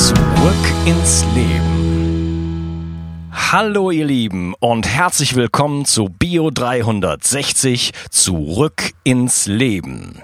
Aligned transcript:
Zurück 0.00 0.16
ins 0.86 1.26
Leben. 1.34 3.28
Hallo 3.30 3.90
ihr 3.90 4.06
Lieben 4.06 4.54
und 4.58 4.88
herzlich 4.88 5.36
willkommen 5.36 5.84
zu 5.84 6.06
Bio 6.06 6.50
360 6.50 7.92
Zurück 8.08 8.94
ins 9.04 9.44
Leben. 9.44 10.22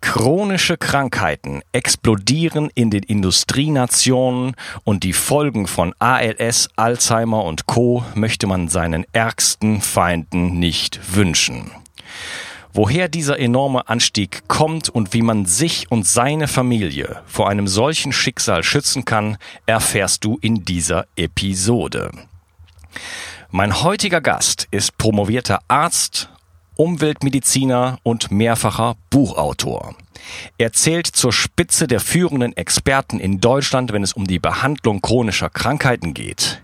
Chronische 0.00 0.78
Krankheiten 0.78 1.60
explodieren 1.72 2.70
in 2.74 2.88
den 2.88 3.02
Industrienationen 3.02 4.54
und 4.82 5.04
die 5.04 5.12
Folgen 5.12 5.66
von 5.66 5.94
ALS, 5.98 6.70
Alzheimer 6.74 7.44
und 7.44 7.66
Co 7.66 8.02
möchte 8.14 8.46
man 8.46 8.68
seinen 8.68 9.04
ärgsten 9.12 9.82
Feinden 9.82 10.58
nicht 10.58 11.14
wünschen. 11.14 11.70
Woher 12.76 13.08
dieser 13.08 13.38
enorme 13.38 13.88
Anstieg 13.88 14.48
kommt 14.48 14.88
und 14.88 15.14
wie 15.14 15.22
man 15.22 15.46
sich 15.46 15.92
und 15.92 16.08
seine 16.08 16.48
Familie 16.48 17.22
vor 17.24 17.48
einem 17.48 17.68
solchen 17.68 18.12
Schicksal 18.12 18.64
schützen 18.64 19.04
kann, 19.04 19.36
erfährst 19.64 20.24
du 20.24 20.38
in 20.40 20.64
dieser 20.64 21.06
Episode. 21.14 22.10
Mein 23.52 23.84
heutiger 23.84 24.20
Gast 24.20 24.66
ist 24.72 24.98
promovierter 24.98 25.60
Arzt, 25.68 26.30
Umweltmediziner 26.74 27.98
und 28.02 28.32
mehrfacher 28.32 28.96
Buchautor. 29.08 29.94
Er 30.58 30.72
zählt 30.72 31.06
zur 31.06 31.32
Spitze 31.32 31.86
der 31.86 32.00
führenden 32.00 32.56
Experten 32.56 33.20
in 33.20 33.40
Deutschland, 33.40 33.92
wenn 33.92 34.02
es 34.02 34.12
um 34.12 34.26
die 34.26 34.38
Behandlung 34.38 35.00
chronischer 35.00 35.50
Krankheiten 35.50 36.14
geht. 36.14 36.62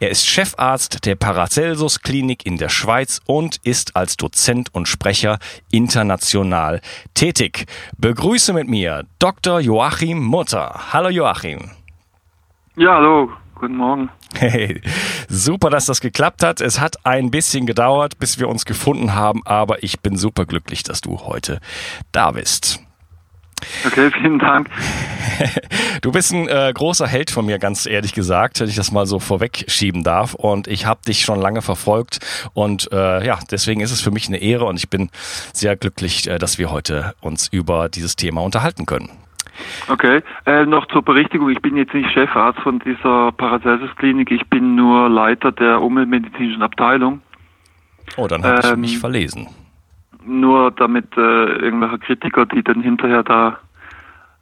Er 0.00 0.10
ist 0.10 0.26
Chefarzt 0.26 1.06
der 1.06 1.14
Paracelsus 1.14 2.00
Klinik 2.00 2.44
in 2.46 2.56
der 2.56 2.68
Schweiz 2.68 3.20
und 3.26 3.56
ist 3.64 3.96
als 3.96 4.16
Dozent 4.16 4.74
und 4.74 4.88
Sprecher 4.88 5.38
international 5.70 6.80
tätig. 7.14 7.66
Begrüße 7.98 8.52
mit 8.52 8.68
mir 8.68 9.06
Dr. 9.18 9.60
Joachim 9.60 10.22
Mutter. 10.22 10.92
Hallo 10.92 11.08
Joachim. 11.08 11.70
Ja, 12.76 12.94
hallo. 12.94 13.30
Guten 13.54 13.76
Morgen. 13.76 14.10
Hey, 14.36 14.82
super, 15.28 15.70
dass 15.70 15.86
das 15.86 16.00
geklappt 16.00 16.42
hat. 16.42 16.60
Es 16.60 16.80
hat 16.80 17.06
ein 17.06 17.30
bisschen 17.30 17.66
gedauert, 17.66 18.18
bis 18.18 18.38
wir 18.38 18.48
uns 18.48 18.64
gefunden 18.64 19.14
haben, 19.14 19.40
aber 19.46 19.82
ich 19.82 20.00
bin 20.00 20.16
super 20.16 20.44
glücklich, 20.44 20.82
dass 20.82 21.00
du 21.00 21.20
heute 21.20 21.60
da 22.12 22.32
bist. 22.32 22.83
Okay, 23.86 24.10
vielen 24.10 24.38
Dank. 24.38 24.68
Du 26.02 26.12
bist 26.12 26.32
ein 26.32 26.48
äh, 26.48 26.70
großer 26.72 27.06
Held 27.06 27.30
von 27.30 27.46
mir, 27.46 27.58
ganz 27.58 27.86
ehrlich 27.86 28.12
gesagt, 28.12 28.60
wenn 28.60 28.68
ich 28.68 28.76
das 28.76 28.92
mal 28.92 29.06
so 29.06 29.18
vorwegschieben 29.18 30.04
darf. 30.04 30.34
Und 30.34 30.68
ich 30.68 30.86
habe 30.86 31.00
dich 31.06 31.22
schon 31.22 31.40
lange 31.40 31.62
verfolgt. 31.62 32.20
Und 32.52 32.92
äh, 32.92 33.26
ja, 33.26 33.38
deswegen 33.50 33.80
ist 33.80 33.90
es 33.90 34.00
für 34.00 34.10
mich 34.10 34.28
eine 34.28 34.36
Ehre 34.36 34.66
und 34.66 34.76
ich 34.76 34.90
bin 34.90 35.10
sehr 35.52 35.76
glücklich, 35.76 36.28
äh, 36.28 36.38
dass 36.38 36.58
wir 36.58 36.70
heute 36.70 37.14
uns 37.20 37.48
über 37.48 37.88
dieses 37.88 38.16
Thema 38.16 38.42
unterhalten 38.42 38.86
können. 38.86 39.10
Okay, 39.88 40.22
äh, 40.46 40.66
noch 40.66 40.86
zur 40.88 41.02
Berichtigung, 41.02 41.48
ich 41.48 41.62
bin 41.62 41.76
jetzt 41.76 41.94
nicht 41.94 42.10
Chefarzt 42.10 42.60
von 42.60 42.80
dieser 42.80 43.32
Paracelsus-Klinik, 43.32 44.30
ich 44.30 44.46
bin 44.48 44.74
nur 44.74 45.08
Leiter 45.08 45.52
der 45.52 45.80
umweltmedizinischen 45.80 46.62
Abteilung. 46.62 47.22
Oh, 48.16 48.26
dann 48.26 48.44
habe 48.44 48.60
ich 48.60 48.72
ähm, 48.72 48.80
mich 48.80 48.98
verlesen. 48.98 49.48
Nur 50.26 50.70
damit 50.70 51.16
äh, 51.16 51.20
irgendwelche 51.20 51.98
Kritiker, 51.98 52.46
die 52.46 52.62
dann 52.62 52.82
hinterher 52.82 53.22
da 53.22 53.58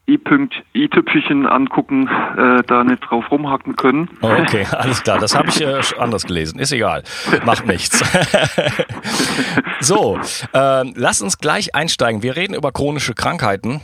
i-Tüpfelchen 0.09 1.47
angucken, 1.47 2.09
äh, 2.09 2.63
da 2.67 2.85
nicht 2.85 3.01
drauf 3.09 3.31
rumhacken 3.31 3.77
können. 3.77 4.11
Okay, 4.21 4.67
alles 4.71 5.03
klar. 5.03 5.19
Das 5.19 5.37
habe 5.37 5.49
ich 5.49 5.61
äh, 5.61 5.81
anders 5.99 6.25
gelesen. 6.25 6.59
Ist 6.59 6.73
egal. 6.73 7.05
Macht 7.45 7.67
nichts. 7.67 8.03
so, 9.81 10.19
äh, 10.53 10.85
lass 10.95 11.23
uns 11.23 11.39
gleich 11.39 11.75
einsteigen. 11.75 12.23
Wir 12.23 12.37
reden 12.37 12.55
über 12.55 12.73
chronische 12.73 13.15
Krankheiten. 13.15 13.81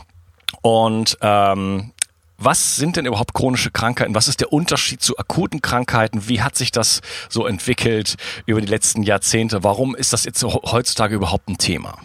Und 0.61 1.17
ähm, 1.21 1.91
was 2.39 2.77
sind 2.77 2.95
denn 2.95 3.05
überhaupt 3.05 3.33
chronische 3.33 3.69
Krankheiten? 3.71 4.15
Was 4.15 4.27
ist 4.27 4.39
der 4.39 4.53
Unterschied 4.53 5.01
zu 5.01 5.17
akuten 5.17 5.61
Krankheiten? 5.61 6.27
Wie 6.27 6.41
hat 6.41 6.55
sich 6.55 6.71
das 6.71 7.01
so 7.29 7.45
entwickelt 7.45 8.15
über 8.45 8.61
die 8.61 8.67
letzten 8.67 9.03
Jahrzehnte? 9.03 9.63
Warum 9.63 9.95
ist 9.95 10.13
das 10.13 10.25
jetzt 10.25 10.43
heutzutage 10.43 11.15
überhaupt 11.15 11.49
ein 11.49 11.57
Thema? 11.57 11.95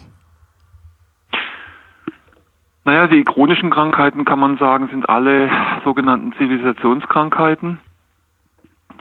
Naja, 2.83 3.07
die 3.07 3.23
chronischen 3.23 3.71
Krankheiten 3.71 4.25
kann 4.25 4.39
man 4.39 4.57
sagen, 4.57 4.89
sind 4.89 5.09
alle 5.09 5.49
sogenannten 5.83 6.33
Zivilisationskrankheiten. 6.33 7.79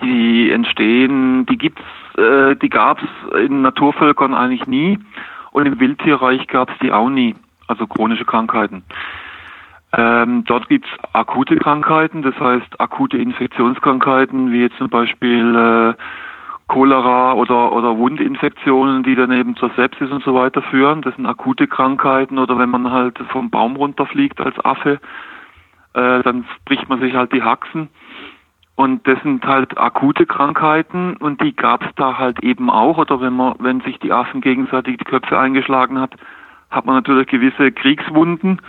Die 0.02 0.50
entstehen, 0.50 1.46
die 1.46 1.58
gibt's, 1.58 1.82
äh, 2.16 2.56
die 2.56 2.70
gab's 2.70 3.04
in 3.36 3.62
Naturvölkern 3.62 4.34
eigentlich 4.34 4.66
nie 4.66 4.98
und 5.52 5.66
im 5.66 5.78
Wildtierreich 5.78 6.46
gab's 6.46 6.72
die 6.82 6.92
auch 6.92 7.10
nie, 7.10 7.36
also 7.68 7.86
chronische 7.86 8.24
Krankheiten. 8.24 8.84
Ähm, 9.96 10.44
dort 10.44 10.68
gibt's 10.68 10.88
akute 11.12 11.56
Krankheiten, 11.56 12.22
das 12.22 12.38
heißt 12.38 12.80
akute 12.80 13.18
Infektionskrankheiten, 13.18 14.50
wie 14.50 14.62
jetzt 14.62 14.76
zum 14.78 14.88
Beispiel 14.88 15.54
äh, 15.54 15.94
Cholera 16.66 17.34
oder, 17.34 17.72
oder 17.72 17.96
Wundinfektionen, 17.96 19.02
die 19.02 19.14
dann 19.14 19.30
eben 19.30 19.54
zur 19.56 19.70
Sepsis 19.76 20.10
und 20.10 20.24
so 20.24 20.34
weiter 20.34 20.62
führen. 20.62 21.02
Das 21.02 21.14
sind 21.14 21.26
akute 21.26 21.68
Krankheiten 21.68 22.38
oder 22.38 22.58
wenn 22.58 22.70
man 22.70 22.90
halt 22.90 23.18
vom 23.28 23.50
Baum 23.50 23.76
runterfliegt 23.76 24.40
als 24.40 24.58
Affe, 24.64 24.98
äh, 25.92 26.22
dann 26.22 26.44
bricht 26.64 26.88
man 26.88 27.00
sich 27.00 27.14
halt 27.14 27.32
die 27.32 27.42
Haxen. 27.42 27.88
Und 28.76 29.06
das 29.06 29.22
sind 29.22 29.44
halt 29.46 29.78
akute 29.78 30.26
Krankheiten 30.26 31.16
und 31.18 31.40
die 31.40 31.54
gab's 31.54 31.86
da 31.94 32.18
halt 32.18 32.42
eben 32.42 32.70
auch. 32.70 32.98
Oder 32.98 33.20
wenn 33.20 33.34
man, 33.34 33.54
wenn 33.60 33.80
sich 33.82 34.00
die 34.00 34.10
Affen 34.10 34.40
gegenseitig 34.40 34.98
die 34.98 35.04
Köpfe 35.04 35.38
eingeschlagen 35.38 36.00
hat, 36.00 36.14
hat 36.70 36.84
man 36.84 36.96
natürlich 36.96 37.28
gewisse 37.28 37.70
Kriegswunden. 37.70 38.60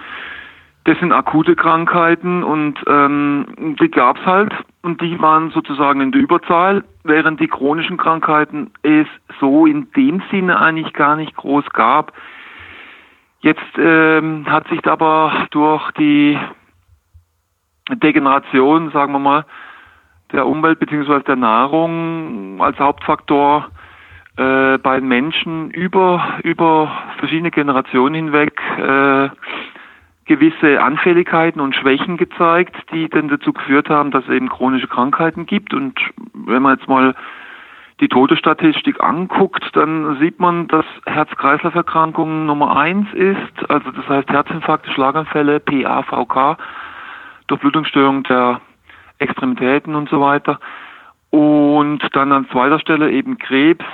Das 0.85 0.99
sind 0.99 1.11
akute 1.11 1.55
Krankheiten 1.55 2.43
und 2.43 2.77
ähm, 2.87 3.75
die 3.81 3.89
gab's 3.89 4.23
halt 4.23 4.53
und 4.83 5.01
die 5.01 5.19
waren 5.19 5.49
sozusagen 5.49 5.99
in 5.99 6.11
der 6.11 6.21
Überzahl, 6.21 6.83
während 7.03 7.39
die 7.39 7.47
chronischen 7.47 7.97
Krankheiten 7.97 8.71
es 8.83 9.07
so 9.39 9.65
in 9.65 9.91
dem 9.93 10.21
Sinne 10.29 10.61
eigentlich 10.61 10.93
gar 10.93 11.15
nicht 11.15 11.35
groß 11.35 11.65
gab. 11.71 12.13
Jetzt 13.39 13.65
ähm, 13.79 14.45
hat 14.47 14.67
sich 14.67 14.85
aber 14.85 15.47
durch 15.49 15.91
die 15.93 16.37
Degeneration, 17.89 18.91
sagen 18.91 19.11
wir 19.11 19.19
mal, 19.19 19.45
der 20.33 20.45
Umwelt 20.45 20.79
bzw. 20.79 21.21
der 21.21 21.35
Nahrung 21.35 22.61
als 22.61 22.77
Hauptfaktor 22.77 23.69
äh, 24.37 24.77
bei 24.77 25.01
Menschen 25.01 25.71
über 25.71 26.39
über 26.43 26.91
verschiedene 27.17 27.49
Generationen 27.49 28.13
hinweg 28.13 28.61
äh, 28.77 29.29
gewisse 30.25 30.81
Anfälligkeiten 30.81 31.61
und 31.61 31.75
Schwächen 31.75 32.17
gezeigt, 32.17 32.75
die 32.91 33.07
dann 33.09 33.27
dazu 33.27 33.53
geführt 33.53 33.89
haben, 33.89 34.11
dass 34.11 34.23
es 34.25 34.31
eben 34.31 34.49
chronische 34.49 34.87
Krankheiten 34.87 35.45
gibt. 35.45 35.73
Und 35.73 35.99
wenn 36.33 36.63
man 36.63 36.77
jetzt 36.77 36.87
mal 36.89 37.15
die 38.01 38.07
Todesstatistik 38.07 39.01
anguckt, 39.01 39.63
dann 39.73 40.17
sieht 40.19 40.39
man, 40.39 40.67
dass 40.67 40.85
Herz-Kreislauf-Erkrankungen 41.05 42.45
Nummer 42.45 42.75
eins 42.75 43.07
ist, 43.13 43.69
also 43.69 43.91
das 43.91 44.07
heißt 44.09 44.29
Herzinfarkte, 44.29 44.91
Schlaganfälle, 44.91 45.59
PA, 45.59 46.03
VK, 46.03 46.57
Durchblutungsstörung 47.47 48.23
der 48.23 48.59
Extremitäten 49.19 49.95
und 49.95 50.09
so 50.09 50.19
weiter. 50.19 50.59
Und 51.29 51.99
dann 52.13 52.31
an 52.31 52.47
zweiter 52.49 52.79
Stelle 52.79 53.11
eben 53.11 53.37
Krebs, 53.37 53.85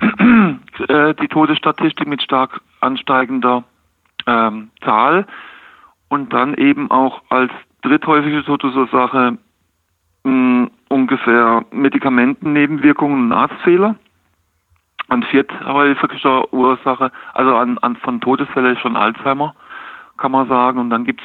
äh, 0.00 1.14
die 1.14 1.28
Todesstatistik 1.28 2.06
mit 2.06 2.22
stark 2.22 2.60
ansteigender 2.80 3.64
ähm, 4.26 4.70
Zahl 4.84 5.26
und 6.10 6.32
dann 6.32 6.54
eben 6.54 6.90
auch 6.90 7.22
als 7.30 7.52
dritthäufige 7.82 8.44
Todesursache 8.44 9.38
mh, 10.24 10.68
ungefähr 10.88 11.64
Medikamentennebenwirkungen 11.70 13.24
und 13.26 13.32
Arztfehler. 13.32 13.96
An 15.08 15.22
vierthäufiger 15.22 16.52
Ursache, 16.52 17.10
also 17.32 17.56
an, 17.56 17.78
an 17.78 17.96
von 17.96 18.20
Todesfällen 18.20 18.76
schon 18.76 18.96
Alzheimer, 18.96 19.54
kann 20.18 20.32
man 20.32 20.46
sagen. 20.48 20.78
Und 20.78 20.90
dann 20.90 21.04
gibt's 21.04 21.24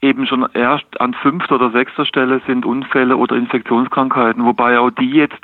eben 0.00 0.26
schon 0.26 0.46
erst 0.52 1.00
an 1.00 1.14
fünfter 1.14 1.54
oder 1.54 1.70
sechster 1.70 2.04
Stelle 2.04 2.40
sind 2.46 2.66
Unfälle 2.66 3.16
oder 3.16 3.36
Infektionskrankheiten, 3.36 4.44
wobei 4.44 4.78
auch 4.78 4.90
die 4.90 5.10
jetzt 5.10 5.40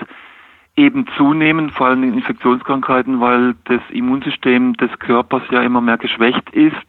eben 0.76 1.06
zunehmen, 1.16 1.70
vor 1.70 1.88
allem 1.88 2.02
in 2.02 2.14
Infektionskrankheiten, 2.14 3.20
weil 3.20 3.54
das 3.64 3.80
Immunsystem 3.90 4.74
des 4.74 4.90
Körpers 4.98 5.42
ja 5.50 5.62
immer 5.62 5.80
mehr 5.80 5.98
geschwächt 5.98 6.50
ist 6.50 6.86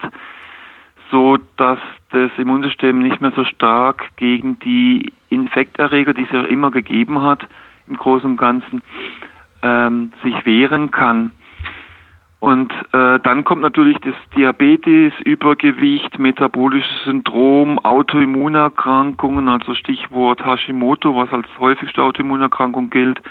so, 1.13 1.37
dass 1.57 1.77
das 2.09 2.31
Immunsystem 2.37 2.97
nicht 2.99 3.21
mehr 3.21 3.31
so 3.35 3.45
stark 3.45 4.09
gegen 4.17 4.57
die 4.59 5.13
Infekterreger, 5.29 6.15
die 6.15 6.23
es 6.23 6.31
ja 6.31 6.41
immer 6.41 6.71
gegeben 6.71 7.21
hat, 7.21 7.47
im 7.87 7.97
Großen 7.97 8.31
und 8.31 8.37
Ganzen, 8.37 8.81
ähm, 9.61 10.11
sich 10.23 10.43
wehren 10.45 10.89
kann. 10.89 11.31
Und 12.39 12.73
äh, 12.91 13.19
dann 13.19 13.43
kommt 13.43 13.61
natürlich 13.61 13.97
das 13.99 14.15
Diabetes, 14.35 15.13
Übergewicht, 15.23 16.17
metabolisches 16.17 17.03
Syndrom, 17.05 17.77
Autoimmunerkrankungen, 17.79 19.47
also 19.47 19.75
Stichwort 19.75 20.43
Hashimoto, 20.43 21.15
was 21.15 21.31
als 21.31 21.47
häufigste 21.59 22.01
Autoimmunerkrankung 22.01 22.89
gilt, 22.89 23.21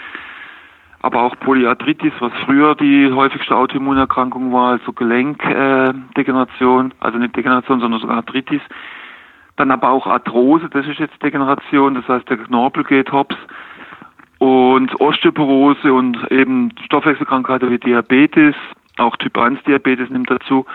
aber 1.03 1.21
auch 1.21 1.37
Polyarthritis, 1.37 2.13
was 2.19 2.31
früher 2.45 2.75
die 2.75 3.11
häufigste 3.11 3.55
Autoimmunerkrankung 3.55 4.53
war, 4.53 4.71
also 4.71 4.93
Gelenkdegeneration, 4.93 6.91
äh, 6.91 6.93
also 7.01 7.17
nicht 7.17 7.35
Degeneration, 7.35 7.81
sondern 7.81 7.99
sogar 7.99 8.15
Arthritis. 8.15 8.61
Dann 9.57 9.69
aber 9.69 9.89
auch 9.89 10.07
Arthrose, 10.07 10.69
das 10.69 10.87
ist 10.87 10.99
jetzt 10.99 11.21
Degeneration, 11.21 11.95
das 11.95 12.07
heißt 12.07 12.29
der 12.29 12.37
Knorpel 12.37 12.85
geht 12.85 13.11
hops. 13.11 13.35
Und 14.37 14.99
Osteoporose 15.01 15.91
und 15.93 16.31
eben 16.31 16.71
Stoffwechselkrankheiten 16.85 17.69
wie 17.69 17.79
Diabetes, 17.79 18.55
auch 18.97 19.17
Typ 19.17 19.37
1 19.37 19.61
Diabetes 19.63 20.09
nimmt 20.09 20.31
dazu. 20.31 20.65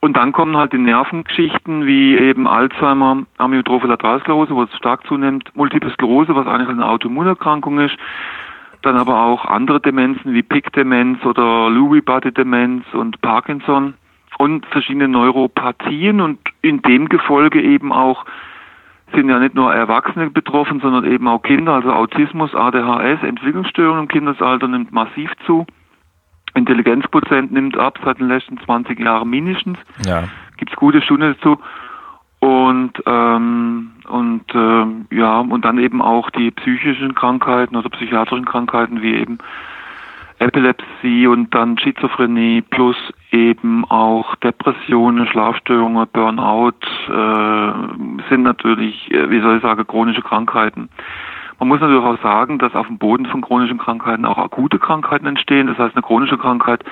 Und 0.00 0.16
dann 0.16 0.32
kommen 0.32 0.56
halt 0.56 0.72
die 0.72 0.78
Nervengeschichten 0.78 1.86
wie 1.86 2.16
eben 2.16 2.48
Alzheimer, 2.48 3.22
Amyotrophe 3.38 3.86
Lateralsklerose, 3.86 4.54
wo 4.54 4.64
es 4.64 4.76
stark 4.76 5.06
zunimmt, 5.06 5.48
Multiple 5.54 5.92
Sklerose, 5.92 6.34
was 6.34 6.48
eigentlich 6.48 6.68
eine 6.68 6.86
Autoimmunerkrankung 6.86 7.78
ist. 7.78 7.96
Dann 8.84 8.96
aber 8.98 9.22
auch 9.22 9.46
andere 9.46 9.80
Demenzen 9.80 10.34
wie 10.34 10.42
Pick-Demenz 10.42 11.24
oder 11.24 11.70
Lewy-Body-Demenz 11.70 12.84
und 12.92 13.18
Parkinson 13.22 13.94
und 14.36 14.66
verschiedene 14.66 15.08
Neuropathien 15.08 16.20
und 16.20 16.38
in 16.60 16.82
dem 16.82 17.08
Gefolge 17.08 17.62
eben 17.62 17.92
auch 17.92 18.26
sind 19.14 19.30
ja 19.30 19.38
nicht 19.38 19.54
nur 19.54 19.72
Erwachsene 19.72 20.28
betroffen, 20.28 20.80
sondern 20.80 21.10
eben 21.10 21.26
auch 21.28 21.40
Kinder, 21.40 21.72
also 21.72 21.92
Autismus, 21.92 22.54
ADHS, 22.54 23.22
Entwicklungsstörungen 23.22 24.02
im 24.02 24.08
Kindesalter 24.08 24.68
nimmt 24.68 24.92
massiv 24.92 25.30
zu. 25.46 25.64
Intelligenzprozent 26.54 27.52
nimmt 27.52 27.78
ab 27.78 27.98
seit 28.04 28.18
den 28.18 28.28
letzten 28.28 28.58
20 28.58 29.00
Jahren 29.00 29.30
mindestens. 29.30 29.78
Ja. 30.04 30.24
Gibt 30.58 30.72
es 30.72 30.76
gute 30.76 31.00
Stunden 31.00 31.34
dazu. 31.34 31.58
Und 32.64 32.92
ähm, 33.04 33.90
und 34.08 34.44
ähm, 34.54 35.04
ja 35.10 35.40
und 35.40 35.66
dann 35.66 35.76
eben 35.76 36.00
auch 36.00 36.30
die 36.30 36.50
psychischen 36.50 37.14
Krankheiten 37.14 37.76
oder 37.76 37.90
psychiatrischen 37.90 38.46
Krankheiten 38.46 39.02
wie 39.02 39.16
eben 39.16 39.36
Epilepsie 40.38 41.26
und 41.26 41.54
dann 41.54 41.76
Schizophrenie 41.76 42.62
plus 42.62 42.96
eben 43.32 43.84
auch 43.84 44.34
Depressionen, 44.36 45.26
Schlafstörungen, 45.26 46.06
Burnout 46.10 46.72
äh, 47.06 47.72
sind 48.30 48.44
natürlich, 48.44 49.10
äh, 49.10 49.28
wie 49.28 49.40
soll 49.40 49.56
ich 49.56 49.62
sagen, 49.62 49.86
chronische 49.86 50.22
Krankheiten. 50.22 50.88
Man 51.58 51.68
muss 51.68 51.80
natürlich 51.80 52.02
auch 52.02 52.22
sagen, 52.22 52.58
dass 52.58 52.74
auf 52.74 52.86
dem 52.86 52.96
Boden 52.96 53.26
von 53.26 53.42
chronischen 53.42 53.76
Krankheiten 53.76 54.24
auch 54.24 54.38
akute 54.38 54.78
Krankheiten 54.78 55.26
entstehen. 55.26 55.66
Das 55.66 55.76
heißt, 55.76 55.94
eine 55.94 56.02
chronische 56.02 56.38
Krankheit 56.38 56.82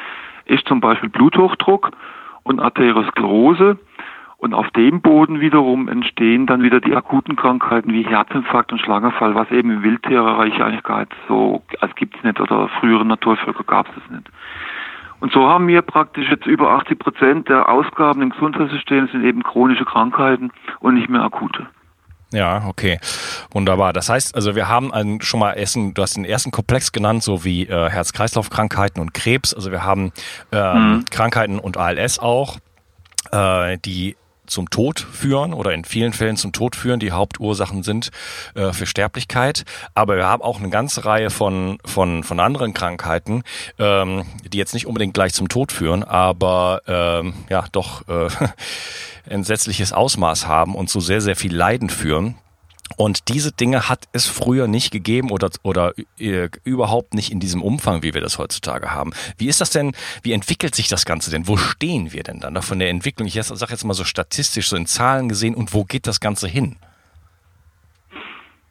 ist 0.45 0.69
zum 0.69 0.81
Beispiel 0.81 1.09
Bluthochdruck 1.09 1.93
und 2.43 2.61
Arteriosklerose. 2.61 3.79
Und 4.43 4.55
auf 4.55 4.69
dem 4.73 5.03
Boden 5.03 5.39
wiederum 5.39 5.87
entstehen 5.87 6.49
dann 6.49 6.65
wieder 6.65 6.81
die 6.81 6.97
akuten 6.97 7.37
Krankheiten 7.37 7.93
wie 7.93 8.03
Herzinfarkt 8.03 8.73
und 8.73 8.81
Schlaganfall, 8.81 9.37
was 9.37 9.49
eben 9.53 9.71
im 9.71 9.83
Wildtierreich 9.85 10.61
eigentlich 10.61 10.83
gar 10.83 10.99
nicht 10.99 11.13
so, 11.29 11.63
als 11.81 11.95
gibt 11.95 12.17
es 12.17 12.25
nicht 12.25 12.41
oder 12.41 12.69
frühere 12.81 13.05
Naturvölker 13.05 13.63
gab 13.63 13.87
es 13.91 14.11
nicht. 14.11 14.29
Und 15.21 15.33
so 15.33 15.49
haben 15.49 15.69
wir 15.69 15.81
praktisch 15.83 16.29
jetzt 16.29 16.45
über 16.47 16.73
80 16.73 16.99
Prozent 16.99 17.49
der 17.49 17.69
Ausgaben 17.69 18.21
im 18.21 18.31
Gesundheitssystem 18.31 19.07
sind 19.13 19.23
eben 19.23 19.45
chronische 19.45 19.85
Krankheiten 19.85 20.51
und 20.81 20.95
nicht 20.95 21.09
mehr 21.09 21.23
akute. 21.23 21.69
Ja, 22.33 22.65
okay. 22.67 22.99
Wunderbar. 23.53 23.93
Das 23.93 24.09
heißt, 24.09 24.35
also 24.35 24.57
wir 24.57 24.69
haben 24.69 24.93
einen, 24.93 25.21
schon 25.21 25.39
mal 25.39 25.53
ersten, 25.53 25.95
du 25.95 26.03
hast 26.03 26.17
den 26.17 26.25
ersten 26.25 26.51
Komplex 26.51 26.91
genannt, 26.91 27.23
so 27.23 27.45
wie 27.45 27.69
äh, 27.69 27.91
Herz-Kreislauf-Krankheiten 27.91 29.01
und 29.01 29.15
Krebs. 29.15 29.55
Also 29.55 29.71
wir 29.71 29.85
haben 29.85 30.11
ähm, 30.51 30.95
mhm. 30.95 31.05
Krankheiten 31.13 31.61
und 31.61 31.77
ALS 31.77 32.19
auch, 32.19 32.59
äh, 33.31 33.79
die 33.79 34.17
zum 34.53 34.71
Tod 34.71 35.01
führen 35.01 35.53
oder 35.53 35.73
in 35.73 35.85
vielen 35.85 36.13
Fällen 36.13 36.37
zum 36.37 36.53
Tod 36.53 36.77
führen, 36.77 37.01
die 37.01 37.13
Hauptursachen 37.13 37.83
sind 37.83 38.11
äh, 38.55 38.73
für 38.73 38.87
Sterblichkeit. 38.87 39.65
Aber 39.95 40.17
wir 40.17 40.27
haben 40.27 40.43
auch 40.43 40.61
eine 40.61 40.71
ganze 40.71 41.05
Reihe 41.05 41.31
von, 41.31 41.79
von, 41.85 42.23
von 42.23 42.39
anderen 42.39 42.75
Krankheiten, 42.75 43.43
ähm, 43.79 44.25
die 44.53 44.59
jetzt 44.59 44.75
nicht 44.75 44.87
unbedingt 44.87 45.15
gleich 45.15 45.33
zum 45.33 45.49
Tod 45.49 45.73
führen, 45.73 46.05
aber 46.05 46.83
ähm, 46.87 47.35
ja 47.49 47.65
doch 47.73 48.07
äh, 48.09 48.29
entsetzliches 49.29 49.93
Ausmaß 49.93 50.47
haben 50.47 50.75
und 50.75 50.89
zu 50.89 51.01
sehr, 51.01 51.21
sehr 51.21 51.37
viel 51.37 51.55
Leiden 51.55 51.91
führen. 51.91 52.37
Und 52.97 53.29
diese 53.29 53.53
Dinge 53.53 53.89
hat 53.89 54.09
es 54.13 54.27
früher 54.27 54.67
nicht 54.67 54.93
gegeben 54.93 55.31
oder, 55.31 55.51
oder 55.63 55.93
äh, 56.19 56.49
überhaupt 56.65 57.15
nicht 57.15 57.33
in 57.33 57.41
diesem 57.41 57.63
Umfang, 57.63 58.03
wie 58.03 58.15
wir 58.15 58.21
das 58.21 58.39
heutzutage 58.39 58.93
haben. 58.93 59.13
Wie 59.39 59.49
ist 59.49 59.61
das 59.61 59.71
denn, 59.71 59.93
wie 60.23 60.33
entwickelt 60.33 60.75
sich 60.75 60.89
das 60.89 61.05
Ganze 61.05 61.31
denn? 61.31 61.49
Wo 61.49 61.57
stehen 61.57 62.13
wir 62.13 62.23
denn 62.23 62.41
dann 62.41 62.61
von 62.63 62.79
der 62.79 62.91
Entwicklung? 62.91 63.27
Ich 63.27 63.35
sage 63.35 63.73
jetzt 63.73 63.85
mal 63.85 63.95
so 63.95 64.05
statistisch, 64.05 64.69
so 64.69 64.77
in 64.77 64.87
Zahlen 64.87 65.29
gesehen 65.29 65.55
und 65.55 65.75
wo 65.75 65.85
geht 65.85 66.07
das 66.07 66.21
Ganze 66.21 66.49
hin? 66.49 66.77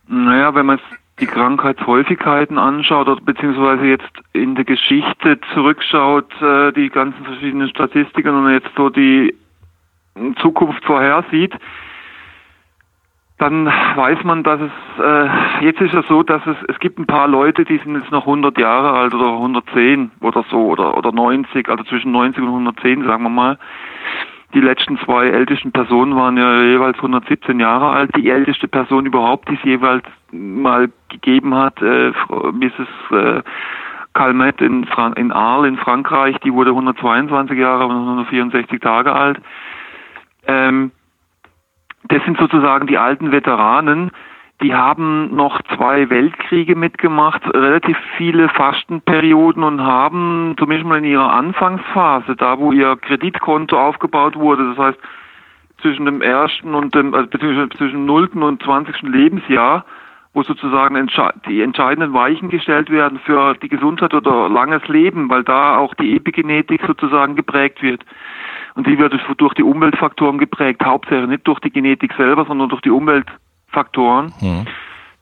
Naja, 0.07 0.53
wenn 0.53 0.65
man 0.65 0.79
die 1.19 1.27
Krankheitshäufigkeiten 1.27 2.57
anschaut 2.57 3.07
oder 3.07 3.21
beziehungsweise 3.21 3.85
jetzt 3.85 4.11
in 4.33 4.55
der 4.55 4.65
Geschichte 4.65 5.39
zurückschaut, 5.53 6.29
äh, 6.41 6.71
die 6.73 6.89
ganzen 6.89 7.23
verschiedenen 7.23 7.69
Statistiken 7.69 8.29
und 8.29 8.51
jetzt 8.51 8.69
so 8.75 8.89
die 8.89 9.35
Zukunft 10.41 10.83
vorhersieht, 10.83 11.53
dann 13.41 13.65
weiß 13.65 14.23
man, 14.23 14.43
dass 14.43 14.61
es, 14.61 15.03
äh, 15.03 15.65
jetzt 15.65 15.81
ist 15.81 15.95
es 15.95 16.07
so, 16.07 16.21
dass 16.21 16.45
es, 16.45 16.55
es 16.67 16.79
gibt 16.79 16.99
ein 16.99 17.07
paar 17.07 17.27
Leute, 17.27 17.65
die 17.65 17.79
sind 17.79 17.95
jetzt 17.95 18.11
noch 18.11 18.27
100 18.27 18.55
Jahre 18.59 18.91
alt 18.91 19.15
oder 19.15 19.33
110 19.33 20.11
oder 20.21 20.45
so 20.51 20.67
oder, 20.67 20.95
oder 20.95 21.11
90, 21.11 21.67
also 21.67 21.83
zwischen 21.85 22.11
90 22.11 22.43
und 22.43 22.49
110, 22.49 23.03
sagen 23.03 23.23
wir 23.23 23.29
mal. 23.29 23.57
Die 24.53 24.61
letzten 24.61 24.99
zwei 24.99 25.27
ältesten 25.27 25.71
Personen 25.71 26.15
waren 26.15 26.37
ja 26.37 26.61
jeweils 26.61 26.97
117 26.97 27.59
Jahre 27.59 27.89
alt. 27.89 28.11
Die 28.15 28.29
älteste 28.29 28.67
Person 28.67 29.07
überhaupt, 29.07 29.49
die 29.49 29.55
es 29.55 29.63
jeweils 29.63 30.03
mal 30.31 30.91
gegeben 31.09 31.55
hat, 31.55 31.81
äh, 31.81 32.11
Mrs. 32.29 32.87
Äh, 33.11 33.41
Calmette 34.13 34.65
in, 34.65 34.85
in 35.15 35.31
Arles 35.31 35.69
in 35.69 35.77
Frankreich, 35.77 36.37
die 36.43 36.53
wurde 36.53 36.71
122 36.71 37.57
Jahre 37.57 37.85
und 37.87 37.95
164 37.95 38.79
Tage 38.81 39.13
alt. 39.13 39.41
Ähm, 40.45 40.91
das 42.03 42.23
sind 42.25 42.37
sozusagen 42.37 42.87
die 42.87 42.97
alten 42.97 43.31
Veteranen, 43.31 44.11
die 44.61 44.75
haben 44.75 45.35
noch 45.35 45.59
zwei 45.75 46.09
Weltkriege 46.09 46.75
mitgemacht, 46.75 47.41
relativ 47.53 47.97
viele 48.17 48.47
Fastenperioden 48.49 49.63
und 49.63 49.81
haben 49.81 50.55
zumindest 50.59 50.87
mal 50.87 50.99
in 50.99 51.05
ihrer 51.05 51.33
Anfangsphase, 51.33 52.35
da 52.35 52.59
wo 52.59 52.71
ihr 52.71 52.95
Kreditkonto 52.97 53.79
aufgebaut 53.79 54.35
wurde, 54.35 54.69
das 54.69 54.77
heißt 54.77 54.99
zwischen 55.81 56.05
dem 56.05 56.21
ersten 56.21 56.75
und 56.75 56.93
dem, 56.93 57.15
also 57.15 57.27
beziehungsweise 57.27 57.69
zwischen 57.69 58.05
nullten 58.05 58.43
und 58.43 58.61
zwanzigsten 58.61 59.11
Lebensjahr, 59.11 59.83
wo 60.33 60.43
sozusagen 60.43 61.09
die 61.47 61.61
entscheidenden 61.61 62.13
Weichen 62.13 62.49
gestellt 62.49 62.91
werden 62.91 63.19
für 63.25 63.55
die 63.55 63.67
Gesundheit 63.67 64.13
oder 64.13 64.47
langes 64.47 64.87
Leben, 64.87 65.29
weil 65.29 65.43
da 65.43 65.77
auch 65.77 65.95
die 65.95 66.15
Epigenetik 66.15 66.81
sozusagen 66.85 67.35
geprägt 67.35 67.81
wird. 67.81 68.05
Und 68.75 68.87
die 68.87 68.97
wird 68.97 69.13
durch 69.37 69.53
die 69.53 69.63
Umweltfaktoren 69.63 70.37
geprägt, 70.37 70.83
hauptsächlich 70.83 71.29
nicht 71.29 71.47
durch 71.47 71.59
die 71.59 71.71
Genetik 71.71 72.13
selber, 72.13 72.45
sondern 72.45 72.69
durch 72.69 72.81
die 72.81 72.91
Umweltfaktoren. 72.91 74.33
Mhm. 74.41 74.65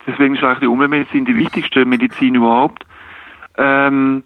Deswegen 0.06 0.36
ist 0.36 0.44
eigentlich 0.44 0.60
die 0.60 0.68
Umweltmedizin 0.68 1.26
die 1.26 1.38
wichtigste 1.38 1.86
Medizin 1.86 2.36
überhaupt. 2.36 2.86
Ähm, 3.58 4.24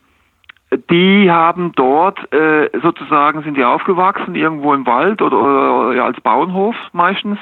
die 0.90 1.30
haben 1.30 1.72
dort 1.76 2.32
äh, 2.34 2.70
sozusagen 2.82 3.44
sind 3.44 3.58
die 3.58 3.64
aufgewachsen 3.64 4.36
irgendwo 4.36 4.74
im 4.74 4.86
Wald 4.86 5.22
oder, 5.22 5.40
oder 5.40 5.96
ja, 5.96 6.06
als 6.06 6.20
Bauernhof 6.22 6.76
meistens 6.94 7.38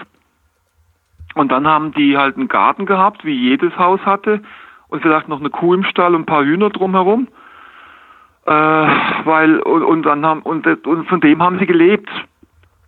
und 1.34 1.52
dann 1.52 1.68
haben 1.68 1.94
die 1.94 2.18
halt 2.18 2.36
einen 2.36 2.48
Garten 2.48 2.86
gehabt 2.86 3.24
wie 3.24 3.34
jedes 3.34 3.78
Haus 3.78 4.02
hatte 4.06 4.42
und 4.90 5.02
vielleicht 5.02 5.28
noch 5.28 5.40
eine 5.40 5.50
Kuh 5.50 5.74
im 5.74 5.84
Stall 5.84 6.16
und 6.16 6.24
ein 6.24 6.26
paar 6.26 6.44
Hühner 6.44 6.70
drumherum 6.70 7.28
äh, 8.46 8.52
weil 8.52 9.60
und, 9.60 9.84
und 9.84 10.04
dann 10.04 10.26
haben 10.26 10.42
und, 10.42 10.66
und 10.86 11.08
von 11.08 11.22
dem 11.22 11.42
haben 11.42 11.60
sie 11.60 11.66
gelebt. 11.66 12.10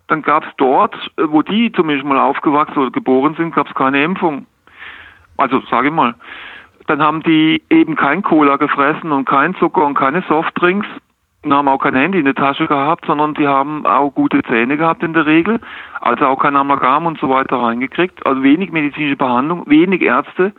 Dann 0.08 0.22
gab 0.22 0.44
es 0.44 0.50
dort, 0.58 0.96
äh, 1.18 1.24
wo 1.28 1.42
die 1.42 1.72
zumindest 1.72 2.08
mal 2.08 2.20
aufgewachsen 2.20 2.78
oder 2.78 2.92
geboren 2.92 3.36
sind, 3.36 3.56
gab 3.56 3.68
es 3.68 3.76
keine 3.76 4.04
Impfung. 4.04 4.46
Also 5.38 5.62
sage 5.70 5.88
ich 5.88 5.94
mal. 5.94 6.16
Dann 6.88 7.02
haben 7.02 7.24
die 7.24 7.64
eben 7.70 7.96
kein 7.96 8.24
Cola 8.24 8.58
gefressen 8.58 9.12
und 9.12 9.26
kein 9.26 9.56
Zucker 9.56 9.86
und 9.86 9.94
keine 9.94 10.22
Softdrinks 10.24 10.88
und 11.44 11.54
haben 11.54 11.68
auch 11.68 11.80
kein 11.80 11.96
Handy 11.96 12.20
in 12.20 12.26
der 12.26 12.36
Tasche 12.36 12.68
gehabt, 12.68 13.06
sondern 13.06 13.34
die 13.36 13.48
haben 13.48 13.86
auch 13.86 14.12
gute 14.12 14.44
Zähne 14.44 14.78
gehabt 14.78 15.04
in 15.04 15.14
der 15.14 15.26
Regel, 15.26 15.60
also 16.02 16.26
auch 16.26 16.40
kein 16.40 16.56
Amalgam 16.56 17.06
und 17.06 17.20
so 17.20 17.30
weiter 17.30 17.58
reingekriegt, 17.58 18.26
also 18.26 18.44
wenig 18.44 18.72
medizinische 18.72 19.16
Behandlung, 19.16 19.64
wenig 19.68 20.02
Ärzte 20.02 20.54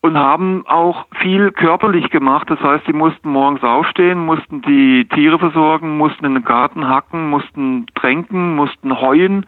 und 0.00 0.16
haben 0.16 0.64
auch 0.66 1.06
viel 1.20 1.50
körperlich 1.50 2.10
gemacht. 2.10 2.48
Das 2.50 2.60
heißt, 2.60 2.86
sie 2.86 2.92
mussten 2.92 3.30
morgens 3.30 3.62
aufstehen, 3.62 4.24
mussten 4.24 4.62
die 4.62 5.08
Tiere 5.08 5.38
versorgen, 5.38 5.96
mussten 5.96 6.24
in 6.24 6.34
den 6.34 6.44
Garten 6.44 6.88
hacken, 6.88 7.28
mussten 7.30 7.86
tränken, 7.94 8.54
mussten 8.54 9.00
heuen, 9.00 9.44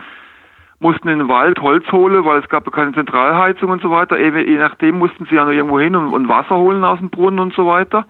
mussten 0.81 1.09
in 1.09 1.21
den 1.21 1.29
Wald 1.29 1.61
Holz 1.61 1.91
holen, 1.93 2.25
weil 2.25 2.41
es 2.41 2.49
gab 2.49 2.71
keine 2.73 2.93
Zentralheizung 2.93 3.71
und 3.71 3.83
so 3.83 3.91
weiter. 3.91 4.19
Je 4.19 4.59
nachdem 4.59 4.99
mussten 4.99 5.27
sie 5.27 5.37
ja 5.37 5.45
noch 5.45 5.53
irgendwo 5.53 5.79
hin 5.79 5.95
und 5.95 6.29
Wasser 6.29 6.57
holen 6.57 6.83
aus 6.85 6.99
dem 6.99 7.11
Brunnen 7.11 7.39
und 7.39 7.55
so 7.55 7.67
weiter. 7.67 8.07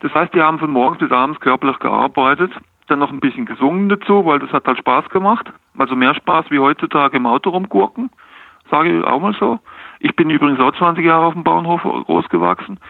Das 0.00 0.12
heißt, 0.14 0.34
die 0.34 0.42
haben 0.42 0.58
von 0.58 0.70
morgens 0.70 0.98
bis 0.98 1.12
abends 1.12 1.40
körperlich 1.40 1.78
gearbeitet, 1.78 2.52
dann 2.88 2.98
noch 2.98 3.10
ein 3.10 3.20
bisschen 3.20 3.46
gesungen 3.46 3.88
dazu, 3.88 4.26
weil 4.26 4.38
das 4.38 4.52
hat 4.52 4.66
halt 4.66 4.78
Spaß 4.78 5.08
gemacht. 5.10 5.50
Also 5.78 5.96
mehr 5.96 6.14
Spaß 6.14 6.46
wie 6.50 6.58
heutzutage 6.58 7.16
im 7.16 7.26
Auto 7.26 7.50
rumgurken, 7.50 8.10
sage 8.70 8.98
ich 8.98 9.04
auch 9.04 9.20
mal 9.20 9.34
so. 9.38 9.60
Ich 10.00 10.16
bin 10.16 10.30
übrigens 10.30 10.58
auch 10.60 10.74
20 10.76 11.04
Jahre 11.04 11.26
auf 11.26 11.34
dem 11.34 11.44
Bauernhof 11.44 11.82
groß 11.82 12.28
gewachsen. 12.28 12.80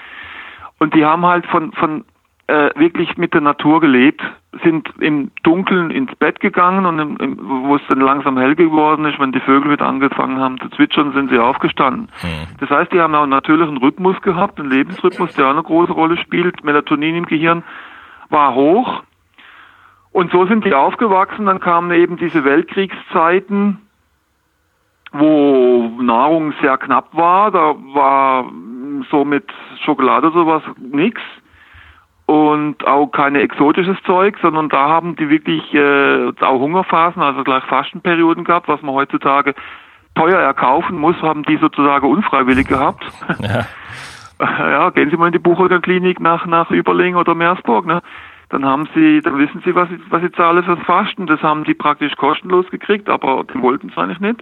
Und 0.78 0.94
die 0.94 1.04
haben 1.04 1.26
halt 1.26 1.44
von, 1.46 1.72
von 1.72 2.04
äh, 2.46 2.70
wirklich 2.74 3.16
mit 3.16 3.34
der 3.34 3.42
Natur 3.42 3.80
gelebt, 3.80 4.22
sind 4.64 4.88
im 4.98 5.30
Dunkeln 5.42 5.90
ins 5.90 6.14
Bett 6.16 6.40
gegangen 6.40 6.86
und 6.86 6.98
im, 6.98 7.16
im, 7.18 7.38
wo 7.68 7.76
es 7.76 7.82
dann 7.88 8.00
langsam 8.00 8.38
hell 8.38 8.56
geworden 8.56 9.04
ist, 9.04 9.20
wenn 9.20 9.30
die 9.30 9.40
Vögel 9.40 9.70
wieder 9.70 9.86
angefangen 9.86 10.38
haben 10.38 10.58
zu 10.58 10.68
zwitschern, 10.70 11.12
sind 11.12 11.30
sie 11.30 11.38
aufgestanden. 11.38 12.08
Mhm. 12.22 12.56
Das 12.58 12.70
heißt, 12.70 12.92
die 12.92 13.00
haben 13.00 13.14
auch 13.14 13.22
einen 13.22 13.76
Rhythmus 13.76 14.20
gehabt, 14.22 14.58
einen 14.58 14.70
Lebensrhythmus, 14.70 15.34
der 15.34 15.46
auch 15.46 15.50
eine 15.50 15.62
große 15.62 15.92
Rolle 15.92 16.16
spielt. 16.16 16.64
Melatonin 16.64 17.14
im 17.14 17.26
Gehirn 17.26 17.62
war 18.30 18.54
hoch. 18.54 19.02
Und 20.12 20.32
so 20.32 20.46
sind 20.46 20.64
die 20.64 20.74
aufgewachsen. 20.74 21.46
Dann 21.46 21.60
kamen 21.60 21.92
eben 21.92 22.16
diese 22.16 22.44
Weltkriegszeiten, 22.44 23.78
wo 25.12 25.90
Nahrung 26.00 26.52
sehr 26.60 26.78
knapp 26.78 27.14
war. 27.14 27.50
Da 27.50 27.74
war 27.94 28.50
so 29.10 29.24
mit 29.24 29.44
Schokolade 29.84 30.30
sowas 30.32 30.62
nix 30.78 31.20
und 32.26 32.86
auch 32.86 33.08
keine 33.08 33.40
exotisches 33.40 33.96
Zeug, 34.06 34.36
sondern 34.40 34.68
da 34.68 34.88
haben 34.88 35.16
die 35.16 35.28
wirklich 35.28 35.74
äh, 35.74 36.32
auch 36.40 36.60
Hungerphasen, 36.60 37.20
also 37.20 37.42
gleich 37.42 37.64
Fastenperioden 37.64 38.44
gehabt, 38.44 38.68
was 38.68 38.82
man 38.82 38.94
heutzutage 38.94 39.54
teuer 40.14 40.38
erkaufen 40.38 40.96
muss, 40.96 41.16
haben 41.22 41.42
die 41.42 41.56
sozusagen 41.56 42.06
unfreiwillig 42.06 42.68
gehabt. 42.68 43.04
Ja, 43.40 43.66
ja 44.70 44.90
gehen 44.90 45.10
Sie 45.10 45.16
mal 45.16 45.26
in 45.26 45.32
die 45.32 45.38
Buchholger 45.38 45.80
Klinik 45.80 46.20
nach, 46.20 46.46
nach 46.46 46.70
Überling 46.70 47.16
oder 47.16 47.34
Meersburg, 47.34 47.84
ne? 47.84 48.00
Dann 48.48 48.64
haben 48.64 48.88
Sie, 48.94 49.20
dann 49.20 49.38
wissen 49.38 49.62
Sie, 49.64 49.74
was 49.74 49.88
Sie, 49.88 50.00
was 50.08 50.22
Sie 50.22 50.32
zahlen 50.32 50.64
fürs 50.64 50.80
Fasten. 50.80 51.26
Das 51.26 51.42
haben 51.42 51.64
die 51.64 51.74
praktisch 51.74 52.16
kostenlos 52.16 52.68
gekriegt, 52.70 53.08
aber 53.08 53.44
die 53.44 53.60
wollten 53.60 53.90
es 53.90 53.98
eigentlich 53.98 54.18
nicht. 54.18 54.40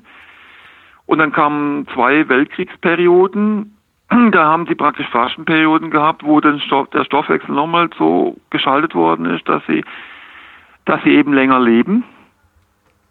Und 1.09 1.19
dann 1.19 1.33
kamen 1.33 1.87
zwei 1.95 2.29
Weltkriegsperioden. 2.29 3.75
Da 4.31 4.45
haben 4.45 4.67
die 4.67 4.75
praktisch 4.75 5.09
Fastenperioden 5.09 5.91
gehabt, 5.91 6.23
wo 6.23 6.41
Stoff, 6.61 6.89
der 6.91 7.05
Stoffwechsel 7.05 7.55
nochmal 7.55 7.91
so 7.99 8.37
geschaltet 8.51 8.95
worden 8.95 9.27
ist, 9.27 9.47
dass 9.49 9.63
sie, 9.67 9.85
dass 10.85 11.03
sie 11.03 11.11
eben 11.11 11.33
länger 11.33 11.61
leben. 11.61 12.05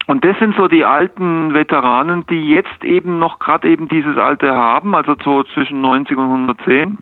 Und 0.07 0.25
das 0.25 0.37
sind 0.39 0.55
so 0.55 0.67
die 0.67 0.85
alten 0.85 1.53
Veteranen, 1.53 2.25
die 2.27 2.49
jetzt 2.49 2.83
eben 2.83 3.19
noch 3.19 3.39
gerade 3.39 3.67
eben 3.67 3.87
dieses 3.87 4.17
Alter 4.17 4.55
haben, 4.55 4.95
also 4.95 5.15
so 5.23 5.43
zwischen 5.43 5.81
90 5.81 6.17
und 6.17 6.25
110. 6.25 6.97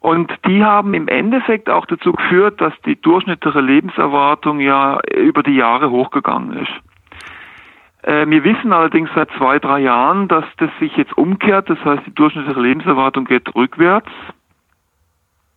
Und 0.00 0.32
die 0.46 0.64
haben 0.64 0.94
im 0.94 1.08
Endeffekt 1.08 1.68
auch 1.68 1.86
dazu 1.86 2.12
geführt, 2.12 2.60
dass 2.60 2.72
die 2.86 3.00
durchschnittliche 3.00 3.60
Lebenserwartung 3.60 4.60
ja 4.60 5.00
über 5.16 5.42
die 5.42 5.56
Jahre 5.56 5.90
hochgegangen 5.90 6.58
ist. 6.58 6.72
Äh, 8.06 8.28
wir 8.28 8.44
wissen 8.44 8.72
allerdings 8.72 9.10
seit 9.14 9.28
zwei, 9.32 9.58
drei 9.58 9.80
Jahren, 9.80 10.28
dass 10.28 10.44
das 10.58 10.70
sich 10.78 10.96
jetzt 10.96 11.16
umkehrt. 11.18 11.68
Das 11.68 11.84
heißt, 11.84 12.06
die 12.06 12.14
durchschnittliche 12.14 12.60
Lebenserwartung 12.60 13.24
geht 13.24 13.52
rückwärts. 13.54 14.10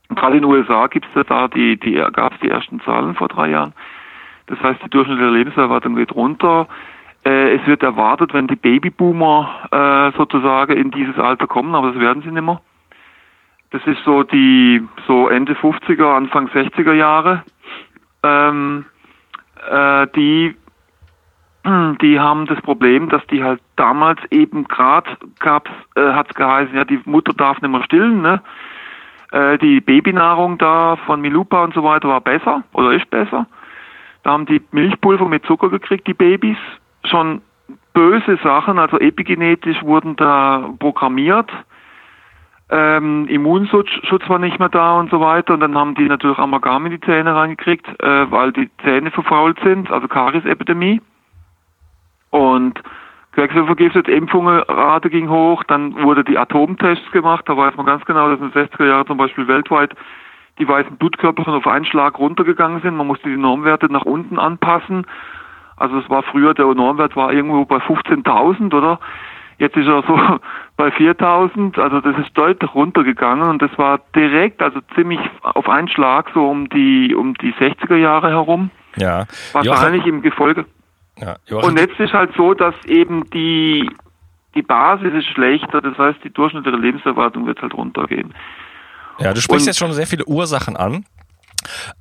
Gerade 0.10 0.38
in 0.38 0.42
den 0.42 0.52
USA 0.52 0.88
gibt 0.88 1.06
es 1.14 1.28
da 1.28 1.48
die, 1.48 1.78
die 1.78 1.94
gab 2.12 2.34
es 2.34 2.40
die 2.40 2.50
ersten 2.50 2.82
Zahlen 2.82 3.14
vor 3.14 3.28
drei 3.28 3.50
Jahren. 3.50 3.74
Das 4.48 4.60
heißt, 4.60 4.84
die 4.84 4.90
durchschnittliche 4.90 5.32
Lebenserwartung 5.32 5.96
geht 5.96 6.14
runter. 6.16 6.68
Äh, 7.24 7.58
es 7.58 7.68
wird 7.68 7.84
erwartet, 7.84 8.34
wenn 8.34 8.48
die 8.48 8.56
Babyboomer 8.56 9.70
äh, 9.72 10.18
sozusagen 10.18 10.76
in 10.76 10.90
dieses 10.90 11.20
Alter 11.20 11.46
kommen, 11.46 11.76
aber 11.76 11.92
das 11.92 12.02
werden 12.02 12.24
sie 12.24 12.32
nicht 12.32 12.44
mehr. 12.44 12.60
Das 13.70 13.86
ist 13.86 14.04
so 14.04 14.24
die 14.24 14.82
so 15.06 15.28
Ende 15.28 15.54
50er, 15.54 16.16
Anfang 16.16 16.48
60er 16.48 16.94
Jahre. 16.94 17.44
Ähm, 18.24 18.86
äh, 19.70 20.08
die 20.16 20.56
die 21.66 22.20
haben 22.20 22.46
das 22.46 22.62
Problem, 22.62 23.10
dass 23.10 23.26
die 23.28 23.44
halt 23.44 23.62
damals 23.76 24.20
eben 24.32 24.66
gerade 24.66 25.10
gab's, 25.40 25.72
äh, 25.96 26.14
hat's 26.14 26.34
geheißen, 26.34 26.76
ja, 26.76 26.86
die 26.86 27.02
Mutter 27.06 27.34
darf 27.34 27.62
nicht 27.62 27.72
mehr 27.72 27.84
stillen, 27.84 28.22
ne? 28.22 28.42
Äh, 29.32 29.58
die 29.58 29.82
Babynahrung 29.82 30.58
da 30.58 30.96
von 31.06 31.22
Milupa 31.22 31.64
und 31.64 31.74
so 31.74 31.84
weiter 31.84 32.08
war 32.08 32.22
besser 32.22 32.64
oder 32.74 32.94
ist 32.94 33.10
besser. 33.10 33.46
Da 34.24 34.32
haben 34.32 34.46
die 34.46 34.62
Milchpulver 34.72 35.28
mit 35.28 35.46
Zucker 35.46 35.70
gekriegt, 35.70 36.08
die 36.08 36.14
Babys. 36.14 36.58
Schon 37.06 37.42
böse 37.94 38.38
Sachen, 38.44 38.80
also 38.80 39.00
epigenetisch 39.00 39.82
wurden 39.84 40.16
da 40.16 40.70
programmiert. 40.80 41.50
Ähm, 42.72 43.28
Immunschutz 43.28 43.90
Schutz 44.04 44.28
war 44.30 44.38
nicht 44.38 44.60
mehr 44.60 44.70
da 44.70 45.00
und 45.00 45.10
so 45.10 45.20
weiter. 45.20 45.54
Und 45.56 45.62
dann 45.62 45.76
haben 45.76 45.96
die 45.96 46.06
natürlich 46.06 46.38
Amalgam 46.38 46.86
in 46.86 46.92
die 46.92 47.02
Zähne 47.02 47.36
reingekriegt, 47.36 47.88
äh, 48.02 48.32
weil 48.32 48.52
die 48.52 48.70
Zähne 48.84 49.12
verfault 49.12 49.60
sind, 49.64 49.92
also 49.92 50.08
Kariesepidemie. 50.08 51.02
Und 52.30 52.82
Quecksilbervergiftet, 53.34 54.08
Impfungenrate 54.08 55.10
ging 55.10 55.30
hoch, 55.30 55.64
dann 55.64 55.96
wurde 56.04 56.24
die 56.24 56.38
Atomtests 56.38 57.12
gemacht, 57.12 57.46
da 57.48 57.56
weiß 57.56 57.76
man 57.78 57.86
ganz 57.86 58.04
genau, 58.06 58.30
dass 58.30 58.40
in 58.40 58.52
den 58.52 58.68
60er 58.68 58.88
Jahren 58.88 59.08
zum 59.08 59.18
Beispiel 59.18 59.48
weltweit 59.48 59.92
die 60.58 60.68
weißen 60.68 60.98
Blutkörperchen 60.98 61.54
auf 61.54 61.68
einen 61.68 61.86
Schlag 61.86 62.20
runtergegangen 62.20 62.82
sind. 62.82 62.96
Man 62.96 63.08
musste 63.08 63.30
die 63.30 63.38
Normwerte 63.38 63.92
nach 63.92 64.04
unten 64.04 64.38
anpassen. 64.38 65.06
Also 65.78 65.98
es 66.00 66.10
war 66.10 66.24
früher, 66.24 66.54
der 66.54 66.66
Normwert 66.66 67.16
war 67.16 67.32
irgendwo 67.32 67.64
bei 67.66 67.78
15.000, 67.78 68.76
oder? 68.76 69.00
Jetzt 69.58 69.78
ist 69.78 69.88
er 69.88 70.04
so 70.04 70.16
bei 70.78 70.90
4.000, 70.90 71.80
also 71.80 72.02
das 72.02 72.18
ist 72.18 72.38
deutlich 72.38 72.74
runtergegangen 72.74 73.50
und 73.50 73.62
das 73.62 73.72
war 73.78 74.00
direkt, 74.16 74.62
also 74.62 74.80
ziemlich 74.96 75.20
auf 75.42 75.70
einen 75.70 75.88
Schlag 75.88 76.30
so 76.34 76.50
um 76.50 76.68
die, 76.70 77.16
um 77.16 77.34
die 77.36 77.54
60er 77.54 77.96
Jahre 77.96 78.30
herum. 78.30 78.72
Ja. 78.98 79.26
Wahrscheinlich 79.54 80.02
Joachim, 80.02 80.16
im 80.16 80.22
Gefolge. 80.22 80.66
Ja, 81.22 81.38
und 81.58 81.78
jetzt 81.78 82.00
ist 82.00 82.14
halt 82.14 82.32
so, 82.36 82.54
dass 82.54 82.74
eben 82.86 83.30
die, 83.32 83.90
die 84.56 84.62
Basis 84.62 85.14
ist 85.14 85.28
schlechter, 85.28 85.82
das 85.82 85.98
heißt, 85.98 86.20
die 86.24 86.30
durchschnittliche 86.30 86.78
Lebenserwartung 86.78 87.46
wird 87.46 87.62
halt 87.62 87.74
runtergehen. 87.74 88.34
Ja, 89.20 89.34
du 89.34 89.42
sprichst 89.42 89.64
und, 89.64 89.68
jetzt 89.68 89.80
schon 89.80 89.92
sehr 89.94 90.08
viele 90.08 90.26
Ursachen 90.26 90.78
an. 90.78 91.06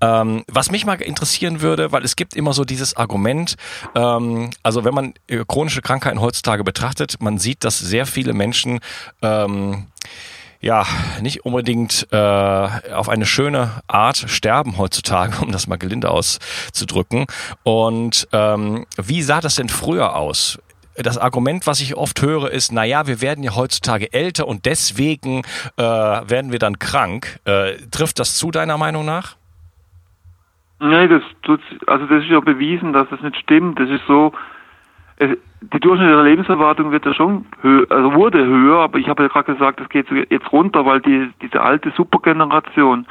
Ähm, 0.01 0.45
was 0.47 0.71
mich 0.71 0.87
mal 0.87 0.95
interessieren 0.95 1.61
würde, 1.61 1.91
weil 1.91 2.05
es 2.05 2.15
gibt 2.15 2.37
immer 2.37 2.53
so 2.53 2.65
dieses 2.65 2.97
Argument, 2.97 3.57
ähm, 3.97 4.51
also 4.63 4.85
wenn 4.85 4.95
man 4.95 5.15
äh, 5.27 5.45
chronische 5.47 5.83
Krankheiten 5.83 6.21
heutzutage 6.21 6.63
betrachtet, 6.63 7.17
man 7.21 7.39
sieht, 7.39 7.65
dass 7.65 7.79
sehr 7.79 8.07
viele 8.07 8.35
Menschen 8.35 8.79
ähm, 9.21 9.89
ja, 10.61 10.85
nicht 11.21 11.45
unbedingt 11.45 12.09
äh, 12.11 12.17
auf 12.17 13.09
eine 13.09 13.27
schöne 13.27 13.83
Art 13.87 14.17
sterben 14.17 14.79
heutzutage, 14.79 15.35
um 15.43 15.53
das 15.53 15.67
mal 15.67 15.77
gelinde 15.77 16.11
auszudrücken. 16.11 17.27
Und 17.63 18.29
ähm, 18.33 18.87
wie 18.97 19.23
sah 19.23 19.41
das 19.41 19.57
denn 19.57 19.69
früher 19.69 20.17
aus? 20.17 20.61
Das 21.01 21.17
Argument, 21.17 21.69
was 21.69 21.81
ich 21.81 21.97
oft 21.97 22.21
höre, 22.23 22.51
ist, 22.51 22.73
na 22.73 22.85
ja, 22.85 23.07
wir 23.07 23.21
werden 23.21 23.45
ja 23.45 23.55
heutzutage 23.55 24.13
älter 24.13 24.49
und 24.49 24.67
deswegen 24.67 25.43
äh, 25.77 25.83
werden 25.83 26.51
wir 26.51 26.59
dann 26.59 26.81
krank. 26.81 27.39
Äh, 27.45 27.77
trifft 27.93 28.19
das 28.19 28.37
zu 28.37 28.51
deiner 28.51 28.79
Meinung 28.79 29.05
nach? 29.05 29.37
Nee, 30.81 31.07
das 31.07 31.23
tut, 31.43 31.61
also 31.87 32.07
das 32.07 32.25
ist 32.25 32.31
ja 32.31 32.41
bewiesen, 32.41 32.93
dass 32.93 33.09
das 33.11 33.21
nicht 33.21 33.37
stimmt. 33.37 33.79
Das 33.79 33.89
ist 33.91 34.03
so, 34.09 34.33
die 35.61 35.81
durchschnittliche 35.81 36.23
Lebenserwartung 36.23 36.93
wird 36.93 37.05
ja 37.05 37.15
schon 37.15 37.47
höher, 37.63 37.87
also 37.91 38.15
wurde 38.15 38.45
höher, 38.45 38.79
aber 38.79 38.99
ich 38.99 39.09
habe 39.09 39.25
ja 39.25 39.29
gerade 39.29 39.53
gesagt, 39.53 39.81
es 39.81 39.89
geht 39.89 40.07
jetzt 40.31 40.53
runter, 40.53 40.87
weil 40.87 41.01
die, 41.01 41.31
diese 41.43 41.61
alte 41.61 41.91
Supergeneration, 41.91 43.07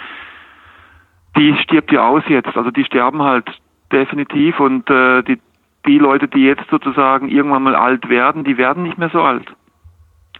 die 1.38 1.56
stirbt 1.58 1.92
ja 1.92 2.08
aus 2.08 2.24
jetzt, 2.28 2.56
also 2.56 2.72
die 2.72 2.86
sterben 2.86 3.22
halt 3.22 3.50
definitiv 3.92 4.60
und 4.60 4.90
äh, 4.90 5.24
die, 5.24 5.40
die 5.86 5.98
Leute, 5.98 6.28
die 6.28 6.44
jetzt 6.44 6.70
sozusagen 6.70 7.30
irgendwann 7.30 7.64
mal 7.64 7.76
alt 7.76 8.10
werden, 8.10 8.44
die 8.44 8.58
werden 8.58 8.84
nicht 8.84 8.98
mehr 8.98 9.10
so 9.10 9.22
alt. 9.22 9.46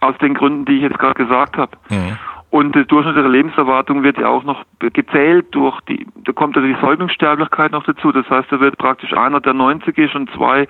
Aus 0.00 0.16
den 0.18 0.34
Gründen, 0.34 0.64
die 0.64 0.76
ich 0.76 0.82
jetzt 0.82 0.98
gerade 0.98 1.14
gesagt 1.14 1.56
habe. 1.56 1.76
Mhm. 1.90 2.18
Und 2.50 2.74
die 2.74 2.86
durchschnittliche 2.86 3.28
Lebenserwartung 3.28 4.02
wird 4.02 4.16
ja 4.16 4.28
auch 4.28 4.44
noch 4.44 4.64
gezählt 4.78 5.46
durch 5.50 5.78
die, 5.82 6.06
da 6.24 6.32
kommt 6.32 6.56
ja 6.56 6.62
die 6.62 6.76
Säuglingssterblichkeit 6.80 7.72
noch 7.72 7.84
dazu. 7.84 8.10
Das 8.12 8.28
heißt, 8.30 8.50
da 8.50 8.60
wird 8.60 8.78
praktisch 8.78 9.12
einer, 9.12 9.40
der 9.40 9.52
90 9.52 9.98
ist 9.98 10.14
und 10.14 10.30
zwei 10.30 10.66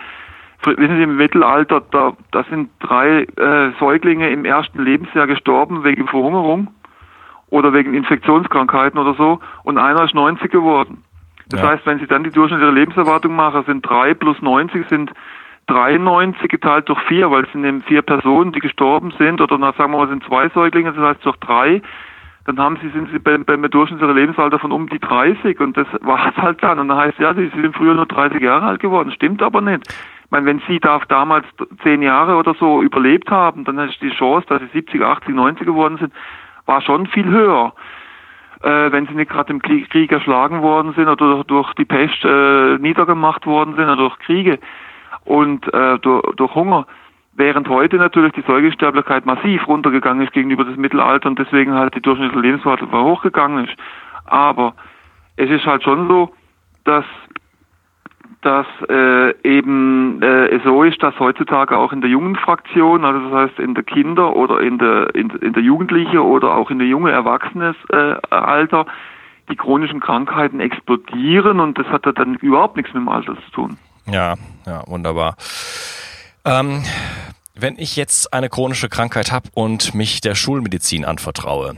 wissen 0.65 0.97
Sie, 0.97 1.03
im 1.03 1.17
Mittelalter, 1.17 1.83
da, 1.91 2.13
da 2.31 2.45
sind 2.45 2.71
drei 2.81 3.23
äh, 3.23 3.73
Säuglinge 3.79 4.31
im 4.31 4.45
ersten 4.45 4.83
Lebensjahr 4.83 5.27
gestorben 5.27 5.85
wegen 5.85 6.09
Verhungerung 6.09 6.69
oder 7.51 7.73
wegen 7.73 7.95
Infektionskrankheiten 7.95 8.99
oder 8.99 9.15
so 9.15 9.41
und 9.63 9.79
einer 9.79 10.05
ist 10.05 10.15
90 10.15 10.51
geworden. 10.51 11.05
Das 11.49 11.63
ja. 11.63 11.69
heißt, 11.71 11.87
wenn 11.87 11.99
Sie 11.99 12.07
dann 12.07 12.25
die 12.25 12.31
durchschnittliche 12.31 12.73
Lebenserwartung 12.73 13.35
machen, 13.35 13.65
sind 13.65 13.89
drei 13.89 14.15
plus 14.15 14.41
90 14.43 14.87
sind 14.89 15.13
93 15.69 16.49
geteilt 16.49 16.89
durch 16.89 17.01
vier, 17.03 17.31
weil 17.31 17.45
es 17.45 17.53
sind 17.53 17.65
eben 17.65 17.83
vier 17.83 18.03
Personen, 18.03 18.53
die 18.53 18.61
gestorben 18.61 19.13
sind, 19.19 19.41
oder 19.41 19.59
na, 19.59 19.73
sagen 19.73 19.93
wir 19.93 19.99
mal, 19.99 20.09
sind 20.09 20.25
zwei 20.25 20.49
Säuglinge, 20.49 20.93
das 20.93 21.03
heißt 21.03 21.25
durch 21.25 21.37
drei, 21.37 21.83
dann 22.47 22.59
haben 22.59 22.79
sie, 22.83 22.89
sind 22.89 23.11
sie 23.13 23.19
beim, 23.19 23.45
beim 23.45 23.63
durchschnittlichen 23.63 24.17
Lebensalter 24.17 24.59
von 24.59 24.73
um 24.73 24.89
die 24.89 24.99
30 24.99 25.61
und 25.61 25.77
das 25.77 25.87
war 26.01 26.31
es 26.31 26.37
halt 26.43 26.63
dann. 26.63 26.79
Und 26.79 26.89
dann 26.89 26.97
heißt 26.97 27.19
ja, 27.19 27.35
sie 27.35 27.49
sind 27.49 27.77
früher 27.77 27.93
nur 27.93 28.07
30 28.07 28.41
Jahre 28.41 28.65
alt 28.65 28.81
geworden. 28.81 29.13
Stimmt 29.13 29.43
aber 29.43 29.61
nicht. 29.61 29.87
Ich 30.29 30.33
meine, 30.33 30.45
wenn 30.45 30.61
sie 30.69 30.79
da 30.79 31.01
damals 31.09 31.47
zehn 31.83 32.03
Jahre 32.03 32.37
oder 32.37 32.55
so 32.61 32.83
überlebt 32.83 33.31
haben, 33.31 33.65
dann 33.65 33.79
ist 33.79 33.99
die 34.03 34.11
Chance, 34.11 34.47
dass 34.47 34.61
sie 34.61 34.69
70, 34.75 35.01
80, 35.01 35.35
90 35.35 35.67
geworden 35.67 35.97
sind, 35.97 36.13
war 36.67 36.83
schon 36.83 37.07
viel 37.07 37.25
höher. 37.25 37.73
Äh, 38.63 38.93
wenn 38.93 39.07
sie 39.07 39.15
nicht 39.15 39.31
gerade 39.31 39.51
im 39.55 39.63
Krieg 39.63 40.13
erschlagen 40.13 40.61
worden 40.61 40.93
sind 40.93 41.09
oder 41.09 41.45
durch 41.45 41.73
die 41.75 41.87
Pest 41.87 42.23
äh, 42.27 42.77
niedergemacht 42.77 43.47
worden 43.47 43.75
sind 43.75 43.85
oder 43.85 43.97
durch 43.97 44.19
Kriege 44.19 44.59
und 45.25 45.73
äh, 45.73 45.99
durch, 46.01 46.23
durch 46.37 46.55
Hunger. 46.55 46.87
Während 47.33 47.67
heute 47.71 47.97
natürlich 47.97 48.33
die 48.35 48.45
Säugesterblichkeit 48.47 49.25
massiv 49.25 49.67
runtergegangen 49.67 50.27
ist 50.27 50.35
gegenüber 50.35 50.65
dem 50.65 50.79
Mittelalter 50.79 51.31
und 51.31 51.39
deswegen 51.39 51.73
halt 51.73 51.95
die 51.95 52.03
durchschnittliche 52.03 52.47
Lebensweise 52.47 52.87
hochgegangen 52.91 53.65
ist. 53.65 53.75
Aber 54.27 54.75
es 55.37 55.49
ist 55.49 55.65
halt 55.65 55.85
schon 55.85 56.07
so, 56.07 56.35
dass 56.85 57.05
dass 58.43 58.67
äh, 58.89 59.35
eben 59.43 60.23
äh, 60.23 60.61
so 60.65 60.85
ist, 60.85 61.03
dass 61.03 61.19
heutzutage 61.19 61.77
auch 61.77 61.93
in 61.93 62.01
der 62.01 62.11
jungen 62.11 62.37
Fraktion, 62.37 63.05
also 63.05 63.29
das 63.29 63.51
heißt 63.51 63.59
in 63.59 63.75
der 63.75 63.85
Kinder 63.85 64.37
oder 64.37 64.61
in 64.61 64.79
der 64.79 65.15
in, 65.15 65.31
in 65.31 65.53
der 65.53 65.63
Jugendliche 65.63 66.25
oder 66.25 66.55
auch 66.55 66.71
in 66.71 66.79
der 66.79 66.87
junge 66.87 67.11
Erwachsenesalter 67.11 68.81
äh, 68.81 69.51
die 69.51 69.57
chronischen 69.57 70.01
Krankheiten 70.01 70.61
explodieren 70.61 71.59
und 71.59 71.79
das 71.79 71.87
hat 71.87 72.07
ja 72.07 72.13
dann 72.13 72.35
überhaupt 72.37 72.77
nichts 72.77 72.93
mit 72.93 73.03
dem 73.03 73.09
Alter 73.09 73.35
zu 73.47 73.51
tun. 73.51 73.79
Ja, 74.07 74.35
ja, 74.67 74.83
wunderbar. 74.87 75.37
Ähm, 76.45 76.83
wenn 77.55 77.77
ich 77.79 77.97
jetzt 77.97 78.33
eine 78.33 78.49
chronische 78.49 78.89
Krankheit 78.89 79.33
habe 79.33 79.49
und 79.53 79.95
mich 79.95 80.21
der 80.21 80.35
Schulmedizin 80.35 81.05
anvertraue, 81.05 81.77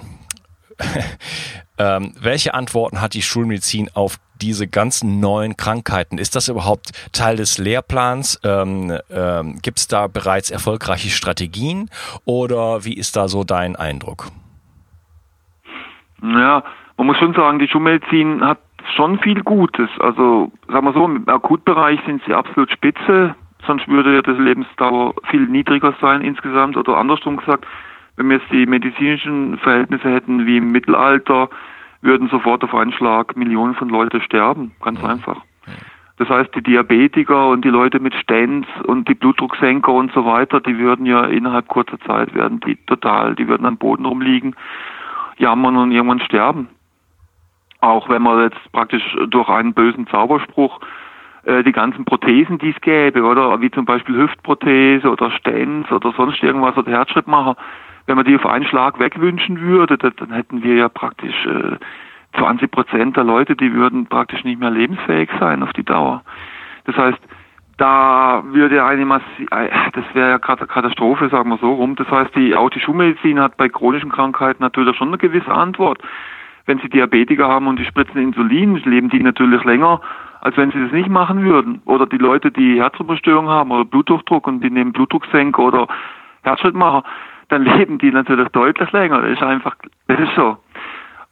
ähm, 1.78 2.14
welche 2.20 2.54
Antworten 2.54 3.00
hat 3.00 3.14
die 3.14 3.22
Schulmedizin 3.22 3.88
auf 3.94 4.18
diese 4.42 4.66
ganzen 4.68 5.20
neuen 5.20 5.56
Krankheiten? 5.56 6.18
Ist 6.18 6.36
das 6.36 6.48
überhaupt 6.48 6.90
Teil 7.12 7.36
des 7.36 7.58
Lehrplans? 7.58 8.40
Ähm, 8.44 8.98
ähm, 9.10 9.58
Gibt 9.62 9.78
es 9.78 9.88
da 9.88 10.06
bereits 10.06 10.50
erfolgreiche 10.50 11.10
Strategien 11.10 11.88
oder 12.24 12.84
wie 12.84 12.94
ist 12.94 13.16
da 13.16 13.28
so 13.28 13.44
dein 13.44 13.76
Eindruck? 13.76 14.28
Ja, 16.22 16.62
man 16.96 17.06
muss 17.06 17.16
schon 17.18 17.34
sagen, 17.34 17.58
die 17.58 17.68
Schulmedizin 17.68 18.44
hat 18.44 18.58
schon 18.94 19.18
viel 19.20 19.42
Gutes. 19.42 19.88
Also 20.00 20.52
sagen 20.68 20.86
wir 20.86 20.92
so, 20.92 21.04
im 21.04 21.28
Akutbereich 21.28 22.00
sind 22.06 22.22
sie 22.26 22.34
absolut 22.34 22.70
spitze, 22.70 23.34
sonst 23.66 23.88
würde 23.88 24.14
ja 24.14 24.22
das 24.22 24.38
Lebensdauer 24.38 25.14
viel 25.30 25.46
niedriger 25.46 25.94
sein 26.00 26.22
insgesamt 26.22 26.76
oder 26.76 26.96
andersrum 26.96 27.36
gesagt, 27.36 27.66
wenn 28.16 28.28
wir 28.28 28.36
jetzt 28.36 28.50
die 28.52 28.66
medizinischen 28.66 29.58
Verhältnisse 29.58 30.10
hätten 30.10 30.46
wie 30.46 30.58
im 30.58 30.72
Mittelalter, 30.72 31.48
würden 32.02 32.28
sofort 32.28 32.64
auf 32.64 32.74
einen 32.74 32.92
Schlag 32.92 33.36
Millionen 33.36 33.74
von 33.74 33.88
Leuten 33.88 34.20
sterben, 34.22 34.72
ganz 34.82 35.02
einfach. 35.04 35.42
Das 36.20 36.28
heißt, 36.28 36.54
die 36.54 36.62
Diabetiker 36.62 37.48
und 37.48 37.64
die 37.64 37.70
Leute 37.70 37.98
mit 37.98 38.14
Stents 38.14 38.68
und 38.84 39.08
die 39.08 39.14
Blutdrucksenker 39.14 39.90
und 39.90 40.12
so 40.12 40.26
weiter, 40.26 40.60
die 40.60 40.76
würden 40.76 41.06
ja 41.06 41.24
innerhalb 41.24 41.68
kurzer 41.68 41.98
Zeit 42.00 42.34
werden 42.34 42.60
die 42.60 42.76
total, 42.84 43.34
die 43.34 43.48
würden 43.48 43.64
am 43.64 43.78
Boden 43.78 44.04
rumliegen, 44.04 44.54
jammern 45.38 45.76
und 45.76 45.92
irgendwann 45.92 46.20
sterben. 46.20 46.68
Auch 47.80 48.10
wenn 48.10 48.20
man 48.20 48.42
jetzt 48.42 48.60
praktisch 48.72 49.02
durch 49.28 49.48
einen 49.48 49.72
bösen 49.72 50.06
Zauberspruch 50.08 50.80
äh, 51.44 51.62
die 51.62 51.72
ganzen 51.72 52.04
Prothesen, 52.04 52.58
die 52.58 52.70
es 52.70 52.80
gäbe, 52.82 53.22
oder 53.22 53.58
wie 53.62 53.70
zum 53.70 53.86
Beispiel 53.86 54.16
Hüftprothese 54.16 55.10
oder 55.10 55.30
Stents 55.30 55.90
oder 55.90 56.12
sonst 56.12 56.42
irgendwas 56.42 56.76
oder 56.76 56.92
Herzschrittmacher, 56.92 57.56
wenn 58.06 58.16
man 58.16 58.24
die 58.24 58.36
auf 58.36 58.46
einen 58.46 58.66
Schlag 58.66 58.98
wegwünschen 58.98 59.60
würde, 59.60 59.96
dann 59.96 60.32
hätten 60.32 60.62
wir 60.62 60.74
ja 60.74 60.88
praktisch 60.88 61.46
äh, 61.46 61.76
20 62.38 62.70
Prozent 62.70 63.16
der 63.16 63.24
Leute, 63.24 63.56
die 63.56 63.72
würden 63.72 64.06
praktisch 64.06 64.44
nicht 64.44 64.60
mehr 64.60 64.70
lebensfähig 64.70 65.30
sein 65.38 65.62
auf 65.62 65.72
die 65.72 65.84
Dauer. 65.84 66.22
Das 66.84 66.96
heißt, 66.96 67.18
da 67.76 68.42
würde 68.44 68.84
eine 68.84 69.06
Massi 69.06 69.46
äh, 69.50 69.68
das 69.92 70.04
wäre 70.12 70.30
ja 70.30 70.38
gerade 70.38 70.66
Katastrophe, 70.66 71.28
sagen 71.30 71.48
wir 71.48 71.58
so 71.58 71.72
rum. 71.72 71.96
Das 71.96 72.08
heißt, 72.10 72.34
die, 72.36 72.54
auch 72.54 72.70
die 72.70 72.80
Schulmedizin 72.80 73.40
hat 73.40 73.56
bei 73.56 73.68
chronischen 73.68 74.10
Krankheiten 74.10 74.62
natürlich 74.62 74.96
schon 74.96 75.08
eine 75.08 75.18
gewisse 75.18 75.50
Antwort. 75.50 76.02
Wenn 76.66 76.78
sie 76.78 76.90
Diabetiker 76.90 77.48
haben 77.48 77.66
und 77.66 77.78
die 77.78 77.86
spritzen 77.86 78.20
Insulin, 78.20 78.76
leben 78.84 79.08
die 79.08 79.22
natürlich 79.22 79.64
länger, 79.64 80.00
als 80.42 80.56
wenn 80.58 80.70
sie 80.70 80.80
das 80.82 80.92
nicht 80.92 81.08
machen 81.08 81.42
würden. 81.42 81.80
Oder 81.86 82.06
die 82.06 82.18
Leute, 82.18 82.50
die 82.50 82.78
Herzrhythmusstörungen 82.78 83.50
haben 83.50 83.70
oder 83.70 83.86
Blutdruckdruck 83.86 84.46
und 84.46 84.62
die 84.62 84.70
nehmen 84.70 84.92
Blutdrucksenker 84.92 85.62
oder 85.62 85.88
Herzschrittmacher, 86.42 87.02
dann 87.50 87.64
leben 87.64 87.98
die 87.98 88.10
natürlich 88.10 88.48
deutlich 88.48 88.90
länger. 88.92 89.20
Das 89.22 89.32
ist 89.32 89.42
einfach, 89.42 89.76
das 90.08 90.20
ist 90.20 90.34
so. 90.34 90.56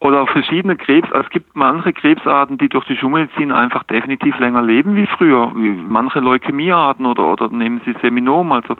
Oder 0.01 0.21
auch 0.21 0.29
verschiedene 0.29 0.77
Krebs, 0.77 1.11
also 1.11 1.25
es 1.25 1.29
gibt 1.29 1.55
manche 1.55 1.91
Krebsarten, 1.91 2.57
die 2.57 2.69
durch 2.69 2.85
die 2.85 2.95
Schulmedizin 2.95 3.51
einfach 3.51 3.83
definitiv 3.83 4.39
länger 4.39 4.61
leben 4.61 4.95
wie 4.95 5.07
früher, 5.07 5.51
wie 5.55 5.71
manche 5.71 6.19
Leukämiearten 6.19 7.05
oder, 7.05 7.25
oder 7.25 7.49
nehmen 7.49 7.81
Sie 7.83 7.93
Seminom, 8.01 8.53
also 8.53 8.77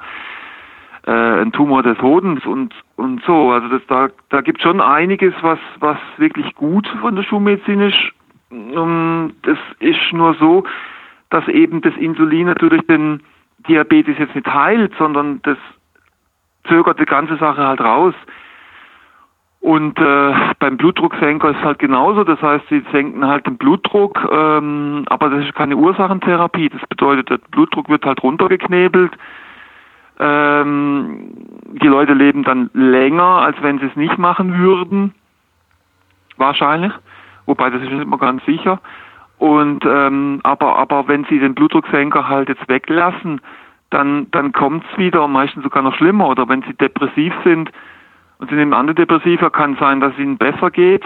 äh, 1.06 1.42
ein 1.42 1.52
Tumor 1.52 1.84
des 1.84 2.02
Hodens 2.02 2.46
und, 2.46 2.74
und 2.96 3.22
so. 3.26 3.52
Also 3.52 3.68
das, 3.68 3.82
da, 3.88 4.08
da 4.30 4.40
gibt 4.40 4.62
schon 4.62 4.80
einiges, 4.80 5.34
was, 5.42 5.60
was 5.80 5.98
wirklich 6.18 6.56
gut 6.56 6.88
von 7.02 7.18
der 7.18 7.24
Schulmedizin 7.24 7.82
ist. 7.82 7.98
Um, 8.52 9.34
das 9.44 9.60
ist 9.80 10.12
nur 10.12 10.34
so, 10.36 10.64
dass 11.30 11.48
eben 11.50 11.82
das 11.82 11.96
Insulin 11.98 12.48
natürlich 12.48 12.82
den 12.88 13.22
Diabetes 13.68 14.18
jetzt 14.18 14.34
nicht 14.34 14.52
heilt, 14.52 14.94
sondern 14.98 15.42
das 15.44 15.58
zögert 16.68 17.00
die 17.00 17.06
ganze 17.06 17.38
Sache 17.38 17.66
halt 17.66 17.82
raus. 17.82 18.14
Und 19.62 20.00
äh, 20.00 20.34
beim 20.60 20.78
Blutdrucksenker 20.78 21.50
ist 21.50 21.62
halt 21.62 21.80
genauso, 21.80 22.24
das 22.24 22.42
heißt, 22.42 22.66
sie 22.70 22.82
senken 22.94 23.28
halt 23.28 23.46
den 23.46 23.58
Blutdruck, 23.58 24.26
ähm, 24.32 25.04
aber 25.10 25.30
das 25.30 25.44
ist 25.44 25.56
keine 25.56 25.76
Ursachentherapie. 25.76 26.70
Das 26.70 26.82
bedeutet, 26.88 27.30
der 27.30 27.40
Blutdruck 27.52 27.90
wird 27.90 28.06
halt 28.06 28.24
runtergeknebelt. 28.24 29.12
Ähm, 30.18 31.32
die 31.82 31.88
Leute 31.88 32.14
leben 32.14 32.44
dann 32.44 32.70
länger, 32.74 33.24
als 33.24 33.62
wenn 33.62 33.80
sie 33.80 33.88
es 33.88 33.96
nicht 33.98 34.18
machen 34.18 34.58
würden. 34.58 35.14
Wahrscheinlich. 36.38 36.94
Wobei 37.46 37.70
das 37.70 37.82
ist 37.82 37.90
nicht 37.90 38.04
immer 38.04 38.18
ganz 38.18 38.44
sicher. 38.46 38.80
Und 39.40 39.86
ähm, 39.86 40.40
aber 40.44 40.78
aber 40.78 41.08
wenn 41.08 41.26
sie 41.26 41.40
den 41.40 41.56
Blutdrucksenker 41.56 42.28
halt 42.28 42.50
jetzt 42.50 42.68
weglassen, 42.68 43.42
dann, 43.90 44.30
dann 44.32 44.52
kommt 44.52 44.86
es 44.92 44.98
wieder, 44.98 45.28
meistens 45.28 45.64
sogar 45.64 45.84
noch 45.84 45.96
schlimmer. 45.96 46.30
Oder 46.30 46.48
wenn 46.48 46.62
sie 46.64 46.74
depressiv 46.74 47.34
sind 47.44 47.72
und 48.38 48.50
sie 48.50 48.56
nehmen 48.56 48.74
Antidepressiva, 48.74 49.50
kann 49.50 49.78
sein, 49.80 50.00
dass 50.00 50.14
es 50.14 50.20
ihnen 50.20 50.38
besser 50.38 50.72
geht. 50.72 51.04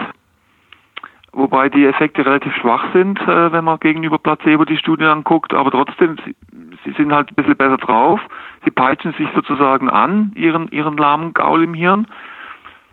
Wobei 1.32 1.68
die 1.68 1.84
Effekte 1.84 2.24
relativ 2.24 2.54
schwach 2.54 2.84
sind, 2.92 3.20
äh, 3.22 3.50
wenn 3.50 3.64
man 3.64 3.80
gegenüber 3.80 4.18
Placebo 4.18 4.64
die 4.64 4.76
Studie 4.76 5.04
anguckt. 5.04 5.52
Aber 5.52 5.72
trotzdem, 5.72 6.16
sie, 6.24 6.36
sie 6.84 6.92
sind 6.92 7.12
halt 7.12 7.30
ein 7.30 7.34
bisschen 7.34 7.56
besser 7.56 7.78
drauf. 7.78 8.20
Sie 8.64 8.70
peitschen 8.70 9.12
sich 9.14 9.28
sozusagen 9.34 9.90
an, 9.90 10.32
ihren, 10.36 10.68
ihren 10.68 10.96
lahmen 10.96 11.34
Gaul 11.34 11.64
im 11.64 11.74
Hirn. 11.74 12.06